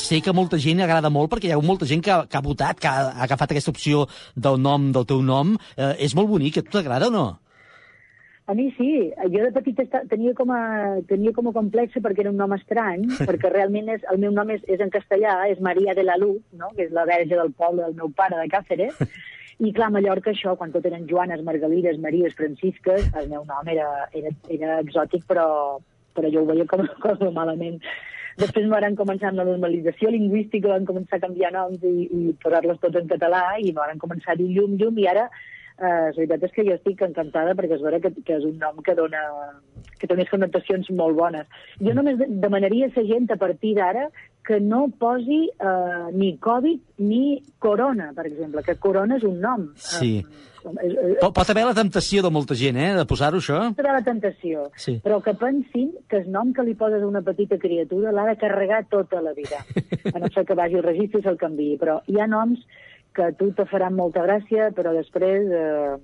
sé 0.00 0.22
que 0.24 0.32
molta 0.32 0.56
gent 0.56 0.80
agrada 0.80 1.12
molt 1.12 1.34
perquè 1.34 1.50
hi 1.50 1.54
ha 1.58 1.60
molta 1.60 1.84
gent 1.84 2.00
que, 2.00 2.22
que 2.24 2.40
ha 2.40 2.46
votat, 2.46 2.80
que 2.80 2.88
ha, 2.88 3.10
ha 3.12 3.28
agafat 3.28 3.52
aquesta 3.52 3.74
opció 3.74 4.06
del 4.34 4.56
nom 4.64 4.88
del 4.96 5.04
teu 5.04 5.20
nom. 5.20 5.58
Eh, 5.76 5.94
és 6.08 6.16
molt 6.16 6.32
bonic, 6.32 6.56
a 6.56 6.64
tu 6.64 6.78
t'agrada 6.78 7.12
o 7.12 7.14
no? 7.14 7.28
A 8.50 8.54
mi 8.54 8.72
sí, 8.72 9.12
jo 9.30 9.44
de 9.44 9.52
petita 9.54 10.00
tenia 10.10 10.32
com 10.34 10.50
a, 10.50 10.98
tenia 11.06 11.30
com 11.36 11.46
a 11.46 11.52
complexa 11.54 12.00
perquè 12.02 12.24
era 12.24 12.32
un 12.32 12.40
nom 12.40 12.50
estrany, 12.56 13.04
perquè 13.28 13.50
realment 13.52 13.92
és, 13.94 14.02
el 14.10 14.18
meu 14.18 14.32
nom 14.34 14.48
és, 14.50 14.64
és 14.66 14.80
en 14.82 14.90
castellà, 14.90 15.36
és 15.52 15.60
Maria 15.62 15.94
de 15.94 16.02
la 16.02 16.16
Luz, 16.18 16.40
no? 16.58 16.72
que 16.74 16.88
és 16.88 16.90
la 16.96 17.04
verge 17.06 17.38
del 17.38 17.52
poble 17.54 17.84
del 17.84 17.94
meu 18.00 18.10
pare 18.10 18.40
de 18.40 18.48
Càceres, 18.50 18.98
i 19.66 19.70
clar, 19.76 19.92
a 19.92 19.94
Mallorca 19.94 20.32
això, 20.32 20.56
quan 20.58 20.74
tot 20.74 20.88
eren 20.90 21.06
Joanes, 21.06 21.44
Margalides, 21.46 22.00
Maries, 22.02 22.34
Francisques, 22.34 23.06
el 23.22 23.30
meu 23.30 23.44
nom 23.46 23.70
era, 23.70 23.86
era, 24.18 24.34
era 24.56 24.80
exòtic, 24.82 25.22
però, 25.30 25.46
però 26.18 26.34
jo 26.34 26.42
ho 26.42 26.50
veia 26.50 26.66
com, 26.66 26.82
com 27.06 27.22
malament. 27.36 27.78
Després 28.42 28.66
van 28.74 28.98
començar 28.98 29.30
amb 29.30 29.44
la 29.44 29.46
normalització 29.46 30.10
lingüística, 30.10 30.74
van 30.74 30.90
començar 30.90 31.20
a 31.20 31.26
canviar 31.28 31.54
noms 31.54 31.86
i, 31.86 31.94
i 32.10 32.34
posar-los 32.42 32.82
tots 32.82 32.98
en 32.98 33.06
català, 33.14 33.44
i 33.62 33.70
van 33.78 34.02
començar 34.02 34.34
a 34.34 34.40
dir 34.42 34.50
llum, 34.58 34.74
llum, 34.82 34.98
i 34.98 35.06
ara 35.14 35.28
eh, 35.80 36.10
la 36.10 36.12
veritat 36.16 36.42
és 36.48 36.52
que 36.56 36.64
jo 36.68 36.74
estic 36.76 37.02
encantada 37.02 37.54
perquè 37.58 37.74
és 37.78 37.82
vera 37.82 38.00
que, 38.00 38.12
que 38.24 38.36
és 38.36 38.44
un 38.44 38.58
nom 38.60 38.82
que 38.84 38.94
dona, 38.94 39.22
que 39.98 40.06
té 40.06 40.14
unes 40.14 40.28
connotacions 40.30 40.90
molt 40.96 41.16
bones. 41.16 41.46
Jo 41.80 41.94
només 41.96 42.18
de- 42.20 42.28
demanaria 42.28 42.86
a 42.86 42.92
la 42.96 43.06
gent 43.08 43.30
a 43.32 43.36
partir 43.40 43.74
d'ara 43.76 44.08
que 44.46 44.58
no 44.60 44.86
posi 44.98 45.48
eh, 45.48 46.12
ni 46.12 46.36
Covid 46.38 46.80
ni 46.98 47.42
Corona, 47.58 48.12
per 48.16 48.26
exemple, 48.26 48.62
que 48.62 48.76
Corona 48.76 49.16
és 49.16 49.24
un 49.24 49.40
nom. 49.40 49.68
Sí. 49.76 50.18
Eh, 50.60 51.16
Pot, 51.20 51.32
pot 51.32 51.48
haver 51.48 51.62
la 51.64 51.72
temptació 51.76 52.20
de 52.22 52.28
molta 52.32 52.52
gent, 52.54 52.76
eh, 52.76 52.90
de 52.98 53.04
posar-ho, 53.08 53.38
això. 53.40 53.60
serà 53.76 53.94
la 53.96 54.02
tentació, 54.04 54.66
Sí. 54.76 54.98
però 55.02 55.22
que 55.24 55.32
pensin 55.32 55.94
que 56.08 56.18
el 56.18 56.30
nom 56.30 56.52
que 56.52 56.62
li 56.62 56.74
poses 56.74 57.02
a 57.02 57.06
una 57.06 57.22
petita 57.22 57.56
criatura 57.56 58.12
l'ha 58.12 58.26
de 58.28 58.36
carregar 58.36 58.84
tota 58.90 59.22
la 59.22 59.32
vida, 59.32 59.56
a 60.14 60.18
no 60.18 60.28
ser 60.28 60.44
que 60.44 60.54
vagi 60.54 60.76
al 60.76 60.82
registre 60.84 61.20
i 61.20 61.22
se'l 61.22 61.38
canviï. 61.40 61.78
Però 61.80 62.02
hi 62.06 62.20
ha 62.20 62.26
noms 62.28 62.60
que 63.14 63.28
a 63.28 63.34
tu 63.36 63.50
te 63.56 63.66
faran 63.70 63.98
molta 63.98 64.24
gràcia, 64.26 64.70
però 64.76 64.94
després... 64.96 65.50
Eh, 65.50 65.98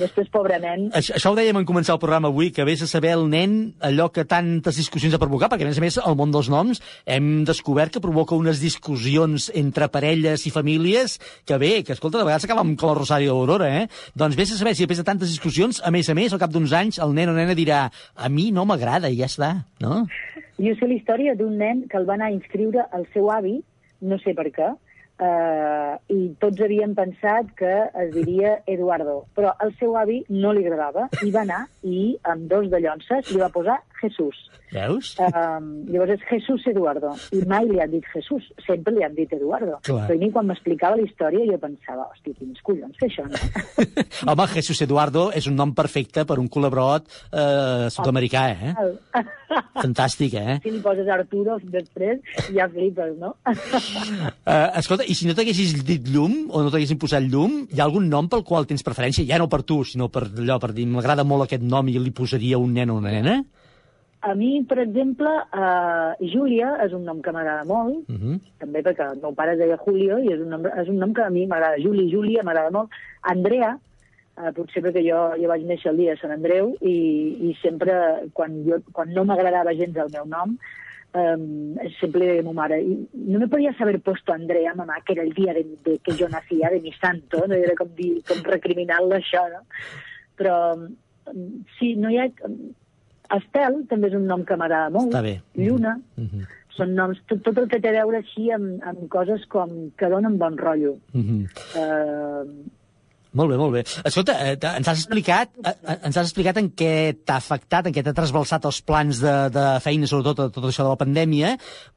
després, 0.00 0.28
pobre 0.32 0.58
nen... 0.60 0.86
Això, 0.96 1.14
això 1.18 1.32
ho 1.32 1.36
dèiem 1.36 1.58
en 1.60 1.66
començar 1.68 1.94
el 1.96 2.00
programa 2.02 2.30
avui, 2.30 2.50
que 2.54 2.64
vés 2.66 2.82
a 2.82 2.88
saber 2.88 3.12
el 3.16 3.26
nen 3.32 3.56
allò 3.84 4.08
que 4.14 4.24
tantes 4.28 4.78
discussions 4.80 5.14
ha 5.14 5.20
provocat, 5.20 5.52
perquè 5.52 5.66
a 5.66 5.68
més 5.68 5.80
a 5.80 5.84
més 5.84 5.98
el 6.00 6.16
món 6.18 6.32
dels 6.34 6.48
noms 6.52 6.80
hem 7.04 7.44
descobert 7.48 7.94
que 7.94 8.02
provoca 8.04 8.38
unes 8.38 8.60
discussions 8.62 9.50
entre 9.54 9.90
parelles 9.92 10.46
i 10.48 10.54
famílies 10.54 11.18
que 11.48 11.60
bé, 11.60 11.72
que 11.84 11.96
escolta, 11.96 12.20
de 12.20 12.28
vegades 12.28 12.48
acaba 12.48 12.64
amb 12.64 12.80
el 12.80 12.96
Rosari 12.98 13.28
d'Aurora, 13.28 13.70
eh? 13.82 13.84
Doncs 14.16 14.38
vés 14.38 14.54
a 14.54 14.58
saber 14.60 14.74
si 14.74 14.86
després 14.86 15.02
de 15.02 15.08
tantes 15.08 15.32
discussions, 15.32 15.82
a 15.84 15.92
més 15.94 16.08
a 16.08 16.16
més, 16.16 16.32
al 16.32 16.42
cap 16.42 16.52
d'uns 16.54 16.72
anys, 16.76 17.00
el 17.02 17.14
nen 17.16 17.32
o 17.32 17.36
nena 17.36 17.56
dirà 17.58 17.86
a 18.16 18.32
mi 18.32 18.50
no 18.54 18.66
m'agrada 18.68 19.12
i 19.12 19.20
ja 19.20 19.30
està, 19.30 19.52
no? 19.84 20.04
Jo 20.56 20.72
sé 20.78 20.88
la 20.88 20.96
història 20.96 21.36
d'un 21.36 21.56
nen 21.60 21.84
que 21.90 21.98
el 22.00 22.08
va 22.08 22.16
anar 22.16 22.30
a 22.30 22.36
inscriure 22.36 22.86
al 22.96 23.04
seu 23.12 23.28
avi, 23.32 23.58
no 24.00 24.16
sé 24.22 24.32
per 24.36 24.48
què, 24.54 24.72
eh, 25.22 25.94
i 26.12 26.20
tots 26.42 26.62
havíem 26.62 26.94
pensat 26.96 27.52
que 27.58 27.72
es 28.04 28.12
diria 28.14 28.56
Eduardo, 28.66 29.22
però 29.36 29.54
al 29.62 29.72
seu 29.80 29.96
avi 30.00 30.22
no 30.28 30.52
li 30.52 30.64
agradava 30.66 31.08
i 31.24 31.32
va 31.34 31.44
anar 31.46 31.62
i 31.82 32.16
amb 32.34 32.48
dos 32.50 32.70
de 32.72 32.82
llonces 32.84 33.32
li 33.32 33.42
va 33.42 33.52
posar 33.52 33.80
Jesús. 34.02 34.36
Veus? 34.74 35.12
Um, 35.22 35.68
llavors 35.90 36.16
és 36.16 36.24
Jesús 36.30 36.64
Eduardo, 36.70 37.12
i 37.36 37.42
mai 37.48 37.66
li 37.68 37.78
han 37.82 37.92
dit 37.92 38.06
Jesús, 38.12 38.48
sempre 38.66 38.94
li 38.96 39.04
han 39.06 39.14
dit 39.16 39.30
Eduardo. 39.36 39.78
Clar. 39.86 40.06
Però 40.08 40.16
a 40.16 40.20
mi 40.20 40.30
quan 40.34 40.48
m'explicava 40.50 40.98
la 40.98 41.06
història 41.06 41.46
jo 41.52 41.58
pensava, 41.62 42.08
hòstia, 42.10 42.34
quins 42.40 42.62
collons 42.66 42.98
que 42.98 43.08
això, 43.10 43.26
no? 43.30 43.40
Home, 44.32 44.48
Jesús 44.56 44.82
Eduardo 44.86 45.28
és 45.36 45.46
un 45.50 45.56
nom 45.58 45.74
perfecte 45.76 46.26
per 46.26 46.38
un 46.42 46.48
colabrot 46.52 47.06
eh, 47.30 47.86
sud-americà, 47.94 48.46
eh? 48.50 48.74
Fantàstic, 49.84 50.34
eh? 50.40 50.58
Si 50.64 50.72
li 50.74 50.80
poses 50.84 51.08
Arturo 51.12 51.58
després, 51.70 52.22
ja 52.54 52.66
flipes, 52.72 53.14
no? 53.20 53.34
Uh, 53.46 54.30
escolta, 54.80 55.06
i 55.06 55.14
si 55.16 55.28
no 55.28 55.36
t'haguessis 55.36 55.76
dit 55.86 56.10
llum, 56.10 56.46
o 56.50 56.64
no 56.64 56.72
t'haguessin 56.72 57.00
posat 57.00 57.26
llum, 57.30 57.62
hi 57.70 57.80
ha 57.80 57.86
algun 57.86 58.10
nom 58.10 58.30
pel 58.32 58.44
qual 58.46 58.66
tens 58.68 58.84
preferència? 58.86 59.26
Ja 59.28 59.38
no 59.42 59.50
per 59.52 59.62
tu, 59.68 59.82
sinó 59.86 60.10
per 60.12 60.26
allò, 60.26 60.58
per 60.62 60.72
dir, 60.76 60.88
m'agrada 60.90 61.26
molt 61.28 61.46
aquest 61.46 61.64
nom 61.66 61.86
i 61.88 61.98
li 62.00 62.14
posaria 62.14 62.58
un 62.58 62.74
nen 62.76 62.90
o 62.90 62.98
una 62.98 63.14
nena? 63.14 63.38
A 64.22 64.34
mi, 64.34 64.64
per 64.64 64.78
exemple, 64.80 65.30
uh, 65.54 66.14
Júlia 66.32 66.72
és 66.84 66.92
un 66.96 67.04
nom 67.04 67.20
que 67.22 67.32
m'agrada 67.32 67.64
molt, 67.64 68.08
Uh 68.08 68.16
-huh. 68.16 68.40
també 68.58 68.82
perquè 68.82 69.12
el 69.12 69.20
meu 69.20 69.34
pare 69.34 69.52
es 69.52 69.58
deia 69.58 69.76
Julio 69.76 70.18
i 70.18 70.32
és 70.32 70.40
un 70.40 70.48
nom, 70.48 70.66
és 70.66 70.88
un 70.88 70.98
nom 70.98 71.12
que 71.12 71.22
a 71.22 71.30
mi 71.30 71.46
m'agrada. 71.46 71.76
Juli, 71.78 72.10
Júlia, 72.10 72.42
m'agrada 72.42 72.70
molt. 72.70 72.90
Andrea, 73.22 73.78
uh, 74.38 74.52
potser 74.52 74.82
perquè 74.82 75.02
jo, 75.04 75.36
jo 75.42 75.48
vaig 75.48 75.62
néixer 75.64 75.90
el 75.90 75.96
dia 75.96 76.14
de 76.14 76.20
Sant 76.20 76.32
Andreu 76.32 76.74
i, 76.80 77.50
i 77.50 77.58
sempre, 77.62 77.92
quan, 78.32 78.64
jo, 78.64 78.80
quan 78.92 79.12
no 79.12 79.24
m'agradava 79.24 79.74
gens 79.74 79.96
el 79.96 80.10
meu 80.10 80.24
nom, 80.24 80.56
um, 81.14 81.76
sempre 82.00 82.20
le 82.20 82.26
deia 82.26 82.40
a 82.40 82.44
ma 82.44 82.52
mare, 82.52 82.80
"Y 82.82 83.08
no 83.12 83.38
me 83.38 83.48
podías 83.48 83.80
haber 83.80 84.00
puesto 84.00 84.32
Andrea, 84.32 84.74
mamá, 84.74 85.00
que 85.04 85.12
era 85.12 85.22
el 85.22 85.32
día 85.32 85.52
de, 85.54 85.64
de 85.84 85.98
que 85.98 86.12
yo 86.12 86.28
nacía, 86.28 86.70
de 86.70 86.80
mi 86.80 86.92
santo, 86.92 87.46
no? 87.46 87.54
era 87.54 87.74
com, 87.74 87.88
dir, 87.94 88.22
com 88.26 88.42
recriminar-la 88.42 89.16
això, 89.16 89.48
no? 89.50 89.62
Però 90.36 90.74
um, 90.74 91.64
sí, 91.78 91.94
no 91.96 92.10
hi 92.10 92.18
ha... 92.18 92.28
Estel 93.34 93.82
també 93.90 94.08
és 94.08 94.14
un 94.14 94.26
nom 94.30 94.44
que 94.46 94.56
m'agrada 94.56 94.90
molt. 94.94 95.10
Està 95.10 95.22
bé. 95.22 95.40
Lluna. 95.58 95.98
Uh 96.16 96.24
-huh. 96.24 96.46
Són 96.76 96.94
noms, 96.94 97.18
tot, 97.26 97.42
tot 97.42 97.58
el 97.58 97.68
que 97.68 97.80
té 97.80 97.88
a 97.88 98.04
veure 98.04 98.18
així 98.18 98.50
amb, 98.52 98.82
amb 98.84 99.08
coses 99.08 99.46
com 99.46 99.90
que 99.96 100.08
donen 100.08 100.38
bon 100.38 100.56
rotllo. 100.58 100.98
Uh 101.14 101.20
-huh. 101.20 101.42
Uh, 101.74 102.44
Molt 103.36 103.52
bé, 103.52 103.56
molt 103.60 103.74
bé. 103.74 103.82
Escolta, 104.08 104.36
eh, 104.46 104.56
ens 104.56 104.88
has 104.88 105.02
explicat, 105.02 105.52
eh, 105.60 105.74
ens 106.08 106.16
has 106.16 106.30
explicat 106.30 106.56
en 106.62 106.70
què 106.72 106.92
t'ha 107.24 107.36
afectat, 107.36 107.86
en 107.86 107.92
què 107.92 108.04
t'ha 108.04 108.16
trasbalsat 108.16 108.64
els 108.64 108.80
plans 108.80 109.20
de, 109.20 109.34
de 109.52 109.66
feina, 109.84 110.08
sobretot 110.08 110.54
tot 110.54 110.64
això 110.64 110.86
de 110.86 110.94
la 110.94 111.00
pandèmia, 111.00 111.56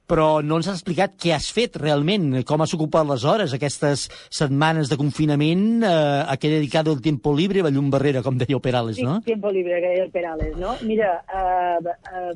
però 0.10 0.42
no 0.44 0.58
ens 0.58 0.68
has 0.68 0.80
explicat 0.80 1.14
què 1.22 1.32
has 1.36 1.48
fet 1.54 1.78
realment, 1.80 2.42
com 2.50 2.64
has 2.66 2.74
ocupat 2.76 3.08
les 3.08 3.24
hores, 3.24 3.54
aquestes 3.56 4.08
setmanes 4.34 4.90
de 4.90 4.98
confinament, 5.00 5.84
eh, 5.86 5.94
a 6.26 6.36
què 6.36 6.50
he 6.50 6.58
dedicat 6.58 6.90
el 6.92 7.00
tiempo 7.06 7.36
libre, 7.38 7.64
la 7.64 7.72
llum 7.72 7.92
barrera, 7.94 8.24
com 8.26 8.40
deia 8.42 8.60
Perales, 8.60 9.00
no? 9.06 9.20
Sí, 9.22 9.30
tiempo 9.32 9.54
libre, 9.54 9.80
que 9.80 9.94
deia 9.94 10.08
el 10.08 10.12
Perales, 10.12 10.58
no? 10.58 10.76
Mira, 10.82 11.14
eh, 11.30 11.96
eh, 12.20 12.34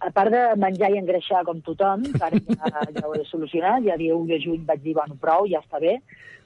a 0.00 0.12
part 0.14 0.32
de 0.32 0.44
menjar 0.56 0.92
i 0.94 1.02
engreixar 1.02 1.42
com 1.44 1.60
tothom, 1.66 2.06
ara 2.22 2.38
ja, 2.38 2.86
ja 2.96 3.04
ho 3.04 3.12
he 3.18 3.26
solucionat, 3.28 3.84
ja 3.84 3.98
dia 4.00 4.16
1 4.16 4.32
de 4.32 4.40
juny 4.46 4.64
vaig 4.68 4.86
dir, 4.86 4.96
bueno, 4.96 5.18
prou, 5.20 5.50
ja 5.50 5.60
està 5.64 5.82
bé, 5.82 5.98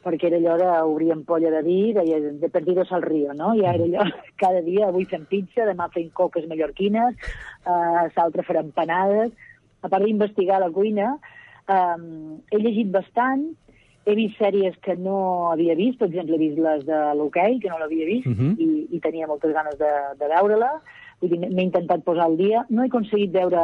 perquè 0.02 0.28
era 0.30 0.36
allò 0.40 0.56
d'obrir 0.58 1.12
ampolla 1.14 1.50
de 1.54 1.62
vi, 1.62 1.92
deia, 1.94 2.18
de 2.42 2.48
perdidos 2.50 2.90
al 2.92 3.02
río, 3.02 3.32
no? 3.34 3.52
Ja 3.58 3.74
era 3.74 3.84
allò, 3.84 4.04
cada 4.42 4.60
dia, 4.66 4.88
avui 4.88 5.04
fem 5.06 5.24
pizza, 5.30 5.64
demà 5.68 5.88
fem 5.94 6.10
coques 6.12 6.46
mallorquines, 6.50 7.14
eh, 7.66 8.04
l'altre 8.16 8.42
farem 8.42 8.70
empanades. 8.72 9.32
A 9.82 9.88
part 9.90 10.04
d'investigar 10.06 10.60
la 10.62 10.70
cuina, 10.70 11.16
eh, 11.68 11.98
he 12.50 12.58
llegit 12.62 12.90
bastant, 12.94 13.48
he 14.04 14.14
vist 14.18 14.34
sèries 14.38 14.74
que 14.82 14.96
no 14.98 15.50
havia 15.52 15.76
vist, 15.78 15.98
per 16.00 16.08
exemple, 16.08 16.34
he 16.34 16.42
vist 16.48 16.58
les 16.58 16.82
de 16.88 16.98
l'hoquei, 17.14 17.60
que 17.62 17.70
no 17.70 17.78
l'havia 17.78 18.06
vist, 18.06 18.26
Mhm. 18.26 18.56
i, 18.58 18.68
i 18.96 19.00
tenia 19.00 19.28
moltes 19.30 19.52
ganes 19.54 19.78
de, 19.78 19.90
de 20.18 20.26
veure-la. 20.34 20.72
Vull 21.22 21.30
dir, 21.30 21.38
m'he 21.46 21.68
intentat 21.68 22.02
posar 22.02 22.26
al 22.26 22.34
dia. 22.34 22.64
No 22.74 22.82
he 22.82 22.90
aconseguit 22.90 23.30
veure 23.30 23.62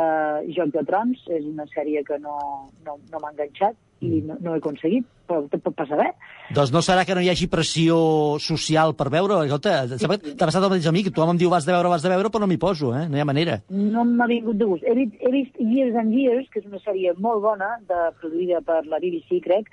Joc 0.55 0.71
de 0.77 0.85
Trons, 0.87 1.25
és 1.35 1.43
una 1.43 1.67
sèrie 1.73 2.05
que 2.07 2.19
no, 2.23 2.39
no, 2.87 2.95
no 3.11 3.21
m'ha 3.21 3.33
enganxat 3.35 3.75
i 4.07 4.21
no, 4.23 4.37
no 4.39 4.55
he 4.55 4.61
aconseguit, 4.61 5.07
però 5.27 5.41
tot 5.51 5.65
pot 5.65 5.75
passar 5.81 5.99
bé. 5.99 6.07
Doncs 6.55 6.71
no 6.71 6.85
serà 6.87 7.03
que 7.03 7.17
no 7.19 7.25
hi 7.25 7.33
hagi 7.33 7.49
pressió 7.51 7.99
social 8.39 8.95
per 8.95 9.09
veure? 9.11 9.41
Escolta, 9.49 9.81
t'ha 9.91 10.47
passat 10.47 10.63
el 10.63 10.71
mateix 10.71 10.87
a 10.87 10.95
mi, 10.95 11.03
que 11.03 11.11
tothom 11.11 11.35
em 11.35 11.43
diu 11.43 11.51
vas 11.51 11.67
de 11.67 11.75
veure, 11.75 11.91
vas 11.91 12.07
de 12.07 12.15
veure, 12.15 12.31
però 12.31 12.45
no 12.45 12.51
m'hi 12.51 12.61
poso, 12.63 12.93
eh? 12.95 13.09
No 13.11 13.19
hi 13.19 13.25
ha 13.25 13.29
manera. 13.29 13.59
No 13.75 14.07
m'ha 14.07 14.31
vingut 14.31 14.61
de 14.61 14.71
gust. 14.71 14.87
He, 14.87 14.95
vist, 15.01 15.19
he 15.19 15.35
vist 15.35 15.59
Years 15.59 15.99
and 15.99 16.15
Years, 16.15 16.47
que 16.53 16.63
és 16.63 16.71
una 16.71 16.79
sèrie 16.87 17.17
molt 17.19 17.43
bona, 17.43 17.75
de, 17.91 18.05
produïda 18.23 18.63
per 18.63 18.85
la 18.87 19.03
BBC, 19.03 19.43
crec. 19.45 19.67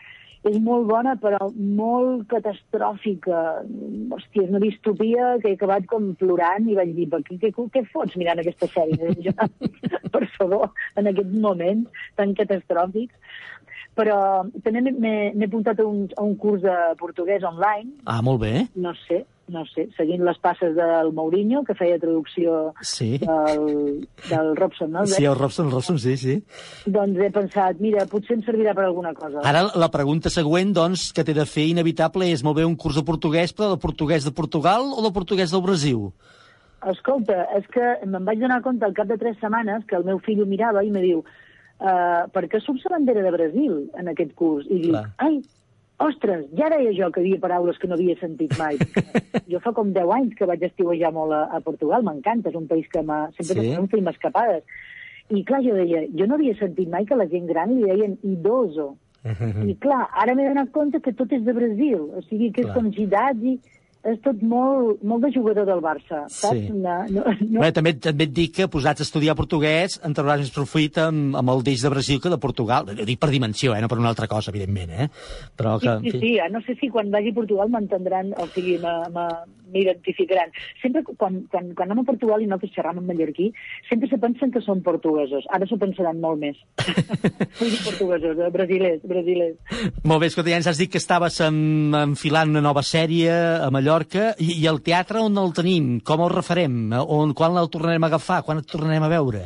És 0.46 0.60
molt 0.62 0.86
bona, 0.86 1.16
però 1.18 1.48
molt 1.58 2.28
catastròfica. 2.30 3.40
Hòstia, 4.14 4.44
és 4.44 4.52
una 4.52 4.62
distopia 4.62 5.32
que 5.42 5.50
he 5.50 5.58
acabat 5.58 5.88
com 5.90 6.12
plorant 6.20 6.68
i 6.70 6.76
vaig 6.78 6.92
dir, 6.94 7.08
"Per 7.10 7.22
què, 7.26 7.40
què, 7.42 7.50
què 7.74 7.84
fots 7.90 8.16
mirant 8.16 8.40
aquesta 8.40 8.68
sèrie? 8.70 9.10
Jo, 9.26 9.34
per 10.14 10.28
favor, 10.38 10.70
en 10.96 11.08
aquests 11.08 11.34
moments 11.42 11.90
tan 12.16 12.36
catastròfics. 12.38 13.16
Però 13.96 14.18
també 14.64 14.82
m'he 14.92 15.46
apuntat 15.48 15.80
a 15.80 15.86
un, 15.88 16.10
a 16.18 16.22
un 16.22 16.36
curs 16.36 16.62
de 16.62 16.76
portuguès 17.00 17.44
online, 17.48 17.94
Ah, 18.06 18.22
molt 18.22 18.42
bé. 18.42 18.68
no 18.76 18.92
sé, 19.08 19.24
no 19.54 19.62
sé, 19.70 19.88
seguint 19.98 20.24
les 20.26 20.38
passes 20.42 20.74
del 20.76 21.12
Mourinho, 21.14 21.64
que 21.64 21.76
feia 21.78 22.00
traducció 22.02 22.74
Sí. 22.82 23.20
del, 23.22 24.08
del 24.30 24.56
Robson, 24.58 24.92
no? 24.92 25.06
Sí, 25.06 25.24
el 25.26 25.36
Robson, 25.38 25.68
el 25.68 25.72
Robson, 25.74 26.00
sí, 26.00 26.16
sí. 26.18 26.38
Doncs 26.86 27.20
he 27.22 27.30
pensat, 27.32 27.78
mira, 27.80 28.08
potser 28.10 28.38
em 28.40 28.44
servirà 28.48 28.74
per 28.74 28.86
alguna 28.88 29.14
cosa. 29.14 29.44
Ara 29.46 29.68
la 29.76 29.92
pregunta 29.94 30.30
següent, 30.34 30.74
doncs, 30.74 31.12
que 31.14 31.24
t'he 31.24 31.36
de 31.38 31.46
fer 31.46 31.68
inevitable 31.72 32.32
és 32.34 32.44
molt 32.44 32.58
bé 32.58 32.66
un 32.66 32.76
curs 32.76 32.98
de 32.98 33.06
portuguès, 33.06 33.54
però 33.54 33.70
de 33.76 33.82
portuguès 33.82 34.26
de 34.26 34.34
Portugal 34.34 34.90
o 34.98 35.02
de 35.06 35.14
portuguès 35.14 35.52
del 35.54 35.62
Brasil? 35.66 36.10
Escolta, 36.86 37.48
és 37.58 37.66
que 37.74 37.82
me'n 38.06 38.26
vaig 38.28 38.38
donar 38.42 38.62
compte 38.62 38.86
al 38.86 38.94
cap 38.94 39.08
de 39.10 39.18
tres 39.18 39.38
setmanes 39.42 39.86
que 39.90 39.96
el 39.98 40.04
meu 40.06 40.20
fill 40.26 40.42
ho 40.44 40.46
mirava 40.46 40.84
i 40.86 40.92
me 40.94 41.02
diu 41.02 41.24
uh, 41.24 42.26
per 42.34 42.44
què 42.52 42.60
subs 42.62 42.84
la 42.86 42.98
bandera 42.98 43.24
de 43.26 43.32
Brasil 43.34 43.80
en 43.98 44.12
aquest 44.12 44.36
curs? 44.38 44.68
I 44.70 44.82
dic, 44.84 44.92
Clar. 44.92 45.08
ai, 45.18 45.40
ostres, 46.00 46.46
ja 46.58 46.70
deia 46.74 46.92
jo 46.98 47.12
que 47.12 47.22
havia 47.22 47.40
paraules 47.40 47.78
que 47.80 47.88
no 47.88 47.96
havia 47.96 48.16
sentit 48.20 48.58
mai. 48.60 48.78
jo 49.52 49.60
fa 49.64 49.72
com 49.78 49.94
10 49.96 50.12
anys 50.18 50.36
que 50.36 50.48
vaig 50.50 50.64
estiuejar 50.68 51.14
molt 51.16 51.34
a, 51.34 51.46
a 51.56 51.62
Portugal, 51.64 52.04
m'encanta, 52.04 52.50
és 52.52 52.56
un 52.60 52.68
país 52.68 52.88
que 52.92 53.02
m'ha... 53.06 53.30
Sempre 53.38 53.64
Sí. 53.64 53.72
que 53.76 53.88
fem 53.96 54.08
escapades. 54.12 54.64
I 55.34 55.42
clar, 55.44 55.64
jo 55.66 55.74
deia, 55.74 56.04
jo 56.14 56.28
no 56.30 56.36
havia 56.36 56.54
sentit 56.60 56.90
mai 56.92 57.06
que 57.06 57.16
la 57.18 57.26
gent 57.32 57.48
gran 57.50 57.72
li 57.74 57.88
deien 57.88 58.18
idoso. 58.24 58.96
I 59.26 59.74
clar, 59.82 60.04
ara 60.22 60.36
m'he 60.38 60.46
donat 60.46 60.70
compte 60.72 61.00
que 61.02 61.14
tot 61.18 61.32
és 61.34 61.42
de 61.42 61.54
Brasil, 61.58 62.04
o 62.14 62.22
sigui 62.28 62.52
que 62.54 62.62
és 62.62 62.68
Clar. 62.68 62.76
com 62.78 62.92
Gidadi, 62.94 63.56
és 64.06 64.20
tot 64.26 64.42
molt, 64.46 65.02
molt 65.02 65.26
de 65.26 65.32
jugador 65.34 65.66
del 65.68 65.82
Barça, 65.84 66.26
saps? 66.30 66.60
Sí. 66.60 66.70
No, 66.70 67.00
no, 67.10 67.24
No. 67.56 67.62
Bé, 67.62 67.72
també, 67.76 67.96
també 68.02 68.28
et 68.28 68.34
dic 68.36 68.56
que 68.58 68.68
posats 68.72 69.02
a 69.02 69.06
estudiar 69.06 69.36
portuguès 69.38 69.98
en 70.06 70.16
trauràs 70.16 70.42
més 70.44 70.54
profit 70.54 70.98
amb, 71.02 71.36
amb 71.40 71.54
el 71.54 71.64
deix 71.66 71.84
de 71.84 71.92
Brasil 71.94 72.22
que 72.22 72.32
de 72.32 72.40
Portugal. 72.42 72.90
Ho 72.90 73.08
dic 73.08 73.20
per 73.22 73.32
dimensió, 73.34 73.76
eh? 73.76 73.82
no 73.82 73.90
per 73.92 74.00
una 74.02 74.12
altra 74.12 74.28
cosa, 74.32 74.52
evidentment. 74.54 74.92
Eh? 74.92 75.10
Però 75.58 75.78
que, 75.82 75.98
Sí, 76.06 76.12
sí, 76.12 76.20
sí, 76.22 76.32
ah, 76.40 76.50
no 76.52 76.62
sé 76.66 76.76
si 76.80 76.90
quan 76.94 77.12
vagi 77.14 77.32
a 77.34 77.38
Portugal 77.38 77.72
m'entendran, 77.74 78.34
o 78.42 78.48
sigui, 78.54 78.78
m'identificaran. 79.76 80.54
Sempre 80.82 81.04
quan, 81.08 81.42
quan, 81.52 81.72
quan 81.78 81.90
anem 81.90 82.04
a 82.04 82.08
Portugal 82.08 82.44
i 82.44 82.50
nosaltres 82.50 82.74
xerram 82.76 83.02
en 83.02 83.08
mallorquí, 83.10 83.52
sempre 83.90 84.10
se 84.12 84.20
pensen 84.22 84.54
que 84.54 84.62
són 84.66 84.84
portuguesos. 84.86 85.48
Ara 85.56 85.68
s'ho 85.70 85.80
pensaran 85.82 86.22
molt 86.22 86.42
més. 86.42 86.60
Vull 87.60 87.72
dir 87.74 87.82
portuguesos, 87.88 88.38
eh, 88.38 88.52
brasilers, 88.54 89.02
brasilers. 89.08 89.58
Molt 90.04 90.24
bé, 90.24 90.32
escolta, 90.32 90.52
ja 90.54 90.62
ens 90.62 90.70
has 90.70 90.82
dit 90.82 90.92
que 90.92 91.02
estaves 91.02 91.40
en, 91.46 91.58
enfilant 91.98 92.54
una 92.54 92.64
nova 92.66 92.86
sèrie 92.86 93.34
a 93.34 93.72
Mallorca 93.74 93.95
i, 94.40 94.62
i 94.62 94.68
el 94.68 94.82
teatre 94.82 95.22
on 95.24 95.38
el 95.38 95.54
tenim? 95.54 96.00
Com 96.06 96.22
el 96.26 96.30
refarem? 96.34 96.92
On, 97.02 97.34
quan 97.34 97.56
el 97.58 97.70
tornarem 97.70 98.04
a 98.04 98.08
agafar? 98.08 98.42
Quan 98.44 98.60
et 98.60 98.68
tornarem 98.68 99.04
a 99.04 99.10
veure? 99.12 99.44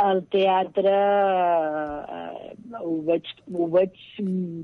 El 0.00 0.22
teatre 0.32 0.94
eh, 0.94 2.54
ho, 2.80 2.94
veig, 3.04 3.26
ho, 3.52 3.66
veig, 3.74 3.96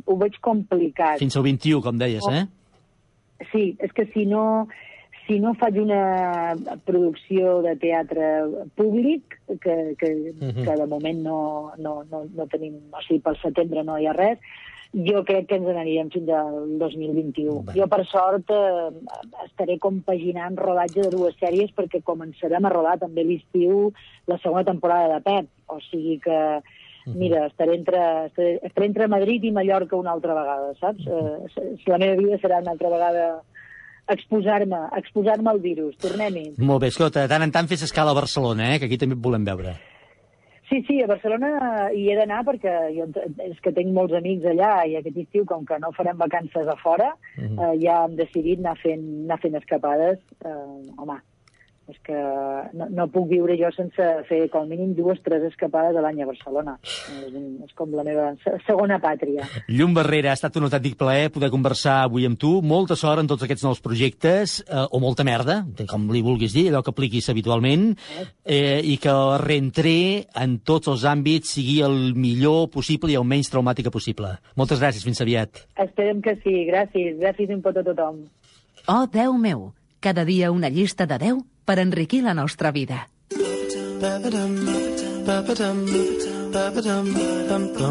ho 0.07 0.17
veig 0.23 0.39
complicat. 0.41 1.19
Fins 1.21 1.37
al 1.37 1.45
21, 1.45 1.83
com 1.85 1.99
deies, 2.01 2.25
eh? 2.33 2.47
Sí, 3.53 3.67
és 3.85 3.93
que 3.93 4.07
si 4.15 4.25
no, 4.25 4.67
si 5.27 5.37
no 5.43 5.53
faig 5.61 5.77
una 5.83 6.55
producció 6.87 7.59
de 7.67 7.75
teatre 7.83 8.31
públic, 8.79 9.37
que, 9.61 9.75
que, 10.01 10.11
Mhm. 10.41 10.65
que 10.65 10.77
de 10.81 10.87
moment 10.87 11.21
no, 11.23 11.73
no, 11.79 12.03
no, 12.11 12.25
no 12.35 12.47
tenim, 12.47 12.79
o 12.93 13.03
sigui, 13.05 13.21
pel 13.21 13.37
setembre 13.43 13.85
no 13.85 13.99
hi 13.99 14.07
ha 14.07 14.15
res, 14.17 14.39
jo 14.95 15.25
crec 15.25 15.47
que 15.49 15.57
ens 15.59 15.67
n'aniríem 15.67 16.11
fins 16.11 16.29
al 16.31 16.79
2021. 16.79 17.65
Jo, 17.75 17.87
per 17.89 18.05
sort, 18.07 18.51
eh, 18.51 18.91
estaré 19.47 19.79
compaginant 19.79 20.57
rodatge 20.57 21.03
de 21.03 21.11
dues 21.11 21.35
sèries 21.41 21.73
perquè 21.77 22.03
començarem 22.03 22.65
a 22.65 22.71
rodar 22.73 22.99
també 22.99 23.25
l'estiu 23.25 23.93
la 24.27 24.39
segona 24.39 24.65
temporada 24.65 25.15
de 25.15 25.21
Pep. 25.27 25.49
O 25.69 25.81
sigui 25.91 26.19
que, 26.23 26.39
mira, 27.07 27.47
estaré 27.47 27.75
entre, 27.77 27.99
estaré, 28.27 28.61
estaré 28.63 28.87
entre 28.87 29.09
Madrid 29.09 29.45
i 29.45 29.51
Mallorca 29.53 29.97
una 29.97 30.13
altra 30.13 30.35
vegada, 30.35 30.73
saps? 30.81 31.07
Eh, 31.07 31.37
s- 31.51 31.91
la 31.91 31.99
meva 31.99 32.17
vida 32.17 32.39
serà 32.39 32.61
una 32.63 32.71
altra 32.73 32.89
vegada 32.91 33.43
exposar-me, 34.09 34.79
exposar-me 35.01 35.51
al 35.51 35.59
virus. 35.61 35.97
Tornem-hi. 35.99 36.53
Molt 36.63 36.81
bé, 36.85 36.89
escolta, 36.95 37.27
tant 37.29 37.43
en 37.43 37.51
tant 37.53 37.67
fes 37.69 37.83
escala 37.83 38.13
a 38.13 38.15
Barcelona, 38.15 38.75
eh? 38.75 38.79
que 38.79 38.87
aquí 38.87 38.99
també 38.99 39.17
et 39.19 39.23
volem 39.23 39.45
veure. 39.45 39.75
Sí, 40.69 40.83
sí, 40.89 41.01
a 41.01 41.07
Barcelona 41.07 41.91
hi 41.95 42.09
he 42.11 42.17
d'anar 42.19 42.41
perquè 42.45 42.73
jo, 42.97 43.05
és 43.45 43.59
que 43.63 43.71
tinc 43.73 43.93
molts 43.95 44.15
amics 44.19 44.45
allà 44.51 44.73
i 44.91 44.97
aquest 44.99 45.17
estiu, 45.23 45.45
com 45.47 45.65
que 45.65 45.79
no 45.79 45.93
farem 45.95 46.19
vacances 46.19 46.67
a 46.67 46.75
fora, 46.83 47.13
Mhm. 47.39 47.59
eh, 47.59 47.79
ja 47.85 48.05
hem 48.05 48.17
decidit 48.17 48.59
anar 48.59 48.77
fent, 48.83 49.05
anar 49.25 49.39
fent 49.39 49.55
escapades. 49.55 50.19
Eh, 50.45 50.93
home, 50.99 51.21
és 51.89 51.97
que 52.03 52.17
no, 52.75 52.89
no 52.91 53.05
puc 53.15 53.29
viure 53.31 53.55
jo 53.61 53.69
sense 53.77 54.07
fer 54.29 54.49
com 54.51 54.65
a 54.65 54.67
mínim 54.67 54.91
dues, 54.97 55.21
tres 55.23 55.45
escapades 55.47 55.95
a 55.97 56.03
l'any 56.03 56.23
a 56.23 56.27
Barcelona. 56.27 56.77
És, 56.83 57.33
un, 57.33 57.45
és 57.63 57.73
com 57.79 57.93
la 57.95 58.03
meva 58.07 58.33
se- 58.43 58.57
segona 58.67 58.99
pàtria. 59.03 59.47
Llum 59.69 59.95
Barrera, 59.95 60.33
ha 60.33 60.39
estat 60.39 60.57
un 60.59 60.67
autèntic 60.67 60.97
plaer 60.99 61.31
poder 61.31 61.51
conversar 61.55 62.01
avui 62.09 62.27
amb 62.27 62.39
tu. 62.43 62.57
Molta 62.63 62.97
sort 62.99 63.23
en 63.23 63.31
tots 63.31 63.47
aquests 63.47 63.63
nous 63.69 63.81
projectes, 63.85 64.59
eh, 64.67 64.85
o 64.91 64.99
molta 65.01 65.23
merda, 65.25 65.61
com 65.89 66.11
li 66.11 66.23
vulguis 66.27 66.53
dir, 66.57 66.67
allò 66.73 66.83
que 66.83 66.91
apliquis 66.91 67.29
habitualment, 67.31 67.93
eh, 68.45 68.81
i 68.83 68.97
que 68.99 69.09
el 69.15 69.39
reentré 69.45 70.27
en 70.35 70.59
tots 70.67 70.89
els 70.91 71.05
àmbits 71.07 71.55
sigui 71.55 71.81
el 71.87 72.15
millor 72.19 72.69
possible 72.75 73.13
i 73.13 73.17
el 73.21 73.25
menys 73.25 73.51
traumàtica 73.53 73.91
possible. 73.95 74.35
Moltes 74.57 74.81
gràcies, 74.83 75.05
fins 75.07 75.21
aviat. 75.23 75.63
Esperem 75.79 76.21
que 76.23 76.35
sí. 76.43 76.65
Gràcies. 76.67 77.17
Gràcies 77.21 77.51
un 77.55 77.63
pot 77.63 77.77
a 77.79 77.83
tothom. 77.87 78.25
Oh, 78.89 79.05
Déu 79.11 79.35
meu, 79.39 79.73
cada 80.01 80.25
dia 80.25 80.51
una 80.51 80.69
llista 80.69 81.07
de 81.07 81.19
10 81.19 81.45
per 81.67 81.79
enriquir 81.83 82.23
la 82.23 82.33
nostra 82.33 82.71
vida. 82.71 83.09
Ba-ba-dum, 84.01 84.55
ba-ba-dum, 85.27 85.79
ba-ba-dum, 86.55 87.07
ba-ba-dum, 87.43 87.87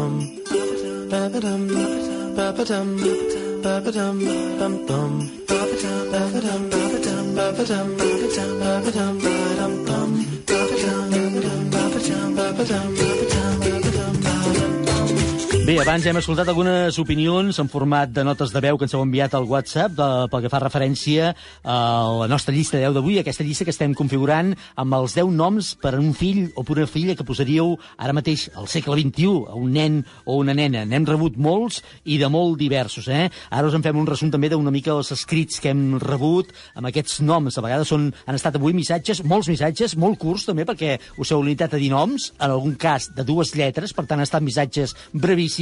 Bé, 15.66 15.80
abans 15.82 16.04
hem 16.06 16.14
escoltat 16.14 16.46
algunes 16.46 16.94
opinions 17.02 17.56
en 17.58 17.66
format 17.66 18.12
de 18.14 18.22
notes 18.22 18.52
de 18.54 18.60
veu 18.62 18.76
que 18.78 18.86
ens 18.86 18.92
heu 18.94 19.00
enviat 19.02 19.32
al 19.34 19.48
WhatsApp 19.50 19.96
de, 19.98 20.06
pel 20.30 20.44
que 20.44 20.50
fa 20.52 20.60
referència 20.62 21.32
a 21.66 21.78
la 22.20 22.28
nostra 22.30 22.52
llista 22.54 22.76
de 22.76 22.84
10 22.84 22.94
d'avui, 22.94 23.16
aquesta 23.18 23.42
llista 23.42 23.66
que 23.66 23.72
estem 23.74 23.96
configurant 23.98 24.52
amb 24.78 24.94
els 24.94 25.16
10 25.18 25.32
noms 25.34 25.72
per 25.82 25.96
a 25.96 25.98
un 25.98 26.12
fill 26.14 26.52
o 26.54 26.62
per 26.62 26.76
una 26.76 26.86
filla 26.86 27.16
que 27.18 27.26
posaríeu 27.26 27.72
ara 27.98 28.14
mateix 28.14 28.44
al 28.54 28.68
segle 28.70 28.94
XXI, 29.00 29.32
a 29.50 29.56
un 29.58 29.72
nen 29.74 29.96
o 30.22 30.36
una 30.38 30.54
nena. 30.54 30.84
N'hem 30.86 31.08
rebut 31.10 31.34
molts 31.34 31.80
i 32.04 32.20
de 32.22 32.30
molt 32.30 32.60
diversos, 32.62 33.10
eh? 33.10 33.26
Ara 33.50 33.66
us 33.66 33.74
en 33.74 33.82
fem 33.82 33.98
un 33.98 34.06
resum 34.06 34.30
també 34.30 34.52
d'una 34.54 34.70
mica 34.70 34.94
dels 34.94 35.10
escrits 35.18 35.58
que 35.58 35.74
hem 35.74 35.98
rebut 35.98 36.54
amb 36.78 36.92
aquests 36.92 37.18
noms. 37.26 37.58
A 37.58 37.66
vegades 37.66 37.90
són, 37.90 38.06
han 38.22 38.38
estat 38.38 38.60
avui 38.60 38.76
missatges, 38.78 39.24
molts 39.26 39.50
missatges, 39.50 39.98
molt 39.98 40.22
curts 40.22 40.46
també, 40.46 40.62
perquè 40.70 40.94
us 41.18 41.34
heu 41.34 41.42
limitat 41.42 41.74
a 41.74 41.82
dir 41.82 41.90
noms, 41.90 42.30
en 42.38 42.54
algun 42.54 42.78
cas 42.78 43.10
de 43.18 43.26
dues 43.26 43.56
lletres, 43.58 43.90
per 43.90 44.06
tant 44.06 44.22
han 44.22 44.30
estat 44.30 44.46
missatges 44.46 44.94
brevíssims, 45.10 45.55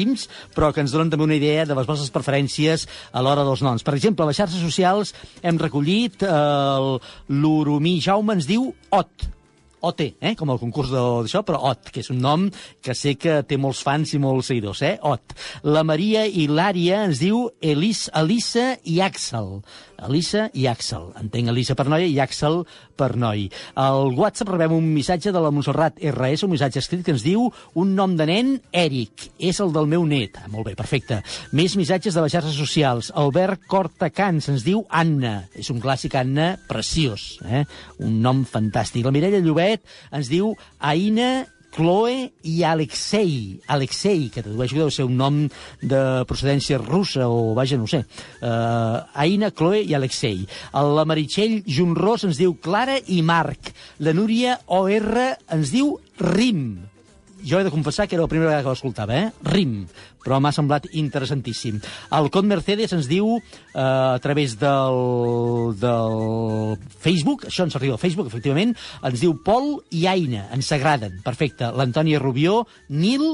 però 0.55 0.73
que 0.75 0.83
ens 0.85 0.95
donen 0.95 1.13
també 1.13 1.29
una 1.29 1.39
idea 1.39 1.67
de 1.69 1.77
les 1.77 1.89
vostres 1.89 2.13
preferències 2.15 2.89
a 3.13 3.23
l'hora 3.25 3.47
dels 3.47 3.63
noms. 3.65 3.85
Per 3.87 3.95
exemple, 3.97 4.25
a 4.25 4.31
les 4.31 4.41
xarxes 4.41 4.63
socials 4.63 5.15
hem 5.43 5.61
recollit 5.61 6.25
eh, 6.27 6.99
l'Oromí 7.31 7.99
Jaume 8.05 8.39
ens 8.39 8.51
diu 8.51 8.73
Ot, 8.95 9.29
OT, 9.85 10.05
eh? 10.21 10.35
com 10.39 10.53
el 10.53 10.61
concurs 10.63 10.93
d'això, 10.93 11.45
però 11.47 11.61
OT, 11.71 11.93
que 11.95 12.05
és 12.05 12.11
un 12.15 12.21
nom 12.25 12.47
que 12.85 12.97
sé 12.99 13.17
que 13.21 13.41
té 13.49 13.59
molts 13.61 13.83
fans 13.87 14.15
i 14.15 14.21
molts 14.23 14.51
seguidors, 14.53 14.83
eh? 14.87 14.97
OT. 15.03 15.37
La 15.69 15.85
Maria 15.87 16.25
Hilària 16.27 17.05
ens 17.09 17.23
diu 17.23 17.49
Elis, 17.63 18.09
Elisa 18.15 18.75
i 18.85 19.01
Àxel. 19.05 19.59
Elisa 20.05 20.49
i 20.55 20.67
Àxel. 20.69 21.11
Entenc 21.21 21.51
Elisa 21.53 21.77
per 21.79 21.87
noia 21.91 22.07
i 22.09 22.19
Àxel 22.23 22.63
per 22.99 23.15
noi. 23.19 23.49
Al 23.81 24.13
WhatsApp 24.17 24.53
rebem 24.53 24.75
un 24.77 24.87
missatge 24.95 25.33
de 25.35 25.41
la 25.43 25.51
Montserrat 25.55 25.99
RS, 25.99 26.45
un 26.47 26.53
missatge 26.55 26.81
escrit 26.83 27.05
que 27.07 27.15
ens 27.15 27.25
diu 27.27 27.49
un 27.81 27.95
nom 27.97 28.15
de 28.19 28.27
nen, 28.29 28.55
Eric. 28.73 29.29
És 29.39 29.61
el 29.65 29.73
del 29.75 29.89
meu 29.91 30.07
net. 30.09 30.39
Ah, 30.41 30.49
molt 30.51 30.69
bé, 30.69 30.77
perfecte. 30.79 31.21
Més 31.57 31.77
missatges 31.81 32.15
de 32.15 32.25
les 32.25 32.35
xarxes 32.35 32.59
socials. 32.59 33.11
Albert 33.19 33.67
Cortacans 33.71 34.51
ens 34.53 34.67
diu 34.67 34.85
Anna. 34.91 35.37
És 35.55 35.71
un 35.75 35.81
clàssic 35.83 36.15
Anna 36.21 36.55
preciós. 36.69 37.39
Eh? 37.45 37.65
Un 38.05 38.21
nom 38.25 38.45
fantàstic. 38.49 39.05
La 39.07 39.15
Mireia 39.15 39.43
Llobet 39.43 39.74
ens 40.13 40.31
diu 40.33 40.55
Aina 40.79 41.47
Chloe 41.75 42.31
i 42.47 42.63
Alexei. 42.63 43.59
Alexei, 43.67 44.29
que 44.31 44.45
tradueixo 44.45 44.77
que 44.77 44.83
deu 44.85 44.93
ser 44.95 45.09
un 45.09 45.17
nom 45.19 45.41
de 45.83 46.03
procedència 46.31 46.79
russa 46.79 47.27
o, 47.27 47.53
vaja, 47.59 47.79
no 47.81 47.89
sé. 47.91 48.05
Uh, 48.39 49.03
Aina, 49.27 49.51
Chloe 49.51 49.83
i 49.83 49.95
Alexei. 49.99 50.45
La 50.73 51.07
Meritxell 51.09 51.63
Junros 51.67 52.29
ens 52.31 52.39
diu 52.39 52.55
Clara 52.63 53.01
i 53.11 53.21
Marc. 53.27 53.75
La 53.99 54.15
Núria 54.15 54.61
OR 54.71 55.11
ens 55.51 55.75
diu 55.75 55.97
Rim. 56.23 56.94
Jo 57.45 57.61
he 57.61 57.65
de 57.67 57.73
confessar 57.73 58.07
que 58.09 58.17
era 58.17 58.25
la 58.25 58.31
primera 58.31 58.51
vegada 58.51 58.65
que 58.65 58.73
l'escoltava, 58.73 59.17
eh? 59.17 59.31
Rim, 59.45 59.85
però 60.25 60.39
m'ha 60.41 60.53
semblat 60.55 60.87
interessantíssim. 60.97 61.81
El 62.17 62.31
Cot 62.33 62.47
Mercedes 62.49 62.95
ens 62.97 63.09
diu, 63.11 63.35
eh, 63.37 63.81
a 63.81 64.19
través 64.25 64.57
del, 64.61 65.75
del 65.81 66.79
Facebook, 67.05 67.45
això 67.51 67.67
ens 67.69 67.77
arriba 67.77 67.99
al 67.99 68.03
Facebook, 68.03 68.31
efectivament, 68.33 68.73
ens 69.05 69.21
diu 69.21 69.37
Pol 69.45 69.75
i 69.93 70.07
Aina, 70.09 70.47
ens 70.57 70.73
agraden, 70.73 71.21
perfecte. 71.27 71.69
L'Antònia 71.77 72.23
Rubió, 72.23 72.63
Nil 72.89 73.27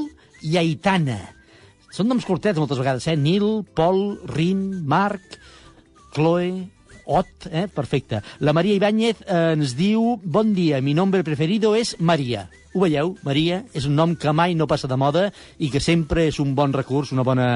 i 0.43 0.59
Aitana. 0.59 1.21
Són 1.95 2.11
noms 2.11 2.27
curtets 2.27 2.59
moltes 2.59 2.79
vegades, 2.79 3.07
eh? 3.11 3.17
Nil, 3.19 3.63
Pol, 3.79 4.19
Rim, 4.35 4.83
Marc, 4.91 5.39
Chloe, 6.15 6.67
Ot, 7.07 7.49
eh? 7.51 7.67
perfecte. 7.73 8.23
La 8.41 8.53
Maria 8.53 8.77
Ibáñez 8.77 9.23
eh, 9.27 9.53
ens 9.57 9.77
diu 9.79 10.19
Bon 10.25 10.55
dia, 10.55 10.81
mi 10.81 10.95
nombre 10.95 11.25
preferido 11.25 11.75
és 11.79 11.97
Maria. 11.99 12.49
Ho 12.71 12.85
veieu? 12.85 13.17
Maria 13.27 13.65
és 13.75 13.87
un 13.89 13.97
nom 13.99 14.13
que 14.15 14.31
mai 14.31 14.53
no 14.55 14.69
passa 14.71 14.87
de 14.87 14.95
moda 14.95 15.25
i 15.59 15.73
que 15.73 15.81
sempre 15.83 16.29
és 16.31 16.39
un 16.39 16.53
bon 16.55 16.71
recurs, 16.71 17.11
una 17.11 17.25
bona 17.27 17.49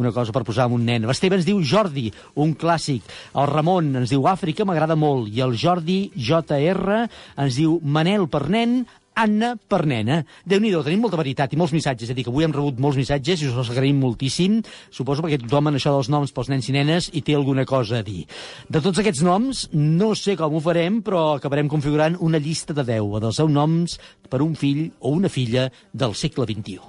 una 0.00 0.12
cosa 0.16 0.32
per 0.32 0.46
posar 0.48 0.64
amb 0.64 0.78
un 0.78 0.86
nen. 0.88 1.04
L'Esteve 1.04 1.36
ens 1.36 1.44
diu 1.44 1.60
Jordi, 1.60 2.06
un 2.40 2.54
clàssic. 2.56 3.04
El 3.36 3.50
Ramon 3.50 3.90
ens 4.00 4.14
diu 4.14 4.24
Àfrica, 4.30 4.64
m'agrada 4.64 4.96
molt. 4.96 5.28
I 5.28 5.44
el 5.44 5.58
Jordi 5.60 5.98
JR 6.16 7.02
ens 7.04 7.60
diu 7.60 7.76
Manel 7.84 8.24
per 8.32 8.46
nen, 8.48 8.80
Anna 9.14 9.56
per 9.56 9.84
nena. 9.88 10.22
Déu-n'hi-do, 10.48 10.82
tenim 10.86 11.02
molta 11.04 11.18
veritat 11.20 11.52
i 11.52 11.58
molts 11.60 11.74
missatges. 11.74 12.08
És 12.08 12.14
a 12.14 12.16
dir, 12.16 12.24
que 12.24 12.32
avui 12.32 12.46
hem 12.46 12.54
rebut 12.54 12.80
molts 12.80 12.98
missatges 13.00 13.42
i 13.42 13.50
us 13.50 13.58
els 13.58 13.72
agraïm 13.74 14.00
moltíssim. 14.00 14.60
Suposo 14.90 15.24
perquè 15.24 15.40
tothom 15.42 15.68
en 15.70 15.78
això 15.78 15.92
dels 15.94 16.10
noms 16.12 16.32
pels 16.32 16.50
nens 16.52 16.68
i 16.70 16.76
nenes 16.76 17.10
hi 17.12 17.22
té 17.24 17.36
alguna 17.36 17.66
cosa 17.68 18.00
a 18.00 18.06
dir. 18.06 18.24
De 18.68 18.80
tots 18.84 19.02
aquests 19.02 19.22
noms, 19.26 19.68
no 19.72 20.14
sé 20.18 20.36
com 20.40 20.56
ho 20.56 20.64
farem, 20.64 21.02
però 21.04 21.36
acabarem 21.36 21.68
configurant 21.68 22.16
una 22.20 22.40
llista 22.42 22.72
de 22.76 22.84
10 22.88 23.20
dels 23.22 23.42
10 23.42 23.52
noms 23.52 23.98
per 24.30 24.42
un 24.42 24.56
fill 24.56 24.88
o 25.00 25.12
una 25.12 25.28
filla 25.32 25.68
del 25.92 26.16
segle 26.16 26.48
XXI. 26.48 26.80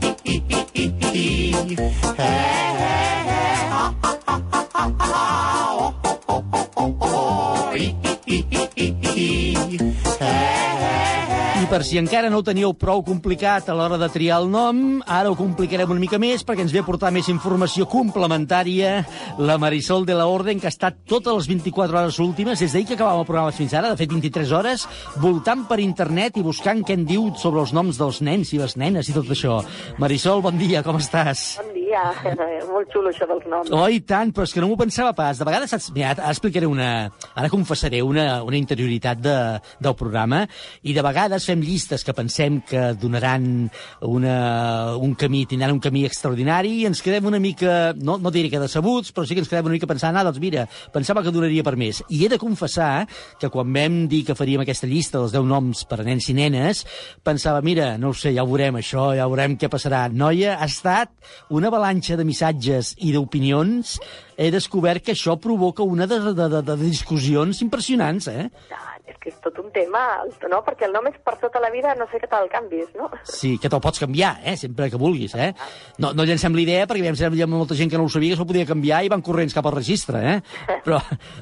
per 11.68 11.84
si 11.84 11.98
encara 12.00 12.30
no 12.32 12.40
ho 12.40 12.44
teníeu 12.46 12.72
prou 12.80 13.02
complicat 13.04 13.68
a 13.68 13.74
l'hora 13.76 13.98
de 14.00 14.08
triar 14.12 14.38
el 14.40 14.48
nom, 14.52 15.02
ara 15.04 15.28
ho 15.32 15.36
complicarem 15.36 15.90
una 15.92 16.00
mica 16.00 16.20
més 16.22 16.46
perquè 16.48 16.64
ens 16.64 16.72
ve 16.72 16.80
a 16.80 16.86
portar 16.88 17.12
més 17.12 17.28
informació 17.32 17.88
complementària 17.92 19.02
la 19.40 19.58
Marisol 19.60 20.06
de 20.08 20.16
la 20.16 20.30
Orden, 20.32 20.62
que 20.62 20.70
ha 20.70 20.74
estat 20.74 21.02
totes 21.10 21.36
les 21.36 21.50
24 21.52 22.00
hores 22.00 22.20
últimes, 22.24 22.60
des 22.64 22.72
d'ahir 22.72 22.88
que 22.88 22.96
acabàvem 22.96 23.24
el 23.26 23.28
programa 23.28 23.56
fins 23.56 23.76
ara, 23.76 23.92
de 23.92 24.00
fet 24.00 24.14
23 24.14 24.54
hores, 24.56 24.88
voltant 25.24 25.66
per 25.68 25.82
internet 25.84 26.40
i 26.40 26.46
buscant 26.46 26.86
què 26.88 26.96
en 26.96 27.08
diu 27.10 27.34
sobre 27.36 27.66
els 27.66 27.76
noms 27.76 28.00
dels 28.00 28.22
nens 28.24 28.54
i 28.56 28.62
les 28.62 28.78
nenes 28.80 29.12
i 29.12 29.18
tot 29.18 29.28
això. 29.36 29.60
Marisol, 30.00 30.46
bon 30.46 30.60
dia, 30.62 30.86
com 30.88 31.02
estàs? 31.02 31.58
Bon 31.60 31.74
dia, 31.74 31.77
molt 32.72 32.92
xulo 32.94 33.12
això 33.12 33.28
dels 33.30 33.46
noms. 33.50 33.72
Oh, 33.74 33.88
i 33.90 34.02
tant, 34.08 34.34
però 34.36 34.48
és 34.48 34.54
que 34.54 34.64
no 34.64 34.70
m'ho 34.72 34.78
pensava 34.80 35.14
pas. 35.18 35.40
De 35.40 35.48
vegades, 35.48 35.72
saps, 35.74 35.90
mira, 35.96 36.14
ara 36.16 36.32
explicaré 36.34 36.70
una... 36.70 37.10
Ara 37.38 37.50
confessaré 37.54 38.02
una, 38.04 38.44
una 38.44 38.58
interioritat 38.58 39.22
de, 39.22 39.36
del 39.84 39.96
programa 39.98 40.44
i 40.88 40.96
de 40.96 41.04
vegades 41.06 41.46
fem 41.48 41.62
llistes 41.64 42.04
que 42.06 42.16
pensem 42.18 42.60
que 42.68 42.92
donaran 43.00 43.68
una, 44.02 44.38
un 44.98 45.14
camí, 45.20 45.46
tindran 45.50 45.76
un 45.76 45.82
camí 45.84 46.06
extraordinari 46.08 46.74
i 46.82 46.88
ens 46.90 47.04
quedem 47.06 47.30
una 47.30 47.42
mica, 47.42 47.94
no, 47.98 48.18
no 48.22 48.34
diré 48.34 48.52
que 48.54 48.62
decebuts, 48.62 49.14
però 49.14 49.28
sí 49.28 49.38
que 49.38 49.44
ens 49.44 49.52
quedem 49.52 49.70
una 49.70 49.78
mica 49.78 49.90
pensant, 49.90 50.18
ah, 50.18 50.26
doncs 50.28 50.42
mira, 50.44 50.66
pensava 50.94 51.24
que 51.24 51.34
donaria 51.34 51.66
per 51.66 51.76
més. 51.80 52.02
I 52.10 52.26
he 52.26 52.32
de 52.32 52.42
confessar 52.42 53.06
que 53.40 53.52
quan 53.54 53.72
vam 53.74 54.04
dir 54.12 54.24
que 54.28 54.38
faríem 54.38 54.64
aquesta 54.66 54.90
llista 54.90 55.22
dels 55.22 55.36
10 55.36 55.48
noms 55.48 55.86
per 55.90 56.02
a 56.02 56.08
nens 56.08 56.30
i 56.32 56.38
nenes, 56.38 56.84
pensava, 57.26 57.62
mira, 57.66 57.94
no 58.02 58.12
ho 58.12 58.18
sé, 58.18 58.34
ja 58.36 58.46
ho 58.46 58.50
veurem 58.50 58.80
això, 58.82 59.12
ja 59.18 59.28
veurem 59.30 59.58
què 59.60 59.70
passarà. 59.72 60.08
Noia, 60.12 60.58
ha 60.58 60.68
estat 60.68 61.14
una 61.54 61.72
avalanxa 61.78 62.18
de 62.18 62.26
missatges 62.26 62.96
i 63.06 63.14
d'opinions, 63.14 63.98
he 64.38 64.50
descobert 64.54 65.06
que 65.06 65.14
això 65.14 65.38
provoca 65.42 65.86
una 65.86 66.08
de, 66.10 66.20
de, 66.34 66.50
de, 66.50 66.62
de 66.66 66.76
discussions 66.82 67.62
impressionants, 67.66 68.28
eh? 68.28 68.50
És 69.08 69.16
que 69.24 69.30
és 69.32 69.38
tot 69.40 69.56
un 69.62 69.70
tema, 69.72 70.02
no? 70.52 70.60
Perquè 70.66 70.84
el 70.88 70.92
nom 70.92 71.06
és 71.08 71.16
per 71.24 71.38
tota 71.40 71.62
la 71.64 71.70
vida, 71.72 71.94
no 71.96 72.10
sé 72.12 72.20
què 72.20 72.28
te'l 72.28 72.50
canvis, 72.52 72.90
no? 73.00 73.08
Sí, 73.24 73.54
que 73.62 73.70
te'l 73.72 73.82
pots 73.84 74.02
canviar, 74.04 74.34
eh? 74.44 74.58
sempre 74.60 74.90
que 74.92 75.00
vulguis. 75.00 75.32
Eh? 75.38 75.54
No, 76.04 76.12
no 76.18 76.26
llancem 76.28 76.58
l'idea, 76.58 76.90
perquè 76.90 77.06
vam 77.06 77.16
ser 77.16 77.32
hi 77.32 77.46
ha 77.46 77.48
molta 77.48 77.78
gent 77.78 77.94
que 77.94 78.02
no 78.02 78.10
ho 78.10 78.12
sabia, 78.12 78.36
que 78.36 78.42
se'l 78.42 78.50
podia 78.50 78.68
canviar 78.68 79.04
i 79.06 79.12
van 79.14 79.24
corrents 79.24 79.56
cap 79.56 79.70
al 79.70 79.78
registre. 79.78 80.24
Eh? 80.34 80.38
Però, 80.88 81.00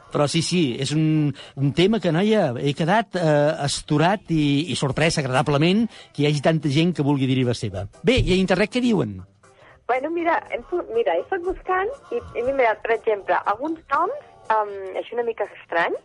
però 0.10 0.26
sí, 0.32 0.40
sí, 0.42 0.62
és 0.82 0.90
un, 0.96 1.30
un 1.62 1.74
tema 1.78 2.00
que, 2.02 2.10
noia, 2.14 2.48
he 2.58 2.72
quedat 2.78 3.18
eh, 3.20 3.52
esturat 3.68 4.32
i, 4.34 4.72
i 4.74 4.78
sorprès 4.80 5.20
agradablement 5.22 5.84
que 6.16 6.24
hi 6.24 6.30
hagi 6.30 6.42
tanta 6.42 6.72
gent 6.74 6.96
que 6.98 7.06
vulgui 7.06 7.30
dir-hi 7.30 7.46
la 7.46 7.54
seva. 7.58 7.86
Bé, 8.02 8.18
i 8.24 8.34
a 8.34 8.40
internet 8.40 8.74
què 8.74 8.82
diuen? 8.82 9.20
Bueno, 9.88 10.10
mira, 10.10 10.40
hem, 10.50 10.64
mira, 10.96 11.14
he 11.14 11.22
estat 11.22 11.44
buscant 11.46 11.92
i 12.12 12.20
he 12.42 12.44
mirat, 12.48 12.82
per 12.82 12.96
exemple, 12.98 13.38
alguns 13.46 13.82
noms 13.94 14.18
um, 14.50 14.72
així 14.98 15.14
una 15.14 15.26
mica 15.28 15.46
estranys, 15.62 16.02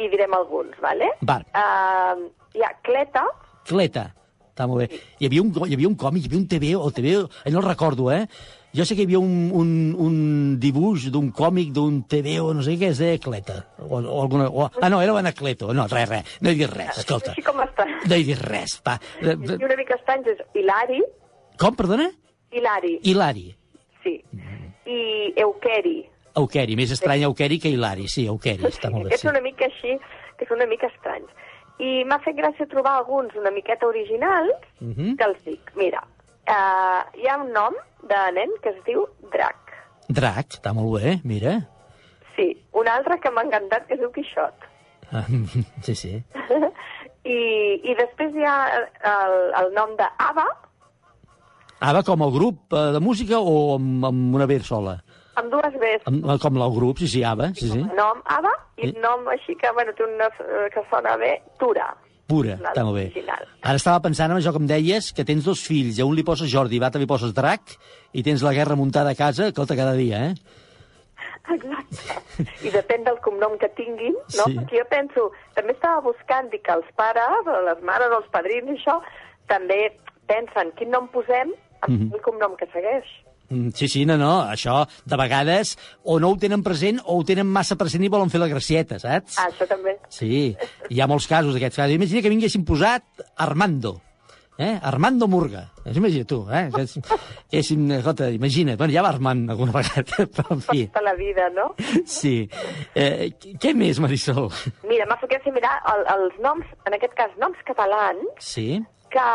i 0.00 0.08
direm 0.10 0.32
alguns, 0.34 0.74
vale? 0.82 1.10
Va. 1.28 1.38
Uh, 1.54 2.26
hi 2.56 2.64
ha 2.64 2.72
Cleta, 2.86 3.24
Cleta. 3.68 4.08
Està 4.54 4.68
molt 4.70 4.84
bé. 4.84 4.98
Hi 5.18 5.26
havia 5.26 5.42
un, 5.42 5.50
hi 5.66 5.74
havia 5.74 5.88
un 5.90 5.96
còmic, 5.98 6.24
hi 6.24 6.28
havia 6.30 6.38
un 6.38 6.46
TV, 6.50 6.68
o 6.78 6.90
TV, 6.94 7.14
eh, 7.42 7.50
no 7.50 7.58
el 7.58 7.66
recordo, 7.66 8.10
eh? 8.14 8.22
Jo 8.74 8.84
sé 8.86 8.94
que 8.94 9.02
hi 9.02 9.08
havia 9.08 9.18
un, 9.22 9.50
un, 9.54 9.68
un 10.02 10.14
dibuix 10.62 11.08
d'un 11.14 11.32
còmic 11.34 11.72
d'un 11.74 12.00
TV 12.10 12.36
o 12.42 12.52
no 12.54 12.62
sé 12.62 12.76
què, 12.78 12.92
és 12.94 13.00
de 13.02 13.10
Cleta. 13.22 13.56
O, 13.82 13.98
o 13.98 14.20
alguna, 14.22 14.46
o, 14.50 14.68
ah, 14.68 14.90
no, 14.90 15.00
era 15.02 15.14
Anacleto. 15.18 15.72
No, 15.74 15.88
res, 15.90 16.08
res. 16.10 16.36
No 16.40 16.50
he 16.50 16.58
dit 16.58 16.70
res, 16.70 17.02
escolta. 17.02 17.34
així 17.34 17.42
com 17.46 17.60
està. 17.66 17.86
No 18.06 18.14
he 18.14 18.22
dit 18.30 18.40
res, 18.46 18.78
va. 18.86 18.96
Eh, 19.22 19.34
I 19.34 19.58
una 19.58 19.78
mica 19.78 19.98
estranys 19.98 20.30
és 20.36 20.42
Hilari, 20.54 21.02
Com, 21.58 21.74
perdona? 21.78 22.08
Hilari, 22.54 22.98
Hilari. 23.02 23.46
sí, 24.02 24.16
i 24.86 25.32
Euqueri. 25.40 25.96
Euqueri, 26.36 26.74
més 26.76 26.90
estrany 26.92 27.22
Euqueri 27.24 27.58
que 27.62 27.68
Hilari. 27.70 28.08
Sí, 28.08 28.26
Euqueri, 28.26 28.64
està 28.70 28.90
molt 28.90 29.08
bé. 29.08 29.16
Sí. 29.16 29.26
són 29.26 29.34
una 29.36 29.42
mica 29.44 29.64
així, 29.66 29.98
que 30.38 30.46
són 30.48 30.58
una 30.60 30.66
mica 30.70 30.86
estranys. 30.90 31.30
I 31.78 32.04
m'ha 32.06 32.18
fet 32.22 32.36
gràcia 32.38 32.66
trobar 32.70 32.96
alguns 33.00 33.34
una 33.38 33.50
miqueta 33.50 33.86
originals, 33.86 34.54
Mhm. 34.80 35.16
que 35.16 35.24
els 35.24 35.44
dic. 35.44 35.72
Mira, 35.76 36.02
uh, 36.46 37.02
hi 37.18 37.26
ha 37.28 37.36
un 37.42 37.52
nom 37.52 37.74
de 38.02 38.20
nen 38.32 38.50
que 38.62 38.70
es 38.70 38.84
diu 38.84 39.06
Drac. 39.32 39.56
Drac, 40.08 40.58
està 40.60 40.72
molt 40.74 41.00
bé, 41.02 41.20
mira. 41.24 41.56
Sí, 42.36 42.50
un 42.72 42.88
altre 42.88 43.18
que 43.20 43.30
m'ha 43.30 43.42
encantat 43.42 43.86
que 43.86 43.94
es 43.94 44.00
diu 44.00 44.10
Quixot. 44.12 44.54
Ah, 45.12 45.24
Sí, 45.82 45.94
sí. 45.94 46.22
I, 47.24 47.36
i 47.90 47.94
després 47.96 48.34
hi 48.36 48.44
ha 48.44 48.56
el, 48.76 49.36
el 49.62 49.72
nom 49.74 49.94
d'Ava, 49.96 50.44
Ava 51.80 52.02
com 52.06 52.22
el 52.22 52.32
grup 52.32 52.72
eh, 52.72 52.92
de 52.94 53.00
música 53.00 53.38
o 53.40 53.74
amb, 53.76 54.04
amb 54.10 54.34
una 54.34 54.46
B 54.46 54.60
sola? 54.60 54.98
amb 55.34 55.50
dues 55.50 55.74
Bs. 55.82 56.04
Amb, 56.06 56.28
com 56.38 56.58
el 56.62 56.70
grup, 56.76 56.98
sí, 57.02 57.08
sí, 57.10 57.24
Ava, 57.26 57.48
sí, 57.58 57.66
sí. 57.66 57.80
Nom 57.98 58.20
Ava 58.30 58.52
i 58.78 58.86
Sí. 58.92 58.98
nom 59.02 59.26
així 59.32 59.56
que, 59.58 59.66
bueno, 59.74 59.90
té 59.98 60.04
una 60.06 60.28
eh, 60.30 60.68
que 60.70 60.82
sona 60.90 61.16
bé, 61.18 61.40
Tura. 61.58 61.88
Pura, 62.30 62.54
està 62.56 62.84
molt 62.86 62.96
bé. 62.96 63.24
Ara 63.60 63.74
estava 63.76 63.98
pensant 64.00 64.30
en 64.30 64.38
això 64.38 64.52
que 64.54 64.60
em 64.62 64.68
deies, 64.70 65.10
que 65.12 65.24
tens 65.26 65.44
dos 65.44 65.60
fills, 65.66 65.98
a 65.98 66.06
un 66.06 66.14
li 66.14 66.22
poses 66.24 66.48
Jordi, 66.48 66.78
a 66.78 66.86
l'altre 66.86 67.02
li 67.02 67.06
poses 67.10 67.34
Drac, 67.34 67.74
i 68.14 68.22
tens 68.22 68.42
la 68.46 68.54
guerra 68.54 68.76
muntada 68.78 69.10
a 69.10 69.18
casa, 69.18 69.48
escolta, 69.50 69.74
cada 69.76 69.92
dia, 69.98 70.22
eh? 70.30 70.34
Exacte. 71.52 72.46
I 72.64 72.70
depèn 72.72 73.04
del 73.04 73.18
cognom 73.20 73.58
que 73.60 73.68
tinguin, 73.76 74.14
no? 74.38 74.46
Sí. 74.46 74.54
Perquè 74.56 74.78
jo 74.80 74.86
penso, 74.88 75.26
també 75.58 75.74
estava 75.74 76.00
buscant 76.06 76.48
dir 76.54 76.62
que 76.64 76.72
els 76.78 76.88
pares, 76.96 77.50
les 77.68 77.82
mares, 77.84 78.14
els 78.16 78.30
padrins, 78.32 78.70
i 78.70 78.78
això, 78.78 79.00
també 79.50 79.90
pensen 80.30 80.70
quin 80.78 80.94
nom 80.94 81.10
posem 81.12 81.52
Mhm. 81.88 82.12
el 82.14 82.20
cognom 82.22 82.56
que 82.56 82.66
segueix. 82.72 83.04
Mm, 83.50 83.70
Sí, 83.76 83.88
sí, 83.88 84.06
no, 84.06 84.16
no, 84.16 84.42
això 84.48 84.86
de 85.04 85.16
vegades 85.20 85.76
o 86.02 86.18
no 86.18 86.30
ho 86.30 86.36
tenen 86.40 86.62
present 86.62 86.98
o 87.04 87.18
ho 87.18 87.24
tenen 87.24 87.46
massa 87.46 87.76
present 87.76 88.02
i 88.02 88.08
volen 88.08 88.30
fer 88.30 88.40
la 88.40 88.48
gracieta, 88.48 88.98
saps? 88.98 89.36
Ah, 89.38 89.50
això 89.50 89.66
també. 89.68 89.98
Sí, 90.08 90.56
hi 90.88 91.00
ha 91.00 91.06
molts 91.06 91.26
casos 91.28 91.52
d'aquests 91.52 91.76
casos. 91.76 91.92
Imagina 91.94 92.22
que 92.22 92.30
vinguessin 92.32 92.64
posat 92.64 93.04
Armando, 93.36 94.00
eh? 94.56 94.78
Armando 94.82 95.28
Murga. 95.28 95.70
Imagina 95.84 96.24
tu, 96.24 96.46
eh? 96.50 96.70
És, 96.78 96.96
és, 97.52 97.70
escolta, 97.70 98.30
imagina't, 98.30 98.78
bueno, 98.78 98.94
ja 98.94 99.02
va 99.02 99.10
Armand 99.12 99.50
alguna 99.50 99.72
vegada, 99.72 100.24
però 100.34 100.48
en 100.56 100.62
fi, 100.62 100.86
Tota 100.86 101.02
la 101.02 101.12
vida, 101.14 101.50
no? 101.50 101.74
sí. 102.06 102.48
Eh, 102.94 103.34
què 103.60 103.74
més, 103.76 104.00
Marisol? 104.00 104.48
Mira, 104.88 105.04
m'ha 105.04 105.18
fet 105.20 105.52
mirar 105.52 105.76
el, 105.92 106.06
els 106.16 106.40
noms, 106.40 106.64
en 106.86 106.94
aquest 106.96 107.12
cas, 107.14 107.30
noms 107.38 107.60
catalans, 107.66 108.24
Sí? 108.40 108.80
Que 109.14 109.26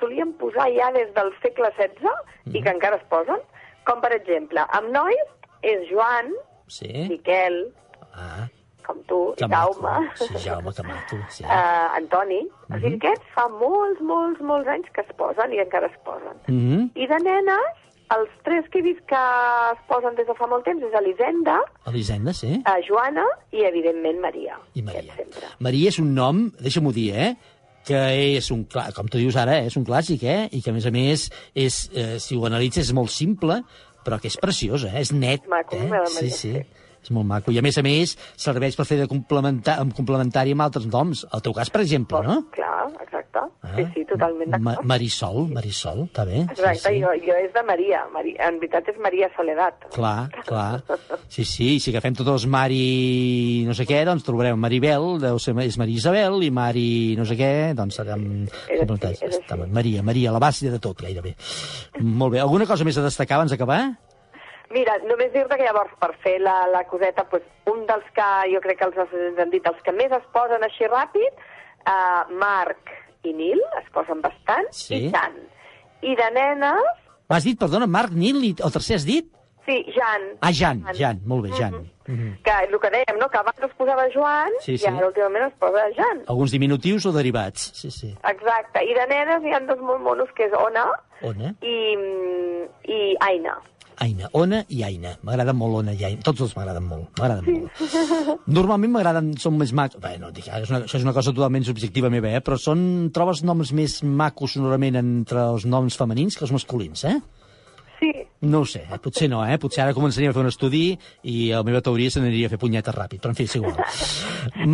solien 0.00 0.32
posar 0.40 0.68
ja 0.76 0.90
des 0.94 1.10
del 1.16 1.32
segle 1.42 1.70
XVI 1.76 2.54
i 2.54 2.62
que 2.62 2.70
encara 2.72 2.96
es 3.02 3.06
posen, 3.12 3.40
com 3.84 4.00
per 4.00 4.12
exemple, 4.16 4.62
amb 4.78 4.92
nois 4.94 5.30
és 5.62 5.88
Joan, 5.90 6.32
Sí? 6.66 6.88
Miquel, 7.10 7.74
Ah, 8.16 8.46
com 8.86 9.02
tu, 9.04 9.34
que 9.36 9.46
maco. 9.46 9.74
Jaume, 9.82 10.08
Sí, 10.16 10.38
Jaume, 10.46 10.72
que 10.72 10.82
maco, 10.82 11.16
sí. 11.28 11.44
uh, 11.44 11.96
Antoni. 11.98 12.38
O 12.70 12.74
sigui, 12.78 12.94
Mhm. 12.94 12.96
aquests 13.02 13.26
fa 13.34 13.48
molts, 13.48 14.00
molts, 14.00 14.40
molts 14.40 14.68
anys 14.68 14.88
que 14.94 15.02
es 15.02 15.12
posen 15.18 15.52
i 15.52 15.58
encara 15.58 15.88
es 15.88 15.98
posen. 16.04 16.36
Mhm. 16.48 16.90
I 16.94 17.06
de 17.06 17.18
nenes, 17.18 17.80
els 18.16 18.30
tres 18.44 18.68
que 18.70 18.78
he 18.78 18.82
vist 18.82 19.04
que 19.06 19.14
es 19.72 19.78
posen 19.88 20.14
des 20.14 20.26
de 20.26 20.34
fa 20.34 20.46
molt 20.46 20.64
temps 20.64 20.82
és 20.82 20.92
Elisenda, 20.94 21.60
Elisenda, 21.86 22.32
sí? 22.32 22.62
uh, 22.66 22.80
Joana 22.88 23.26
i, 23.52 23.64
evidentment, 23.64 24.20
Maria. 24.20 24.56
I 24.74 24.82
Maria. 24.82 25.12
Maria 25.58 25.88
és 25.88 25.98
un 25.98 26.14
nom, 26.14 26.50
deixa'm-ho 26.60 26.92
dir, 26.92 27.14
eh? 27.14 27.34
Que 27.84 28.00
és 28.36 28.50
un, 28.54 28.64
com 28.96 29.10
tu 29.10 29.20
dius 29.20 29.36
ara, 29.40 29.58
eh, 29.60 29.68
és 29.70 29.76
un 29.80 29.84
clàssic, 29.86 30.24
eh? 30.24 30.48
i 30.56 30.62
que 30.64 30.72
a 30.72 30.76
més 30.76 30.86
a 30.88 30.92
més, 30.94 31.28
és, 31.54 31.80
eh, 31.92 32.14
si 32.22 32.36
ho 32.36 32.46
analitzes, 32.48 32.88
és 32.88 32.96
molt 32.96 33.12
simple, 33.12 33.60
però 34.04 34.20
que 34.20 34.30
és 34.32 34.38
preciós, 34.40 34.86
eh? 34.88 34.96
és 35.00 35.12
net. 35.12 35.48
Maco, 35.50 35.76
eh? 35.76 36.04
Sí, 36.16 36.30
sí. 36.32 36.54
És 37.04 37.12
molt 37.12 37.28
maco. 37.28 37.52
I 37.52 37.60
a 37.60 37.64
més 37.64 37.76
a 37.76 37.84
més, 37.84 38.16
serveix 38.40 38.76
per 38.78 38.86
fer 38.88 38.96
de 39.02 39.08
complementar, 39.10 39.76
amb 39.84 39.92
complementari 39.96 40.54
amb 40.56 40.64
altres 40.64 40.86
noms. 40.88 41.26
El 41.36 41.42
teu 41.44 41.52
cas, 41.56 41.68
per 41.70 41.82
exemple, 41.84 42.22
no? 42.24 42.38
Clar, 42.54 42.88
exacte. 43.04 43.42
Sí, 43.74 43.84
sí, 43.94 44.04
totalment 44.08 44.52
Ma 44.54 44.72
d'acord. 44.74 44.86
Marisol, 44.88 45.38
Marisol, 45.52 46.04
està 46.06 46.24
bé. 46.28 46.42
Exacte, 46.46 46.78
Sí, 46.84 46.94
sí. 46.96 47.00
jo, 47.02 47.10
jo 47.26 47.36
és 47.42 47.52
de 47.52 47.62
Maria. 47.66 48.04
Maria. 48.14 48.48
En 48.48 48.58
veritat 48.62 48.88
és 48.92 48.98
Maria 49.02 49.28
Soledat. 49.36 49.88
Clar, 49.94 50.30
clar. 50.48 50.82
Sí, 51.34 51.42
sí, 51.48 51.80
si 51.82 51.90
agafem 51.90 52.14
tots 52.14 52.30
els 52.30 52.44
Mari 52.46 53.64
no 53.66 53.74
sé 53.74 53.86
què, 53.88 54.04
doncs 54.06 54.22
trobarem 54.26 54.58
Maribel, 54.60 55.16
deu 55.22 55.40
ser, 55.42 55.56
és 55.64 55.78
Maria 55.80 55.98
Isabel, 55.98 56.36
i 56.46 56.50
Mari 56.54 56.86
no 57.18 57.26
sé 57.26 57.34
què, 57.38 57.50
doncs 57.74 57.98
serem 57.98 58.22
complementats. 58.46 59.24
Està 59.40 59.58
bé. 59.58 59.66
Maria, 59.74 60.04
Maria, 60.06 60.32
la 60.34 60.42
base 60.42 60.70
de 60.70 60.78
tot, 60.78 61.02
gairebé. 61.02 61.34
Molt 62.00 62.36
bé. 62.36 62.42
Alguna 62.44 62.68
cosa 62.70 62.86
més 62.86 62.98
a 63.00 63.06
destacar 63.08 63.40
abans 63.40 63.50
d'acabar? 63.50 63.82
Mira, 64.70 64.96
només 65.04 65.32
dir-te 65.32 65.56
que 65.56 65.64
llavors, 65.66 65.92
per 66.00 66.14
fer 66.24 66.38
la, 66.40 66.66
la 66.72 66.84
coseta, 66.88 67.26
doncs, 67.30 67.44
un 67.70 67.84
dels 67.86 68.06
que 68.16 68.28
jo 68.54 68.60
crec 68.64 68.78
que 68.80 68.86
els 68.88 68.96
assistents 69.04 69.38
han 69.44 69.50
dit, 69.52 69.66
els 69.66 69.82
que 69.84 69.92
més 69.92 70.12
es 70.12 70.24
posen 70.32 70.64
així 70.64 70.88
ràpid, 70.88 71.42
uh, 71.86 72.24
Marc 72.40 72.90
i 73.24 73.32
Nil, 73.36 73.60
es 73.82 73.86
posen 73.92 74.20
bastant, 74.24 74.68
Sí. 74.72 75.06
i 75.06 75.10
Jan. 75.12 75.36
I 76.02 76.16
de 76.16 76.30
nenes, 76.34 77.00
M'has 77.28 77.44
dit, 77.44 77.56
perdona, 77.58 77.86
Marc, 77.88 78.12
Nil, 78.12 78.42
i 78.44 78.50
el 78.62 78.72
tercer 78.72 78.96
has 78.96 79.06
dit? 79.08 79.30
sí, 79.64 79.78
Jan. 79.96 80.24
Ah, 80.44 80.50
Jan, 80.52 80.82
Jan, 80.92 81.22
molt 81.24 81.46
bé, 81.46 81.50
Jan. 81.56 81.72
Mhm. 82.06 82.34
Que 82.44 82.50
és 82.66 82.68
el 82.68 82.78
que 82.80 82.90
dèiem, 82.92 83.16
no?, 83.18 83.30
que 83.32 83.38
abans 83.38 83.62
es 83.64 83.72
posava 83.78 84.04
Joan 84.12 84.52
Sí, 84.60 84.74
i 84.74 84.78
sí. 84.78 84.86
ara 84.86 85.06
últimament 85.06 85.46
es 85.46 85.54
posa 85.58 85.86
Jan. 85.96 86.20
Alguns 86.28 86.52
diminutius 86.52 87.06
o 87.06 87.12
derivats, 87.12 87.70
sí, 87.72 87.90
sí. 87.90 88.10
Exacte. 88.28 88.82
I 88.84 88.92
de 88.92 89.06
nenes 89.08 89.42
hi 89.42 89.54
ha 89.56 89.60
dos 89.60 89.80
molt 89.80 90.02
monos, 90.04 90.28
que 90.36 90.44
és 90.44 90.52
Ona 90.52 90.84
Ona, 91.22 91.54
i, 91.62 91.96
mm, 91.96 92.68
i 92.92 93.16
Aina. 93.20 93.56
Aina, 94.02 94.28
Ona 94.34 94.64
i 94.68 94.82
Aina. 94.86 95.14
M'agraden 95.26 95.56
molt 95.58 95.80
Ona 95.82 95.94
i 95.94 96.04
Aina. 96.08 96.22
Tots 96.26 96.44
dos 96.44 96.56
m'agraden 96.58 96.86
molt, 96.88 97.10
m'agraden 97.20 97.60
molt. 97.60 98.40
Normalment 98.58 98.94
m'agraden, 98.96 99.32
són 99.40 99.58
més 99.60 99.74
macos... 99.76 100.02
Bé, 100.02 100.16
no, 100.22 100.32
dic, 100.34 100.48
és 100.48 100.72
una, 100.72 100.82
això 100.88 100.98
és 100.98 101.06
una 101.06 101.14
cosa 101.16 101.34
totalment 101.34 101.66
subjectiva 101.68 102.10
meva, 102.12 102.32
eh? 102.34 102.42
però 102.44 102.58
són, 102.60 102.84
trobes 103.14 103.44
noms 103.46 103.72
més 103.76 104.00
macos 104.04 104.58
sonorament 104.58 104.98
entre 105.00 105.46
els 105.54 105.68
noms 105.70 105.96
femenins 106.00 106.38
que 106.38 106.46
els 106.48 106.54
masculins, 106.54 107.06
eh? 107.08 107.18
Sí. 108.00 108.12
No 108.44 108.60
ho 108.60 108.66
sé, 108.68 108.82
eh? 108.90 108.98
potser 109.00 109.30
no, 109.32 109.40
eh? 109.46 109.56
Potser 109.60 109.84
ara 109.84 109.94
començaríem 109.96 110.32
a 110.32 110.36
fer 110.36 110.42
un 110.42 110.50
estudi 110.50 110.82
i 111.30 111.36
la 111.54 111.62
meva 111.64 111.80
teoria 111.84 112.12
se 112.12 112.20
n'aniria 112.20 112.50
a 112.50 112.52
fer 112.52 112.58
punyetes 112.60 112.92
ràpid, 112.96 113.22
però 113.22 113.32
en 113.32 113.38
fi, 113.38 113.46
és 113.48 113.54
igual. 113.56 113.78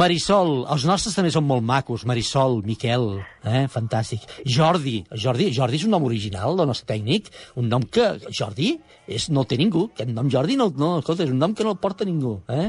Marisol, 0.00 0.64
els 0.74 0.86
nostres 0.88 1.14
també 1.14 1.30
són 1.30 1.46
molt 1.46 1.62
macos. 1.66 2.02
Marisol, 2.08 2.60
Miquel, 2.66 3.06
eh? 3.46 3.66
fantàstic. 3.70 4.26
Jordi, 4.42 4.96
Jordi, 5.14 5.50
Jordi 5.54 5.78
és 5.78 5.86
un 5.86 5.94
nom 5.94 6.08
original 6.08 6.58
del 6.58 6.70
nostre 6.72 6.88
tècnic, 6.90 7.30
un 7.60 7.70
nom 7.70 7.86
que, 7.86 8.10
Jordi, 8.26 8.72
és, 9.10 9.26
no 9.34 9.42
el 9.42 9.48
té 9.50 9.58
ningú. 9.60 9.88
Aquest 9.94 10.12
nom 10.14 10.28
Jordi 10.32 10.56
no, 10.56 10.68
no, 10.78 10.90
escolta, 11.02 11.24
és 11.26 11.32
un 11.34 11.38
nom 11.42 11.52
que 11.56 11.66
no 11.66 11.72
el 11.74 11.78
porta 11.82 12.06
ningú. 12.06 12.36
Eh? 12.48 12.68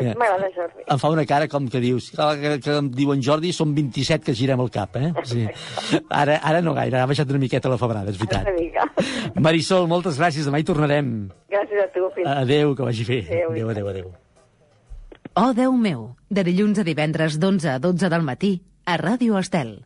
Mira, 0.00 0.14
M'agrada 0.20 0.48
Jordi. 0.54 0.84
em 0.86 1.00
fa 1.02 1.10
una 1.12 1.26
cara 1.26 1.48
com 1.50 1.66
que 1.68 1.80
dius, 1.82 2.10
que, 2.14 2.28
que, 2.40 2.52
que 2.64 2.76
em 2.78 2.90
diuen 2.94 3.22
Jordi, 3.26 3.52
són 3.56 3.74
27 3.76 4.24
que 4.30 4.34
girem 4.38 4.62
el 4.64 4.70
cap, 4.70 4.96
eh? 4.96 5.12
Sí. 5.28 5.44
Ara, 6.08 6.38
ara 6.42 6.62
no 6.62 6.74
gaire, 6.78 7.00
ha 7.02 7.06
baixat 7.10 7.28
una 7.34 7.42
miqueta 7.42 7.68
la 7.72 7.78
febrada, 7.80 8.10
és 8.14 8.18
veritat. 8.20 8.48
Una 8.48 8.56
mica. 8.56 8.88
Marisol, 9.40 9.86
moltes 9.90 10.18
gràcies, 10.20 10.46
demà 10.48 10.62
hi 10.62 10.66
tornarem. 10.70 11.12
Gràcies 11.50 11.84
a 11.84 11.88
tu, 11.94 12.08
fins. 12.16 12.28
Adéu, 12.30 12.74
que 12.78 12.86
vagi 12.86 13.04
bé. 13.08 13.20
Adéu. 13.28 13.50
Adéu, 13.52 13.70
adéu, 13.76 13.88
adéu. 13.94 14.10
Oh, 15.38 15.52
Déu 15.54 15.72
meu, 15.78 16.08
de 16.30 16.42
dilluns 16.44 16.80
a 16.82 16.84
divendres 16.86 17.38
d'11 17.38 17.76
a 17.76 17.78
12 17.78 18.10
del 18.10 18.26
matí 18.26 18.56
a 18.84 18.96
Ràdio 18.98 19.38
Estel. 19.38 19.80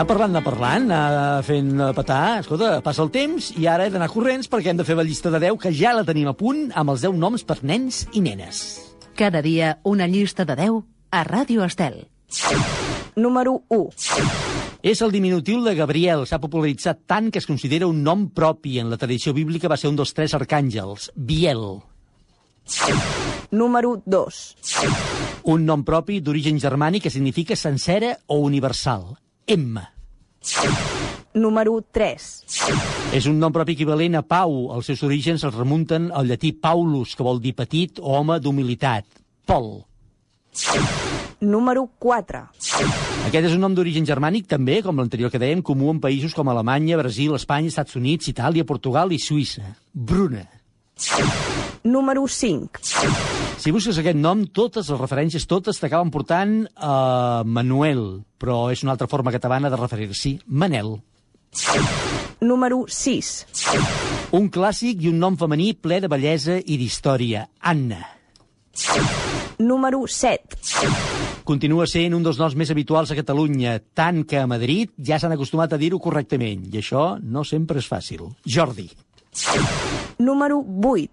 Anar 0.00 0.08
parlant, 0.08 0.30
anar 0.32 0.40
parlant, 0.40 0.84
anar 0.96 1.42
fent 1.44 1.74
eh, 1.76 1.86
petar. 1.92 2.38
Escolta, 2.40 2.70
passa 2.80 3.02
el 3.04 3.10
temps 3.12 3.50
i 3.60 3.66
ara 3.68 3.84
he 3.84 3.90
d'anar 3.92 4.06
corrents 4.08 4.48
perquè 4.48 4.72
hem 4.72 4.78
de 4.78 4.86
fer 4.88 4.96
la 4.96 5.04
llista 5.04 5.28
de 5.28 5.36
10, 5.42 5.58
que 5.60 5.72
ja 5.76 5.92
la 5.92 6.06
tenim 6.08 6.30
a 6.30 6.32
punt, 6.32 6.70
amb 6.72 6.94
els 6.94 7.04
10 7.04 7.18
noms 7.20 7.44
per 7.44 7.58
nens 7.68 8.06
i 8.16 8.22
nenes. 8.24 8.62
Cada 9.20 9.44
dia 9.44 9.74
una 9.84 10.08
llista 10.08 10.48
de 10.48 10.56
10 10.56 10.80
a 11.12 11.22
Ràdio 11.28 11.68
Estel. 11.68 12.00
Número 13.20 13.58
1. 13.68 13.84
És 14.80 15.04
el 15.04 15.12
diminutiu 15.12 15.60
de 15.68 15.76
Gabriel. 15.76 16.24
S'ha 16.24 16.40
popularitzat 16.40 17.04
tant 17.04 17.28
que 17.28 17.44
es 17.44 17.52
considera 17.52 17.84
un 17.84 18.00
nom 18.00 18.30
propi. 18.32 18.78
En 18.80 18.88
la 18.88 18.96
tradició 18.96 19.36
bíblica 19.36 19.68
va 19.68 19.76
ser 19.76 19.92
un 19.92 20.00
dels 20.00 20.16
tres 20.16 20.32
arcàngels, 20.32 21.10
Biel. 21.12 21.74
Número 23.52 23.98
2. 24.06 24.44
Un 25.52 25.68
nom 25.68 25.84
propi 25.84 26.22
d'origen 26.24 26.56
germànic 26.56 27.04
que 27.04 27.12
significa 27.12 27.52
sencera 27.52 28.16
o 28.32 28.40
universal, 28.48 29.10
Emma. 29.50 29.82
Número 31.34 31.72
3. 31.90 32.26
És 33.18 33.26
un 33.26 33.40
nom 33.42 33.50
propi 33.50 33.74
equivalent 33.74 34.14
a 34.14 34.22
Pau. 34.22 34.68
Els 34.76 34.86
seus 34.86 35.02
orígens 35.02 35.42
es 35.42 35.56
remunten 35.56 36.06
al 36.14 36.30
llatí 36.30 36.52
Paulus, 36.54 37.16
que 37.18 37.26
vol 37.26 37.42
dir 37.42 37.56
petit 37.58 37.98
o 37.98 38.14
home 38.20 38.38
d'humilitat. 38.38 39.08
Pol. 39.50 39.72
Número 41.42 41.88
4. 41.98 42.44
Aquest 43.26 43.50
és 43.50 43.56
un 43.56 43.66
nom 43.66 43.74
d'origen 43.74 44.06
germànic 44.06 44.46
també, 44.46 44.78
com 44.86 45.02
l'anterior 45.02 45.34
que 45.34 45.42
dèiem, 45.42 45.66
comú 45.66 45.90
en 45.90 45.98
països 45.98 46.36
com 46.36 46.46
Alemanya, 46.46 47.02
Brasil, 47.02 47.34
Espanya, 47.34 47.74
Estats 47.74 47.98
Units, 47.98 48.30
Itàlia, 48.30 48.68
Portugal 48.68 49.10
i 49.10 49.18
Suïssa. 49.18 49.66
Bruna. 49.90 50.46
Número 51.84 52.26
5. 52.28 52.80
Si 53.60 53.72
busques 53.72 53.98
aquest 54.00 54.16
nom, 54.16 54.46
totes 54.56 54.88
les 54.88 55.00
referències, 55.00 55.46
totes 55.48 55.80
t'acaben 55.80 56.10
portant 56.12 56.64
a 56.76 57.42
Manuel, 57.44 58.22
però 58.40 58.68
és 58.72 58.84
una 58.84 58.94
altra 58.96 59.08
forma 59.08 59.32
catalana 59.32 59.70
de 59.72 59.80
referir-s'hi, 59.80 60.38
Manel. 60.46 60.94
Número 62.40 62.84
6. 62.88 63.34
Un 64.36 64.48
clàssic 64.52 65.02
i 65.04 65.10
un 65.10 65.18
nom 65.20 65.36
femení 65.36 65.74
ple 65.74 66.00
de 66.00 66.08
bellesa 66.08 66.60
i 66.60 66.78
d'història, 66.80 67.48
Anna. 67.60 68.00
Número 69.60 70.06
7. 70.06 70.56
Continua 71.44 71.84
sent 71.90 72.14
un 72.14 72.22
dels 72.24 72.38
noms 72.40 72.54
més 72.56 72.70
habituals 72.72 73.10
a 73.10 73.16
Catalunya, 73.18 73.74
tant 73.96 74.22
que 74.28 74.38
a 74.38 74.46
Madrid 74.48 74.92
ja 74.96 75.18
s'han 75.18 75.34
acostumat 75.34 75.74
a 75.74 75.80
dir-ho 75.80 75.98
correctament, 76.00 76.68
i 76.70 76.78
això 76.80 77.18
no 77.20 77.44
sempre 77.44 77.82
és 77.82 77.88
fàcil. 77.90 78.28
Jordi. 78.46 78.86
Número 80.18 80.58
8. 80.60 81.10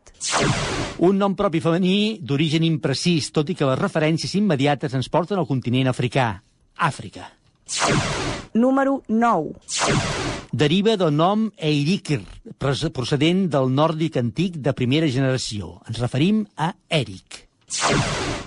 Un 1.00 1.18
nom 1.22 1.36
propi 1.38 1.60
femení 1.62 2.18
d'origen 2.26 2.64
imprecís, 2.66 3.30
tot 3.32 3.50
i 3.50 3.56
que 3.56 3.68
les 3.70 3.80
referències 3.80 4.34
immediates 4.40 4.94
ens 4.98 5.10
porten 5.14 5.38
al 5.38 5.46
continent 5.48 5.88
africà. 5.92 6.42
Àfrica. 6.78 7.28
Número 8.58 9.02
9. 9.08 9.54
Deriva 10.52 10.96
del 10.98 11.14
nom 11.14 11.50
Eirikr, 11.58 12.22
pres- 12.58 12.88
procedent 12.96 13.46
del 13.54 13.70
nòrdic 13.76 14.18
antic 14.18 14.58
de 14.64 14.74
primera 14.74 15.08
generació. 15.12 15.76
Ens 15.88 16.00
referim 16.02 16.46
a 16.58 16.72
Eric. 16.90 17.44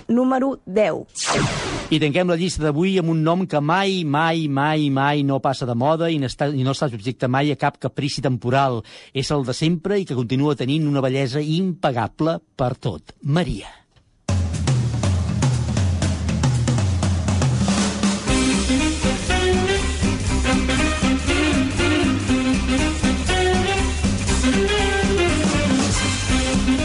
Número 0.09 0.59
10. 0.65 1.80
I 1.91 1.97
tanquem 1.99 2.29
la 2.31 2.37
llista 2.39 2.63
d'avui 2.63 2.93
amb 3.01 3.11
un 3.11 3.19
nom 3.19 3.41
que 3.51 3.59
mai, 3.59 4.05
mai, 4.07 4.45
mai, 4.47 4.85
mai 4.95 5.25
no 5.27 5.41
passa 5.43 5.67
de 5.67 5.75
moda 5.75 6.07
i 6.07 6.21
està, 6.23 6.47
i 6.47 6.63
no 6.63 6.71
està 6.71 6.87
subjecte 6.87 7.27
mai 7.27 7.51
a 7.51 7.57
cap 7.59 7.81
caprici 7.83 8.23
temporal. 8.23 8.79
És 9.11 9.33
el 9.35 9.43
de 9.43 9.51
sempre 9.51 9.99
i 9.99 10.07
que 10.07 10.15
continua 10.15 10.55
tenint 10.55 10.87
una 10.87 11.03
bellesa 11.03 11.43
impagable 11.43 12.39
per 12.55 12.77
tot. 12.79 13.11
Maria. 13.27 13.80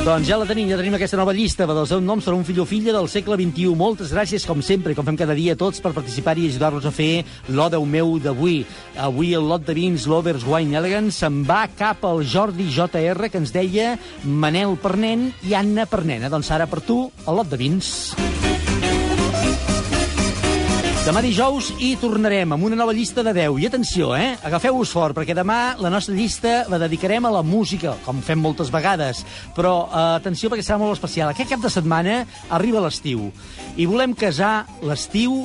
Doncs 0.07 0.29
ja 0.31 0.37
la 0.39 0.45
tenim, 0.47 0.69
ja 0.71 0.77
tenim 0.79 0.95
aquesta 0.95 1.19
nova 1.19 1.33
llista 1.35 1.65
dels 1.67 1.89
seus 1.91 2.03
noms 2.07 2.29
per 2.29 2.31
un 2.37 2.45
fill 2.47 2.61
o 2.63 2.67
filla 2.71 2.93
del 2.95 3.09
segle 3.11 3.35
XXI. 3.41 3.73
Moltes 3.75 4.13
gràcies, 4.15 4.45
com 4.47 4.63
sempre, 4.63 4.95
com 4.95 5.03
fem 5.03 5.19
cada 5.19 5.35
dia, 5.35 5.57
a 5.57 5.59
tots 5.59 5.83
per 5.83 5.91
participar 5.97 6.37
i 6.39 6.47
ajudar-nos 6.47 6.87
a 6.87 6.93
fer 6.95 7.25
l'Odeu 7.51 7.83
meu 7.91 8.15
d'avui. 8.23 8.61
Avui 9.03 9.35
el 9.35 9.51
lot 9.51 9.67
de 9.67 9.75
vins 9.75 10.07
Lovers 10.07 10.47
Wine 10.47 10.79
Elegance 10.79 11.19
se'n 11.25 11.43
va 11.43 11.65
cap 11.75 12.07
al 12.07 12.23
Jordi 12.23 12.71
JR, 12.71 13.27
que 13.27 13.43
ens 13.43 13.51
deia 13.51 13.97
Manel 14.23 14.79
per 14.79 14.95
nen 14.95 15.33
i 15.43 15.59
Anna 15.59 15.91
per 15.91 16.05
nena. 16.07 16.31
Doncs 16.31 16.55
ara 16.55 16.71
per 16.71 16.87
tu, 16.87 17.09
el 17.27 17.43
lot 17.43 17.51
de 17.51 17.59
vins. 17.67 18.46
Demà 21.07 21.21
dijous 21.23 21.69
hi 21.79 21.93
tornarem 22.03 22.51
amb 22.51 22.65
una 22.67 22.75
nova 22.75 22.91
llista 22.91 23.23
de 23.23 23.31
10. 23.31 23.61
I 23.63 23.69
atenció, 23.69 24.09
eh? 24.19 24.33
Agafeu-vos 24.43 24.91
fort, 24.91 25.15
perquè 25.15 25.37
demà 25.39 25.77
la 25.79 25.93
nostra 25.95 26.17
llista 26.17 26.65
la 26.67 26.81
dedicarem 26.83 27.29
a 27.29 27.31
la 27.31 27.45
música, 27.47 27.93
com 28.03 28.19
fem 28.27 28.41
moltes 28.43 28.73
vegades. 28.75 29.21
Però 29.55 29.75
eh, 29.87 30.01
atenció, 30.17 30.51
perquè 30.51 30.65
serà 30.67 30.81
molt 30.83 30.97
especial. 30.97 31.31
Aquest 31.31 31.53
cap 31.53 31.63
de 31.63 31.71
setmana 31.71 32.17
arriba 32.51 32.83
l'estiu. 32.83 33.29
I 33.79 33.87
volem 33.87 34.17
casar 34.19 34.65
l'estiu 34.83 35.45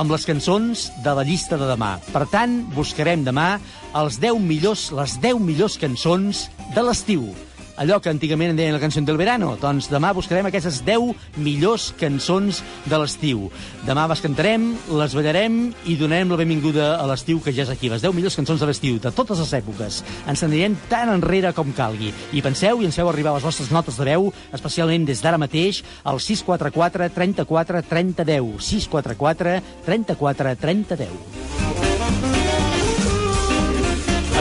amb 0.00 0.14
les 0.16 0.24
cançons 0.24 0.86
de 1.04 1.14
la 1.18 1.26
llista 1.28 1.60
de 1.60 1.68
demà. 1.68 1.98
Per 2.14 2.24
tant, 2.32 2.62
buscarem 2.72 3.26
demà 3.26 3.58
els 4.00 4.16
10 4.24 4.40
millors, 4.40 4.88
les 4.96 5.18
10 5.20 5.44
millors 5.44 5.76
cançons 5.76 6.46
de 6.72 6.86
l'estiu 6.88 7.28
allò 7.76 8.00
que 8.00 8.10
antigament 8.10 8.52
en 8.52 8.58
deien 8.58 8.74
la 8.74 8.80
cançó 8.82 9.00
del 9.04 9.18
verano. 9.20 9.54
Doncs 9.60 9.90
demà 9.92 10.12
buscarem 10.16 10.48
aquestes 10.48 10.82
10 10.86 11.38
millors 11.42 11.92
cançons 12.00 12.62
de 12.84 13.00
l'estiu. 13.00 13.46
Demà 13.86 14.06
les 14.10 14.22
cantarem, 14.24 14.68
les 14.98 15.16
ballarem 15.16 15.58
i 15.86 15.96
donarem 16.00 16.32
la 16.32 16.40
benvinguda 16.40 16.88
a 16.96 17.06
l'estiu 17.08 17.40
que 17.44 17.54
ja 17.56 17.64
és 17.66 17.72
aquí. 17.72 17.90
Les 17.92 18.04
10 18.04 18.14
millors 18.16 18.36
cançons 18.38 18.60
de 18.60 18.68
l'estiu, 18.68 19.00
de 19.02 19.12
totes 19.14 19.40
les 19.42 19.52
èpoques. 19.60 20.02
Ens 20.26 20.44
anirem 20.46 20.76
tan 20.90 21.12
enrere 21.12 21.52
com 21.56 21.74
calgui. 21.76 22.12
I 22.32 22.44
penseu 22.44 22.82
i 22.82 22.88
ens 22.88 22.96
feu 22.96 23.10
arribar 23.10 23.36
les 23.36 23.46
vostres 23.46 23.72
notes 23.74 24.00
de 24.00 24.08
veu, 24.08 24.32
especialment 24.56 25.06
des 25.08 25.22
d'ara 25.22 25.40
mateix, 25.40 25.82
al 26.04 26.20
644 26.20 27.10
34 27.14 27.84
30 27.90 28.24
10. 28.24 28.56
644 28.70 29.60
34 29.86 30.56
30 30.64 31.04
10. 31.04 31.95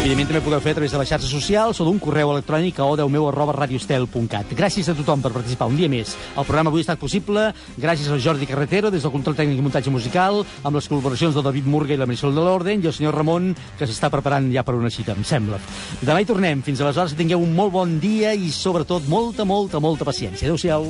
Evidentment 0.06 0.28
també 0.30 0.39
podeu 0.45 0.60
fer 0.62 0.76
a 0.76 0.78
través 0.78 0.91
de 0.93 0.99
les 1.01 1.10
xarxes 1.10 1.32
socials 1.34 1.80
o 1.82 1.86
d'un 1.88 1.95
correu 1.97 2.30
electrònic 2.30 2.78
a 2.78 2.86
odeumeu 2.86 3.24
arroba 3.26 3.56
radiostel.cat. 3.56 4.51
Gràcies 4.53 4.86
a 4.86 4.93
tothom 4.93 5.24
per 5.24 5.32
participar 5.34 5.66
un 5.66 5.80
dia 5.80 5.89
més. 5.89 6.12
El 6.38 6.45
programa 6.45 6.70
avui 6.70 6.84
ha 6.84 6.86
estat 6.86 7.01
possible 7.01 7.47
gràcies 7.82 8.12
al 8.14 8.22
Jordi 8.22 8.45
Carretero 8.45 8.91
des 8.93 9.01
del 9.01 9.10
control 9.16 9.34
tècnic 9.34 9.58
i 9.58 9.66
muntatge 9.66 9.89
musical, 9.89 10.43
amb 10.62 10.78
les 10.78 10.86
col·laboracions 10.91 11.34
del 11.34 11.47
David 11.49 11.66
Murga 11.66 11.95
i 11.95 11.97
la 11.97 12.06
Marisol 12.06 12.38
de 12.38 12.45
l'Orden 12.45 12.86
i 12.86 12.91
el 12.91 12.93
senyor 12.93 13.18
Ramon, 13.18 13.49
que 13.80 13.89
s'està 13.89 14.12
preparant 14.14 14.51
ja 14.53 14.62
per 14.62 14.78
una 14.78 14.93
cita, 14.93 15.18
em 15.18 15.26
sembla. 15.26 15.58
Demà 16.06 16.22
hi 16.22 16.30
tornem. 16.30 16.62
Fins 16.62 16.86
aleshores 16.86 17.18
que 17.18 17.24
tingueu 17.24 17.41
un 17.41 17.58
molt 17.58 17.74
bon 17.74 17.97
dia 17.97 18.38
i 18.38 18.53
sobretot 18.53 19.10
molta, 19.10 19.41
molta, 19.41 19.82
molta 19.82 20.06
paciència. 20.06 20.45
Adéu-siau. 20.45 20.86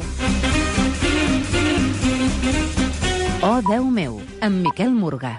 Oh, 3.47 3.59
Déu 3.63 3.87
meu, 3.87 4.19
amb 4.43 4.59
Miquel 4.67 4.91
Morgà. 4.91 5.37